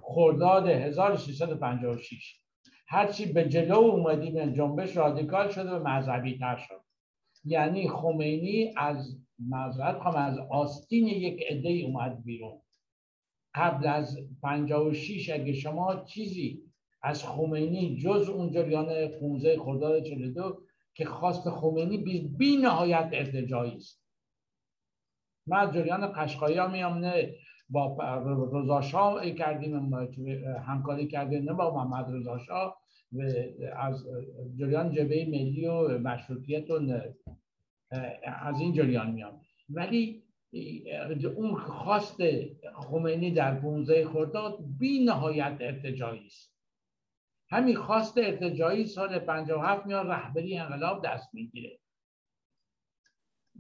خرداد 0.03 0.69
1356 0.69 2.41
هرچی 2.89 3.33
به 3.33 3.49
جلو 3.49 3.79
اومدیم 3.79 4.53
جنبش 4.53 4.97
رادیکال 4.97 5.49
شده 5.49 5.71
و 5.71 5.89
مذهبی 5.89 6.39
تر 6.39 6.57
شد. 6.57 6.81
یعنی 7.45 7.89
خمینی 7.89 8.75
از 8.77 9.19
مذهب 9.39 10.17
از 10.17 10.39
آستین 10.51 11.07
یک 11.07 11.43
عده 11.51 11.69
اومد 11.69 12.25
بیرون. 12.25 12.61
قبل 13.55 13.87
از 13.87 14.19
56 14.43 15.31
اگه 15.31 15.53
شما 15.53 16.05
چیزی 16.05 16.63
از 17.03 17.25
خمینی 17.25 17.97
جز 17.97 18.29
اون 18.29 18.51
جریان 18.51 19.09
15 19.09 19.59
خرداد 19.59 20.03
42 20.03 20.63
که 20.95 21.05
خواست 21.05 21.51
خمینی 21.51 21.99
بی, 21.99 22.21
بی 22.21 22.57
نهایت 22.57 23.11
ارتجایی 23.13 23.77
است. 23.77 24.03
من 25.47 25.73
جریان 25.73 26.13
قشقایی 26.17 26.59
ها 26.59 26.69
میام 26.69 26.99
نه 26.99 27.35
با 27.71 27.97
رضا 28.53 28.81
شاه 28.81 29.31
کردیم 29.31 29.95
همکاری 30.67 31.07
کردیم 31.07 31.45
نه 31.45 31.53
با 31.53 31.75
محمد 31.75 32.07
رضا 32.15 32.39
شاه 32.39 32.81
از 33.77 34.07
جریان 34.57 34.93
جبهه 34.93 35.27
ملی 35.29 35.67
و 35.67 35.99
مشروطیت 35.99 36.71
و 36.71 36.91
از 38.23 38.61
این 38.61 38.73
جریان 38.73 39.11
میام. 39.11 39.41
ولی 39.71 40.23
اون 41.37 41.55
خواست 41.55 42.23
خمینی 42.75 43.31
در 43.31 43.55
15 43.55 44.09
خرداد 44.09 44.59
بی 44.79 45.05
نهایت 45.05 45.57
ارتجایی 45.61 46.27
است. 46.27 46.55
همین 47.51 47.77
خواست 47.77 48.19
ارتجایی 48.19 48.87
سال 48.87 49.19
57 49.19 49.87
میاد 49.87 50.07
رهبری 50.07 50.59
انقلاب 50.59 51.07
دست 51.07 51.35
می‌گیره. 51.35 51.79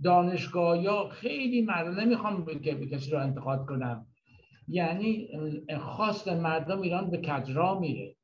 دانشگاه 0.04 0.82
یا 0.82 1.08
خیلی 1.08 1.62
مردم 1.62 2.00
نمی‌خوام 2.00 2.44
که 2.44 2.86
کسی 2.86 3.10
رو 3.10 3.18
انتقاد 3.18 3.66
کنم. 3.66 4.06
یعنی 4.68 5.28
خواست 5.78 6.28
مردم 6.28 6.80
ایران 6.80 7.10
به 7.10 7.18
کجرا 7.18 7.78
میره. 7.78 8.14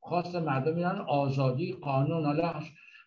خواست 0.00 0.36
مردم 0.36 0.76
ایران 0.76 0.98
آزادی 0.98 1.72
قانون 1.72 2.24
حالا 2.24 2.54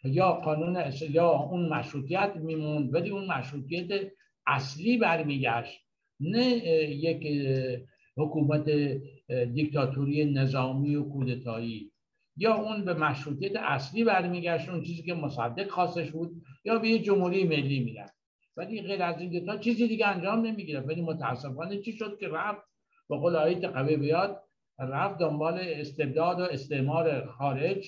یا 0.04 0.32
قانون 0.32 0.92
یا 1.10 1.30
اون 1.30 1.70
مشروطیت 1.70 2.32
میموند 2.36 2.94
ولی 2.94 3.10
اون 3.10 3.26
مشروطیت 3.26 4.12
اصلی 4.48 4.98
برمیگشت. 4.98 5.80
نه 6.20 6.48
یک 6.88 7.28
حکومت 8.18 8.70
دیکتاتوری 9.54 10.26
نظامی 10.26 10.96
و 10.96 11.04
کودتایی 11.04 11.92
یا 12.38 12.56
اون 12.56 12.86
به 12.86 12.94
مشروطیت 12.94 13.56
اصلی 13.56 14.04
برمیگشت 14.04 14.70
اون 14.70 14.84
چیزی 14.84 15.04
که 15.04 15.14
مصدق 15.14 15.70
خواستش 15.70 16.12
بود. 16.12 16.41
یا 16.64 16.80
به 16.80 16.90
یه 16.90 17.00
جمهوری 17.00 17.44
ملی 17.44 17.80
میرن. 17.80 18.10
ولی 18.58 18.82
غیر 18.82 19.04
از 19.04 19.22
این 19.22 19.46
تا 19.46 19.58
چیزی 19.58 19.88
دیگه 19.88 20.08
انجام 20.08 20.46
نمی‌گیره 20.46 20.80
ولی 20.80 21.02
متاسفانه 21.02 21.82
چی 21.82 21.92
شد 21.92 22.18
که 22.20 22.28
رفت 22.28 22.62
به 23.10 23.18
قول 23.18 23.36
آیه 23.36 23.68
قوی 23.68 23.98
بیاد 23.98 24.44
رفت 24.80 25.18
دنبال 25.18 25.60
استبداد 25.62 26.40
و 26.40 26.44
استعمار 26.44 27.26
خارج 27.26 27.88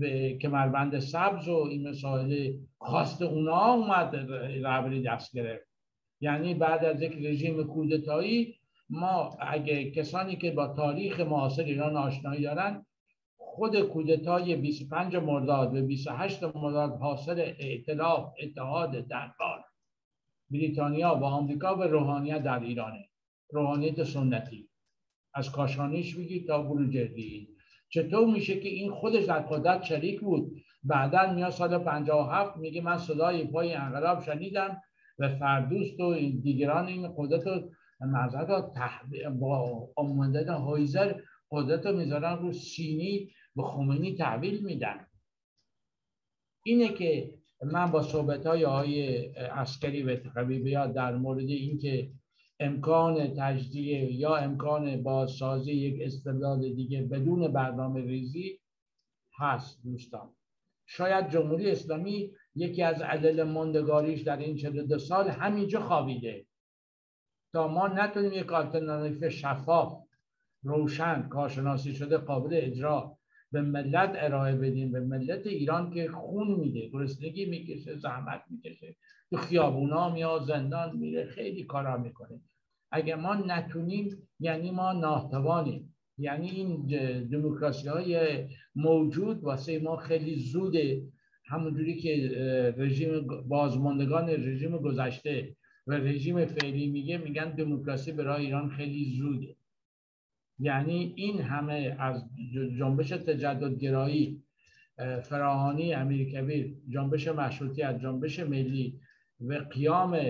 و 0.00 0.06
کمربند 0.42 0.98
سبز 0.98 1.48
و 1.48 1.56
این 1.70 1.88
مسائل 1.88 2.52
خواست 2.78 3.22
اونا 3.22 3.72
اومد 3.72 4.16
رهبری 4.62 5.02
دست 5.02 5.36
گرفت. 5.36 5.68
یعنی 6.20 6.54
بعد 6.54 6.84
از 6.84 7.02
یک 7.02 7.12
رژیم 7.22 7.64
کودتایی 7.64 8.54
ما 8.90 9.36
اگه 9.40 9.90
کسانی 9.90 10.36
که 10.36 10.50
با 10.50 10.66
تاریخ 10.66 11.20
معاصر 11.20 11.62
ایران 11.62 11.96
آشنایی 11.96 12.42
دارن 12.42 12.86
خود 13.58 13.80
کودتای 13.80 14.56
25 14.56 15.16
مرداد 15.16 15.76
و 15.76 15.86
28 15.86 16.42
مرداد 16.42 16.98
حاصل 17.00 17.52
ائتلاف 17.58 18.34
اتحاد 18.42 18.90
دربار. 19.08 19.64
بریتانیا 20.50 21.18
و 21.20 21.24
آمریکا 21.24 21.74
به 21.74 21.86
روحانیت 21.86 22.42
در 22.42 22.60
ایرانه 22.60 23.08
روحانیت 23.52 24.04
سنتی. 24.04 24.68
از 25.34 25.52
کاشانیش 25.52 26.14
بگید 26.14 26.46
تا 26.46 26.62
بروجردی 26.62 27.48
چطور 27.88 28.26
میشه 28.26 28.60
که 28.60 28.68
این 28.68 28.90
خودش 28.90 29.24
در 29.24 29.38
قدرت 29.38 29.82
شریک 29.82 30.20
بود؟ 30.20 30.52
بعدا 30.84 31.32
میاد 31.32 31.50
سال 31.50 31.78
57 31.78 32.56
میگه 32.56 32.80
من 32.80 32.98
صدای 32.98 33.44
پای 33.44 33.74
انقلاب 33.74 34.22
شنیدم 34.22 34.82
و 35.18 35.28
فردوست 35.28 36.00
و 36.00 36.14
دیگران 36.14 36.86
این 36.86 37.14
قدرت 37.16 37.46
رو 37.46 37.70
معذرت 38.00 38.48
با 39.40 39.88
آمدن 39.96 40.48
هایزر 40.48 41.14
قدرت 41.50 41.86
رو 41.86 41.96
می‌ذارن 41.96 42.38
رو 42.38 42.52
سینی 42.52 43.30
به 43.58 43.64
خمینی 43.64 44.14
تحویل 44.14 44.64
میدن. 44.64 45.06
اینه 46.64 46.88
که 46.88 47.34
من 47.62 47.90
با 47.90 48.02
صحبت 48.02 48.46
های 48.46 48.64
آقای 48.64 49.26
عسکری 49.34 50.02
و 50.02 50.44
بیاد 50.44 50.94
در 50.94 51.16
مورد 51.16 51.48
اینکه 51.48 52.10
امکان 52.60 53.34
تجزیه 53.38 54.12
یا 54.12 54.36
امکان 54.36 55.02
بازسازی 55.02 55.72
یک 55.72 56.02
استبداد 56.02 56.60
دیگه 56.60 57.02
بدون 57.02 57.52
برنامه 57.52 58.00
ریزی 58.00 58.60
هست 59.38 59.82
دوستان. 59.84 60.34
شاید 60.86 61.30
جمهوری 61.30 61.70
اسلامی 61.70 62.32
یکی 62.54 62.82
از 62.82 63.02
عدل 63.02 63.42
ماندگاریش 63.42 64.22
در 64.22 64.36
این 64.36 64.56
42 64.56 64.98
سال 64.98 65.28
همینجا 65.28 65.80
خوابیده. 65.80 66.46
تا 67.52 67.68
ما 67.68 67.88
نتونیم 67.88 68.32
یک 68.32 68.52
آلترناتیو 68.52 69.30
شفاف 69.30 70.04
روشن 70.62 71.28
کارشناسی 71.28 71.94
شده 71.94 72.16
قابل 72.16 72.50
اجرا 72.52 73.17
به 73.52 73.60
ملت 73.62 74.12
ارائه 74.16 74.54
بدیم 74.54 74.92
به 74.92 75.00
ملت 75.00 75.46
ایران 75.46 75.90
که 75.90 76.08
خون 76.08 76.60
میده 76.60 76.88
گرسنگی 76.88 77.46
می‌کشه 77.46 77.96
زحمت 77.96 78.42
می‌کشه 78.50 78.96
تو 79.30 79.36
خیابونا 79.36 80.08
میاد 80.08 80.42
زندان 80.42 80.96
میره 80.96 81.26
خیلی 81.26 81.64
کارا 81.64 81.96
می‌کنه. 81.96 82.40
اگر 82.90 83.16
ما 83.16 83.34
نتونیم 83.34 84.28
یعنی 84.40 84.70
ما 84.70 84.92
ناتوانیم. 84.92 85.94
یعنی 86.18 86.50
این 86.50 86.86
دموکراسی 87.24 87.88
های 87.88 88.44
موجود 88.74 89.44
واسه 89.44 89.78
ما 89.78 89.96
خیلی 89.96 90.36
زوده. 90.36 91.02
همونجوری 91.46 91.96
که 91.96 92.14
رژیم 92.76 93.26
بازماندگان 93.48 94.28
رژیم 94.28 94.76
گذشته 94.76 95.56
و 95.86 95.92
رژیم 95.92 96.44
فعلی 96.46 96.86
میگه 96.86 97.18
میگن 97.18 97.54
دموکراسی 97.54 98.12
برای 98.12 98.44
ایران 98.44 98.68
خیلی 98.70 99.04
زوده. 99.18 99.56
یعنی 100.58 101.12
این 101.16 101.40
همه 101.40 101.96
از 101.98 102.24
جنبش 102.78 103.08
تجددگرایی 103.08 104.42
فراهانی 105.22 105.94
امیرکبیر 105.94 106.74
جنبش 106.88 107.28
مشروطیت 107.28 108.00
جنبش 108.02 108.40
ملی 108.40 109.00
و 109.40 109.54
قیام 109.54 110.20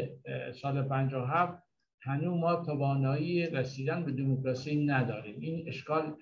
سال 0.63 0.83
57 0.83 1.63
هنوز 2.01 2.41
ما 2.41 2.57
توانایی 2.57 3.47
رسیدن 3.47 4.05
به 4.05 4.13
دموکراسی 4.13 4.87
نداریم. 4.87 5.41
این 5.41 5.69
اشکال 5.69 6.17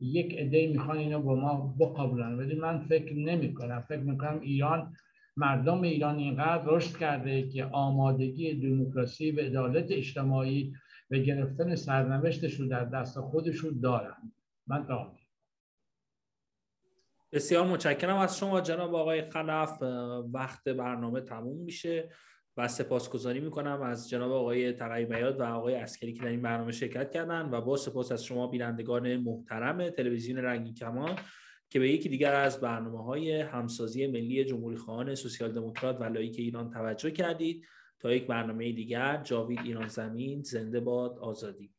یک 0.00 0.38
عده 0.38 0.66
می‌خوان 0.66 0.98
اینو 0.98 1.20
با 1.20 1.34
ما 1.34 1.74
بقبولن 1.80 2.34
ولی 2.34 2.54
من 2.54 2.78
فکر 2.78 3.14
نمی 3.14 3.54
کنم 3.54 3.84
فکر 3.88 4.00
می‌کنم 4.00 4.40
ایران 4.40 4.92
مردم 5.36 5.82
ایران 5.82 6.18
اینقدر 6.18 6.62
رشد 6.66 6.98
کرده 6.98 7.48
که 7.48 7.64
آمادگی 7.64 8.54
دموکراسی 8.54 9.30
و 9.30 9.40
عدالت 9.40 9.90
اجتماعی 9.90 10.72
و 11.10 11.18
گرفتن 11.18 11.74
سرنوشتش 11.74 12.54
رو 12.54 12.68
در 12.68 12.84
دست 12.84 13.20
خودشون 13.20 13.80
دارن. 13.80 14.32
من 14.66 14.86
تا 14.86 15.16
بسیار 17.32 17.66
متشکرم 17.66 18.16
از 18.16 18.38
شما 18.38 18.60
جناب 18.60 18.94
آقای 18.94 19.30
خلف. 19.30 19.82
وقت 20.32 20.68
برنامه 20.68 21.20
تموم 21.20 21.56
میشه 21.56 22.08
و 22.56 22.68
سپاسگزاری 22.68 23.40
می‌کنم 23.40 23.82
از 23.82 24.08
جناب 24.08 24.32
آقای 24.32 24.72
تقوی 24.72 25.04
بیات 25.04 25.40
و 25.40 25.44
آقای 25.44 25.74
عسکری 25.74 26.12
که 26.12 26.22
در 26.22 26.28
این 26.28 26.42
برنامه 26.42 26.72
شرکت 26.72 27.10
کردن 27.10 27.48
و 27.50 27.60
با 27.60 27.76
سپاس 27.76 28.12
از 28.12 28.24
شما 28.24 28.46
بینندگان 28.46 29.16
محترم 29.16 29.90
تلویزیون 29.90 30.38
رنگین 30.38 30.74
کمان 30.74 31.16
که 31.68 31.78
به 31.78 31.88
یکی 31.88 32.08
دیگر 32.08 32.34
از 32.34 32.60
برنامه 32.60 33.04
های 33.04 33.40
همسازی 33.40 34.06
ملی 34.06 34.44
جمهوری 34.44 34.76
خواهان 34.76 35.14
سوسیال 35.14 35.52
دموکرات 35.52 36.00
و 36.00 36.04
لائیک 36.04 36.38
ایران 36.38 36.70
توجه 36.70 37.10
کردید. 37.10 37.66
تا 38.00 38.12
یک 38.12 38.26
برنامه 38.26 38.72
دیگر 38.72 39.20
جاوید 39.24 39.58
ایران 39.64 39.88
زمین 39.88 40.42
زنده 40.42 40.80
باد 40.80 41.18
آزادی. 41.18 41.70